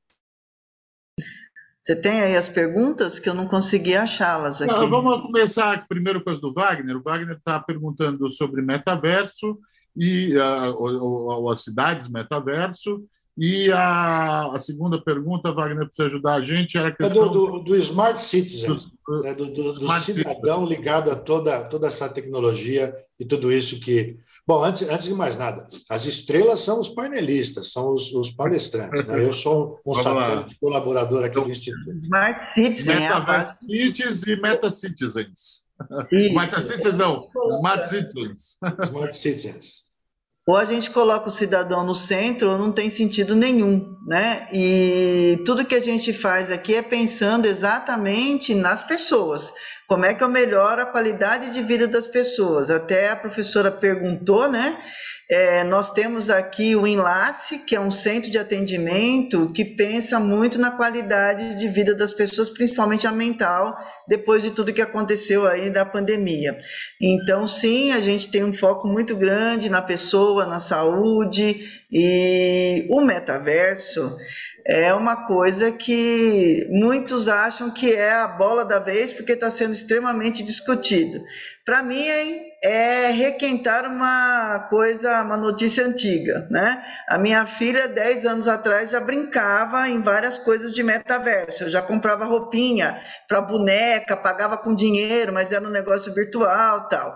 [1.87, 4.73] Você tem aí as perguntas que eu não consegui achá-las aqui.
[4.73, 6.97] Não, vamos começar primeiro com as do Wagner.
[6.97, 9.57] O Wagner está perguntando sobre metaverso
[9.97, 13.05] e uh, as cidades metaverso.
[13.37, 17.27] E a, a, segunda pergunta, Wagner, para ajudar a gente, era a questão...
[17.27, 19.35] É do, do, do Smart Citizen, do, né?
[19.35, 20.67] do, do cidadão Citizen.
[20.67, 24.17] ligado a toda, toda essa tecnologia e tudo isso que...
[24.47, 29.05] Bom, antes, antes de mais nada, as estrelas são os painelistas, são os, os palestrantes.
[29.05, 29.25] Né?
[29.25, 31.93] Eu sou um satélite colaborador aqui do Instituto.
[31.97, 33.59] Smart Citizen é a base.
[33.59, 35.65] Cities e Meta Citizens.
[36.33, 37.17] Meta Citizens não,
[37.57, 38.57] Smart Citizens.
[38.85, 39.86] Smart Citizens
[40.47, 44.47] ou a gente coloca o cidadão no centro ou não tem sentido nenhum, né?
[44.53, 49.53] E tudo que a gente faz aqui é pensando exatamente nas pessoas.
[49.89, 52.71] Como é que eu melhoro a qualidade de vida das pessoas?
[52.71, 54.79] Até a professora perguntou, né?
[55.29, 60.57] É, nós temos aqui o Enlace, que é um centro de atendimento que pensa muito
[60.57, 63.77] na qualidade de vida das pessoas, principalmente a mental,
[64.07, 66.57] depois de tudo que aconteceu aí da pandemia.
[67.01, 73.01] Então, sim, a gente tem um foco muito grande na pessoa, na saúde, e o
[73.01, 74.17] metaverso
[74.65, 79.73] é uma coisa que muitos acham que é a bola da vez porque está sendo
[79.73, 81.23] extremamente discutido.
[81.65, 86.85] Para mim é, é requentar uma coisa, uma notícia antiga, né?
[87.09, 91.65] A minha filha, 10 anos atrás, já brincava em várias coisas de metaverso.
[91.65, 97.15] Eu já comprava roupinha para boneca, pagava com dinheiro, mas era um negócio virtual tal.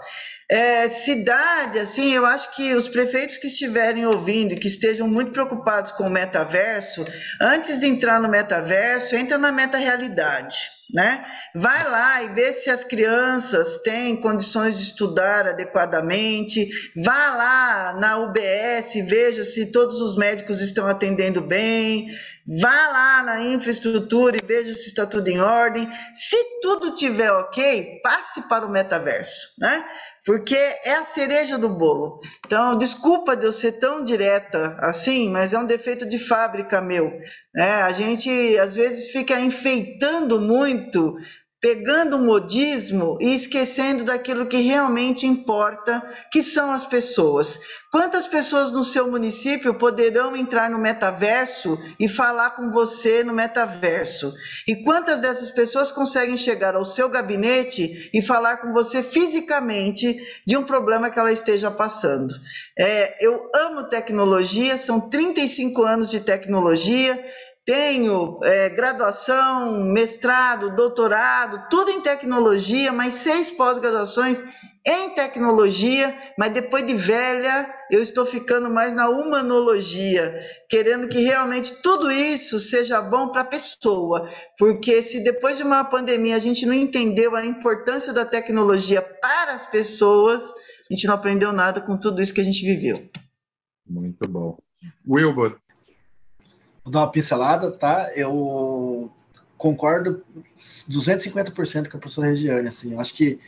[0.48, 5.32] É, cidade, assim, eu acho que os prefeitos que estiverem ouvindo e que estejam muito
[5.32, 7.04] preocupados com o metaverso,
[7.40, 11.24] antes de entrar no metaverso, entra na meta-realidade né?
[11.54, 16.68] Vai lá e vê se as crianças têm condições de estudar adequadamente.
[16.96, 22.08] Vá lá na UBS, veja se todos os médicos estão atendendo bem.
[22.60, 25.88] Vá lá na infraestrutura e veja se está tudo em ordem.
[26.14, 29.84] Se tudo tiver ok, passe para o metaverso, né?
[30.24, 32.18] Porque é a cereja do bolo.
[32.46, 37.10] Então, desculpa de eu ser tão direta assim, mas é um defeito de fábrica meu.
[37.56, 41.16] É, a gente às vezes fica enfeitando muito
[41.60, 47.60] pegando o modismo e esquecendo daquilo que realmente importa, que são as pessoas.
[47.92, 54.32] Quantas pessoas no seu município poderão entrar no metaverso e falar com você no metaverso?
[54.66, 60.56] E quantas dessas pessoas conseguem chegar ao seu gabinete e falar com você fisicamente de
[60.56, 62.32] um problema que ela esteja passando?
[62.78, 67.22] É, eu amo tecnologia, são 35 anos de tecnologia
[67.70, 74.42] tenho é, graduação, mestrado, doutorado, tudo em tecnologia, mas seis pós-graduações
[74.84, 81.74] em tecnologia, mas depois de velha, eu estou ficando mais na humanologia, querendo que realmente
[81.80, 84.28] tudo isso seja bom para a pessoa,
[84.58, 89.52] porque se depois de uma pandemia a gente não entendeu a importância da tecnologia para
[89.52, 90.52] as pessoas,
[90.90, 93.08] a gente não aprendeu nada com tudo isso que a gente viveu.
[93.86, 94.58] Muito bom.
[95.08, 95.56] Wilbur,
[96.84, 98.10] Vou dar uma pincelada, tá?
[98.14, 99.10] Eu
[99.56, 100.24] concordo
[100.58, 103.38] 250% com a professora Regiane, assim, eu acho que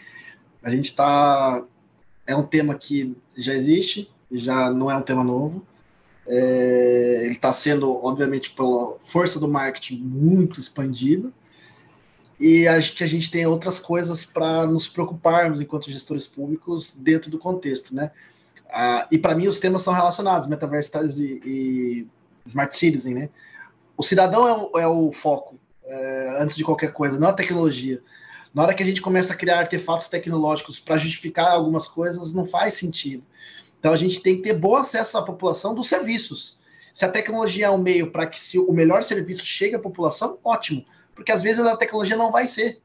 [0.63, 1.65] a gente está
[2.27, 5.67] é um tema que já existe, já não é um tema novo.
[6.27, 11.33] É, ele está sendo, obviamente, pela força do marketing, muito expandido.
[12.39, 17.31] E acho que a gente tem outras coisas para nos preocuparmos enquanto gestores públicos dentro
[17.31, 18.11] do contexto, né?
[18.71, 22.09] Ah, e para mim os temas são relacionados, metaverso e, e
[22.47, 23.29] Smart Citizen, né?
[23.97, 28.03] O cidadão é o, é o foco, é, antes de qualquer coisa, não a tecnologia.
[28.55, 32.45] Na hora que a gente começa a criar artefatos tecnológicos para justificar algumas coisas, não
[32.45, 33.25] faz sentido.
[33.79, 36.59] Então a gente tem que ter bom acesso à população dos serviços.
[36.93, 40.85] Se a tecnologia é um meio para que o melhor serviço chegue à população, ótimo.
[41.15, 42.81] Porque às vezes a tecnologia não vai ser.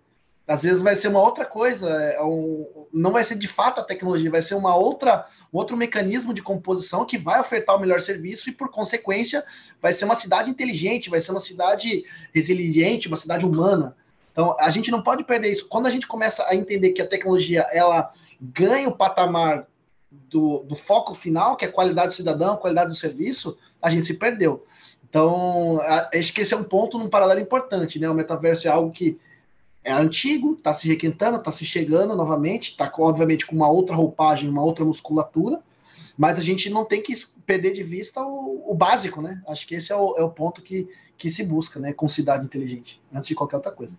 [0.48, 3.84] Às vezes vai ser uma outra coisa, é um, não vai ser de fato a
[3.84, 8.00] tecnologia, vai ser uma outra, um outro mecanismo de composição que vai ofertar o melhor
[8.00, 9.44] serviço e, por consequência,
[9.82, 13.94] vai ser uma cidade inteligente, vai ser uma cidade resiliente, uma cidade humana.
[14.32, 15.68] Então, a gente não pode perder isso.
[15.68, 19.68] Quando a gente começa a entender que a tecnologia ela ganha o patamar
[20.10, 24.14] do, do foco final, que é qualidade do cidadão, qualidade do serviço, a gente se
[24.14, 24.64] perdeu.
[25.10, 25.80] Então,
[26.14, 28.10] acho que esse é um ponto num paralelo importante, né?
[28.10, 29.20] O metaverso é algo que
[29.88, 34.50] é antigo, está se requentando, está se chegando novamente, está obviamente com uma outra roupagem,
[34.50, 35.62] uma outra musculatura,
[36.18, 37.14] mas a gente não tem que
[37.46, 39.42] perder de vista o, o básico, né?
[39.48, 41.94] Acho que esse é o, é o, ponto que, que se busca, né?
[41.94, 43.98] Com cidade inteligente, antes de qualquer outra coisa.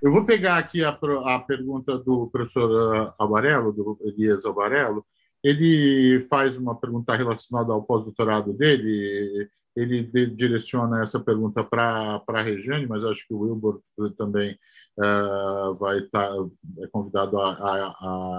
[0.00, 5.04] Eu vou pegar aqui a, a pergunta do professor Alvarello, do Elias Alvarello.
[5.42, 9.50] Ele faz uma pergunta relacionada ao pós-doutorado dele.
[9.76, 13.82] Ele direciona essa pergunta para a Regiane, mas acho que o Wilbur
[14.16, 14.58] também
[14.98, 16.46] uh, vai estar tá,
[16.78, 17.86] é convidado a, a,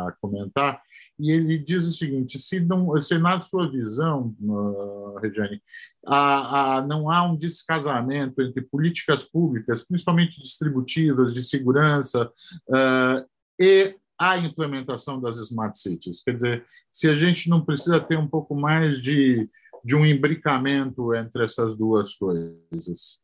[0.07, 0.81] a, comentar.
[1.19, 5.61] E ele diz o seguinte: se, não, se na sua visão, uh, Regiane,
[6.05, 12.31] a, não há um descasamento entre políticas públicas, principalmente distributivas, de segurança,
[12.69, 13.25] uh,
[13.59, 16.21] e a implementação das smart cities.
[16.23, 19.49] Quer dizer, se a gente não precisa ter um pouco mais de,
[19.85, 23.19] de um imbricamento entre essas duas coisas.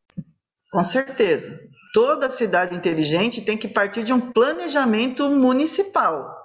[0.72, 1.60] Com certeza
[1.94, 6.40] toda cidade inteligente tem que partir de um planejamento municipal.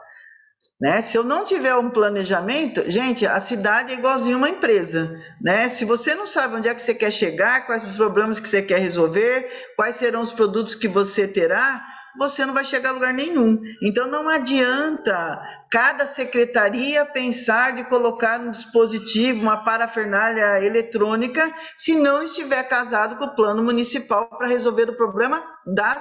[0.81, 1.01] Né?
[1.01, 5.19] Se eu não tiver um planejamento, gente, a cidade é igualzinho uma empresa.
[5.41, 5.69] Né?
[5.69, 8.61] Se você não sabe onde é que você quer chegar, quais os problemas que você
[8.61, 11.83] quer resolver, quais serão os produtos que você terá,
[12.19, 13.61] você não vai chegar a lugar nenhum.
[13.83, 15.41] Então não adianta
[15.71, 23.25] cada secretaria pensar de colocar um dispositivo, uma parafernália eletrônica, se não estiver casado com
[23.25, 25.97] o plano municipal para resolver o problema da,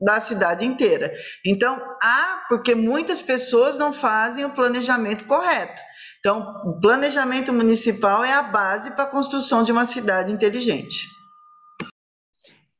[0.00, 1.12] da cidade inteira.
[1.44, 5.82] Então, há, porque muitas pessoas não fazem o planejamento correto.
[6.18, 11.13] Então, o planejamento municipal é a base para a construção de uma cidade inteligente.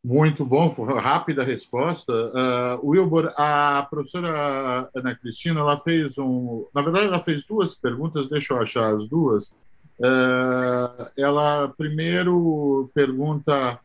[0.04, 2.12] Muito bom, rápida resposta.
[2.12, 6.66] Uh, Wilbur, a professora Ana Cristina, ela fez um.
[6.74, 9.56] Na verdade, ela fez duas perguntas, deixa eu achar as duas.
[9.98, 13.80] Uh, ela primeiro pergunta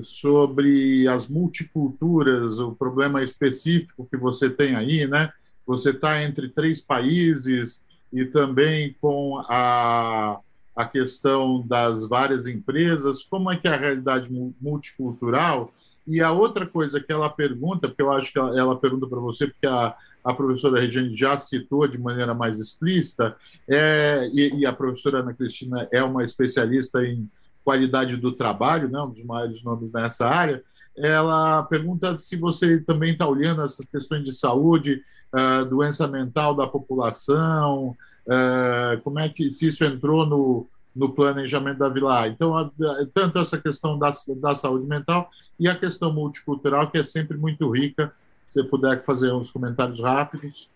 [0.00, 5.32] sobre as multiculturas, o problema específico que você tem aí, né?
[5.66, 10.38] Você está entre três países e também com a
[10.74, 14.28] a questão das várias empresas, como é que é a realidade
[14.60, 15.72] multicultural.
[16.06, 19.20] E a outra coisa que ela pergunta, porque eu acho que ela, ela pergunta para
[19.20, 23.36] você, porque a, a professora Regiane já citou de maneira mais explícita,
[23.68, 27.30] é, e, e, a professora Ana Cristina é uma especialista em
[27.64, 30.62] qualidade do trabalho, né, um dos maiores nomes nessa área,
[30.96, 35.02] ela pergunta se você também está olhando essas questões de saúde,
[35.34, 37.96] uh, doença mental da população,
[38.28, 42.70] é, como é que se isso entrou no, no planejamento da Vila Então, a,
[43.12, 47.70] tanto essa questão da, da saúde mental e a questão multicultural, que é sempre muito
[47.70, 48.12] rica.
[48.48, 50.70] Se você puder fazer uns comentários rápidos.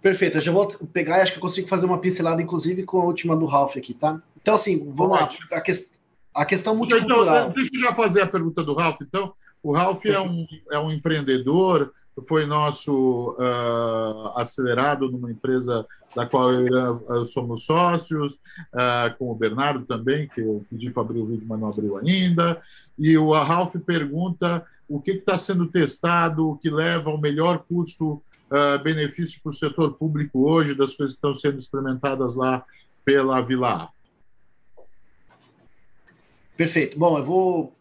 [0.00, 3.00] Perfeito, eu já vou pegar e acho que eu consigo fazer uma pincelada, inclusive, com
[3.00, 4.20] a última do Ralph aqui, tá?
[4.40, 5.24] Então, assim, vamos lá.
[5.52, 5.72] A, que,
[6.34, 7.50] a questão então, multicultural.
[7.50, 9.00] Então, deixa eu já fazer a pergunta do Ralph.
[9.02, 11.92] Então, o Ralph é um, é um empreendedor,
[12.26, 19.34] foi nosso uh, acelerado numa empresa da qual eu, eu somos sócios, uh, com o
[19.34, 22.60] Bernardo também, que eu pedi para abrir o vídeo, mas não abriu ainda.
[22.98, 29.38] E o Ralph pergunta o que está sendo testado, o que leva ao melhor custo-benefício
[29.38, 32.64] uh, para o setor público hoje, das coisas que estão sendo experimentadas lá
[33.04, 33.88] pela Vila
[36.56, 36.98] Perfeito.
[36.98, 37.72] Bom, eu vou,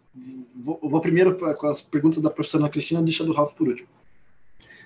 [0.56, 3.90] vou, vou primeiro com as perguntas da professora Cristina, deixa do Ralph por último.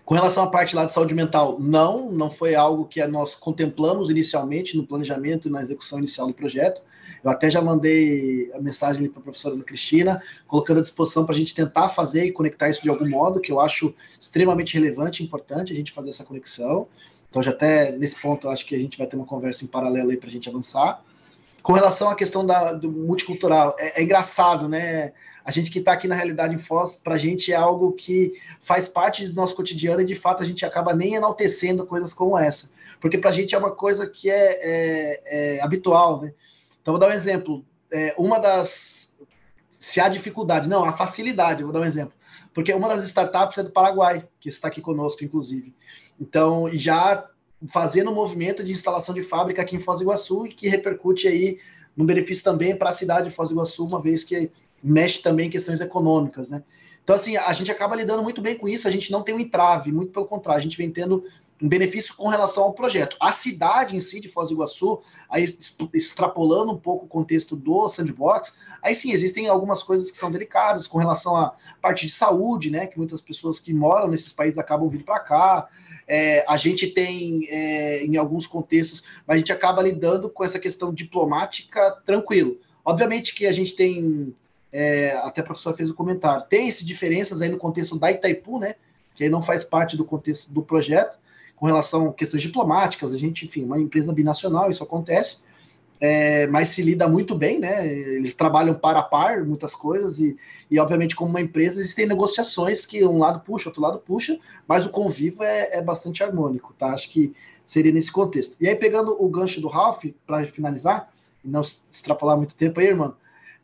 [0.05, 4.09] Com relação à parte lá de saúde mental, não, não foi algo que nós contemplamos
[4.09, 6.81] inicialmente no planejamento e na execução inicial do projeto.
[7.23, 11.37] Eu até já mandei a mensagem para a professora Cristina, colocando à disposição para a
[11.37, 15.25] gente tentar fazer e conectar isso de algum modo, que eu acho extremamente relevante e
[15.25, 16.85] importante a gente fazer essa conexão.
[17.29, 20.11] Então, já até nesse ponto, acho que a gente vai ter uma conversa em paralelo
[20.11, 21.01] aí para a gente avançar.
[21.63, 25.13] Com relação à questão da, do multicultural, é, é engraçado, né?
[25.45, 28.33] A gente que está aqui na realidade em Foz, para a gente é algo que
[28.61, 32.37] faz parte do nosso cotidiano e de fato a gente acaba nem enaltecendo coisas como
[32.37, 32.69] essa,
[32.99, 36.33] porque para a gente é uma coisa que é, é, é, habitual, né?
[36.81, 37.65] Então vou dar um exemplo.
[37.89, 39.13] É, uma das
[39.79, 41.63] se há dificuldade, não, a facilidade.
[41.63, 42.13] Vou dar um exemplo,
[42.53, 45.73] porque uma das startups é do Paraguai, que está aqui conosco, inclusive.
[46.19, 47.29] Então já
[47.67, 51.27] fazendo um movimento de instalação de fábrica aqui em Foz do Iguaçu e que repercute
[51.27, 51.59] aí
[51.95, 54.51] no benefício também para a cidade de Foz do Iguaçu, uma vez que
[54.83, 56.63] mexe também em questões econômicas, né?
[57.03, 59.39] Então, assim, a gente acaba lidando muito bem com isso, a gente não tem um
[59.39, 61.23] entrave, muito pelo contrário, a gente vem tendo
[61.63, 63.15] um benefício com relação ao projeto.
[63.21, 65.57] A cidade em si de Foz do Iguaçu, aí
[65.93, 70.87] extrapolando um pouco o contexto do sandbox, aí sim, existem algumas coisas que são delicadas
[70.87, 74.89] com relação à parte de saúde, né, que muitas pessoas que moram nesses países acabam
[74.89, 75.69] vindo para cá,
[76.05, 80.59] é, a gente tem é, em alguns contextos, mas a gente acaba lidando com essa
[80.59, 82.59] questão diplomática tranquilo.
[82.83, 84.35] Obviamente que a gente tem
[84.69, 86.45] é, até a professora fez o um comentário.
[86.49, 88.75] Tem esse diferenças aí no contexto da Itaipu, né?
[89.15, 91.17] Que aí não faz parte do contexto do projeto,
[91.63, 93.13] com relação a questões diplomáticas.
[93.13, 95.37] A gente, enfim, uma empresa binacional, isso acontece,
[95.97, 97.87] é, mas se lida muito bem, né?
[97.87, 100.35] Eles trabalham par a par, muitas coisas, e,
[100.69, 104.37] e obviamente, como uma empresa, existem negociações que um lado puxa, outro lado puxa,
[104.67, 106.87] mas o convívio é, é bastante harmônico, tá?
[106.87, 107.33] Acho que
[107.65, 108.57] seria nesse contexto.
[108.59, 111.13] E aí, pegando o gancho do Ralph, para finalizar,
[111.45, 113.15] e não extrapolar muito tempo aí, irmão,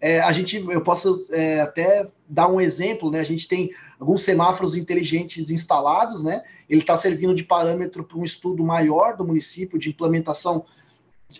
[0.01, 3.19] é, a gente, eu posso é, até dar um exemplo, né?
[3.19, 6.41] A gente tem alguns semáforos inteligentes instalados, né?
[6.69, 10.65] Ele está servindo de parâmetro para um estudo maior do município de implementação.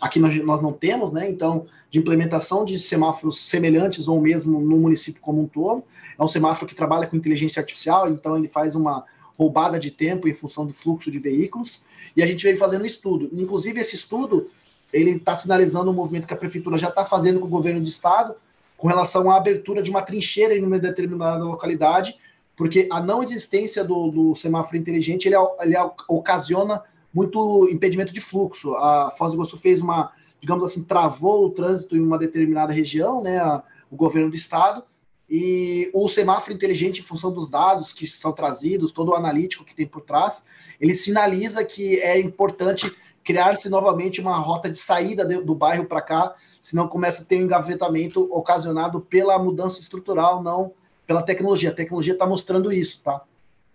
[0.02, 1.30] Aqui nós, nós não temos, né?
[1.30, 5.84] Então, de implementação de semáforos semelhantes ou mesmo no município como um todo.
[6.18, 9.06] É um semáforo que trabalha com inteligência artificial, então ele faz uma
[9.38, 11.82] roubada de tempo em função do fluxo de veículos.
[12.14, 13.30] E a gente veio fazendo estudo.
[13.32, 14.50] Inclusive, esse estudo
[14.92, 17.88] ele está sinalizando um movimento que a prefeitura já está fazendo com o governo do
[17.88, 18.36] estado,
[18.80, 22.16] com relação à abertura de uma trincheira em uma determinada localidade,
[22.56, 25.76] porque a não existência do, do semáforo inteligente ele, ele,
[26.08, 26.82] ocasiona
[27.14, 28.74] muito impedimento de fluxo.
[28.76, 33.22] A Foz do Iguaçu fez uma, digamos assim, travou o trânsito em uma determinada região,
[33.22, 33.62] né, a,
[33.92, 34.82] o governo do estado,
[35.30, 39.76] e o semáforo inteligente, em função dos dados que são trazidos, todo o analítico que
[39.76, 40.42] tem por trás,
[40.80, 42.92] ele sinaliza que é importante
[43.24, 47.46] criar-se novamente uma rota de saída do bairro para cá, senão começa a ter um
[47.46, 50.74] engavetamento ocasionado pela mudança estrutural, não
[51.06, 51.70] pela tecnologia.
[51.70, 53.22] A tecnologia está mostrando isso, tá?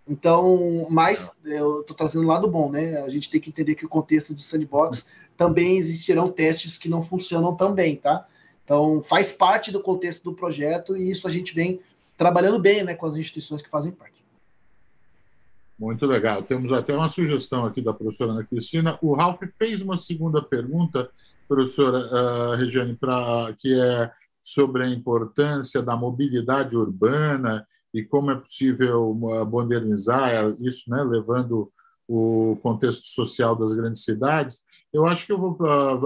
[0.07, 3.01] Então, mas eu estou trazendo o lado bom, né?
[3.01, 7.01] A gente tem que entender que o contexto de sandbox também existirão testes que não
[7.01, 8.25] funcionam tão bem, tá?
[8.63, 11.79] Então, faz parte do contexto do projeto e isso a gente vem
[12.17, 14.24] trabalhando bem né, com as instituições que fazem parte.
[15.77, 16.43] Muito legal.
[16.43, 18.97] Temos até uma sugestão aqui da professora Ana Cristina.
[19.01, 21.09] O Ralph fez uma segunda pergunta,
[21.47, 24.11] professora uh, Regiane, pra, que é
[24.41, 29.13] sobre a importância da mobilidade urbana e como é possível
[29.49, 31.71] modernizar isso, né, levando
[32.07, 34.63] o contexto social das grandes cidades.
[34.93, 35.57] Eu acho que eu vou.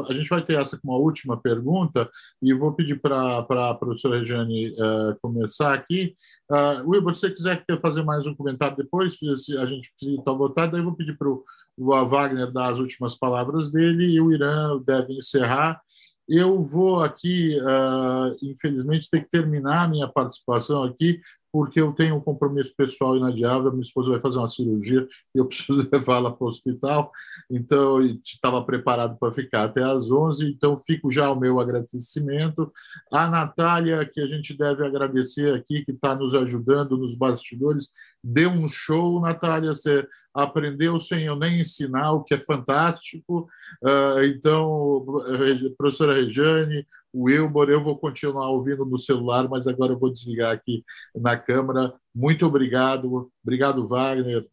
[0.08, 2.10] A gente vai ter essa como uma última pergunta
[2.42, 6.16] e vou pedir para a professora Regiane uh, começar aqui.
[6.52, 10.72] Uh, Will, se você quiser fazer mais um comentário depois, se a gente está votado,
[10.72, 11.46] daí eu vou pedir para o
[11.78, 15.80] Wagner dar as últimas palavras dele e o Irã deve encerrar.
[16.28, 21.22] Eu vou aqui, uh, infelizmente, ter que terminar a minha participação aqui,
[21.52, 25.46] porque eu tenho um compromisso pessoal inadiável, minha esposa vai fazer uma cirurgia e eu
[25.48, 27.12] preciso levá-la para o hospital,
[27.50, 32.72] então estava preparado para ficar até às 11, então fico já o meu agradecimento.
[33.12, 37.90] A Natália, que a gente deve agradecer aqui, que está nos ajudando nos bastidores,
[38.24, 43.48] deu um show, Natália, você aprendeu sem eu nem ensinar, o que é fantástico.
[43.84, 45.06] Uh, então,
[45.78, 50.54] professora Rejane, o Wilbur, eu vou continuar ouvindo no celular, mas agora eu vou desligar
[50.54, 50.84] aqui
[51.16, 51.94] na câmera.
[52.14, 53.32] Muito obrigado.
[53.44, 54.48] Obrigado, Wagner.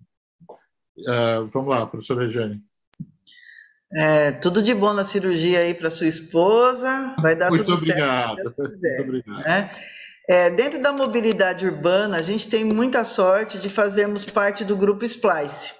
[0.98, 2.62] Uh, vamos lá, professora Regiane.
[3.94, 7.14] É, tudo de bom na cirurgia aí para sua esposa.
[7.22, 8.40] Vai dar Muito tudo obrigado.
[8.42, 8.58] certo.
[8.58, 9.44] Muito obrigado.
[9.44, 9.70] Né?
[10.28, 15.04] É, dentro da mobilidade urbana, a gente tem muita sorte de fazermos parte do grupo
[15.04, 15.74] Splice.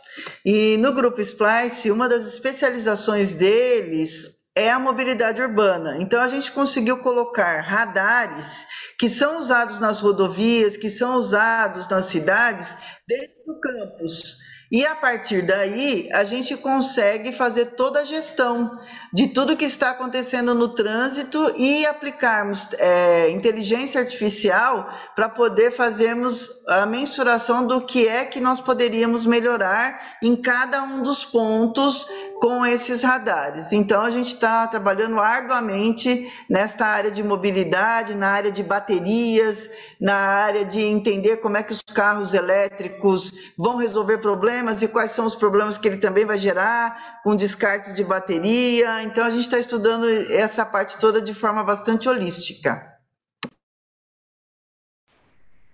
[0.45, 5.99] E no grupo Splice, uma das especializações deles é a mobilidade urbana.
[5.99, 8.67] Então a gente conseguiu colocar radares
[8.99, 12.75] que são usados nas rodovias, que são usados nas cidades,
[13.07, 14.39] dentro do campus.
[14.71, 18.81] E a partir daí, a gente consegue fazer toda a gestão
[19.13, 26.51] de tudo que está acontecendo no trânsito e aplicarmos é, inteligência artificial para poder fazermos
[26.67, 32.09] a mensuração do que é que nós poderíamos melhorar em cada um dos pontos
[32.41, 33.73] com esses radares.
[33.73, 39.71] Então, a gente está trabalhando arduamente nesta área de mobilidade, na área de baterias,
[40.01, 45.11] na área de entender como é que os carros elétricos vão resolver problemas e quais
[45.11, 49.03] são os problemas que ele também vai gerar com descartes de bateria.
[49.03, 52.97] Então, a gente está estudando essa parte toda de forma bastante holística.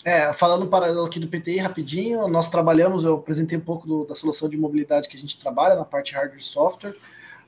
[0.04, 4.16] É, falando paralelo aqui do PTI rapidinho, nós trabalhamos, eu apresentei um pouco do, da
[4.16, 6.96] solução de mobilidade que a gente trabalha na parte hardware e software,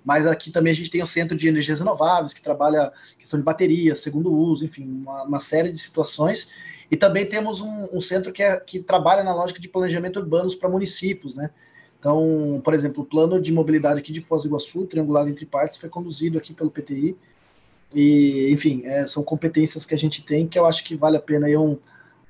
[0.05, 3.45] mas aqui também a gente tem o Centro de Energias Renováveis, que trabalha questão de
[3.45, 6.49] baterias, segundo uso, enfim, uma, uma série de situações.
[6.91, 10.55] E também temos um, um centro que, é, que trabalha na lógica de planejamento urbanos
[10.55, 11.51] para municípios, né?
[11.99, 15.79] Então, por exemplo, o plano de mobilidade aqui de Foz do Iguaçu, triangulado entre partes,
[15.79, 17.17] foi conduzido aqui pelo PTI.
[17.95, 21.21] E, enfim, é, são competências que a gente tem que eu acho que vale a
[21.21, 21.79] pena aí um,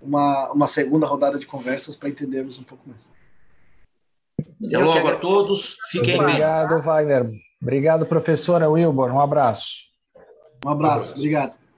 [0.01, 3.11] uma, uma segunda rodada de conversas para entendermos um pouco mais.
[4.65, 5.75] Até logo a todos.
[5.91, 6.21] Fiquem bem.
[6.21, 7.31] Obrigado, Wagner.
[7.61, 9.11] Obrigado, professora Wilbur.
[9.11, 9.67] Um abraço.
[10.65, 11.15] Um abraço.
[11.15, 11.64] Obrigado.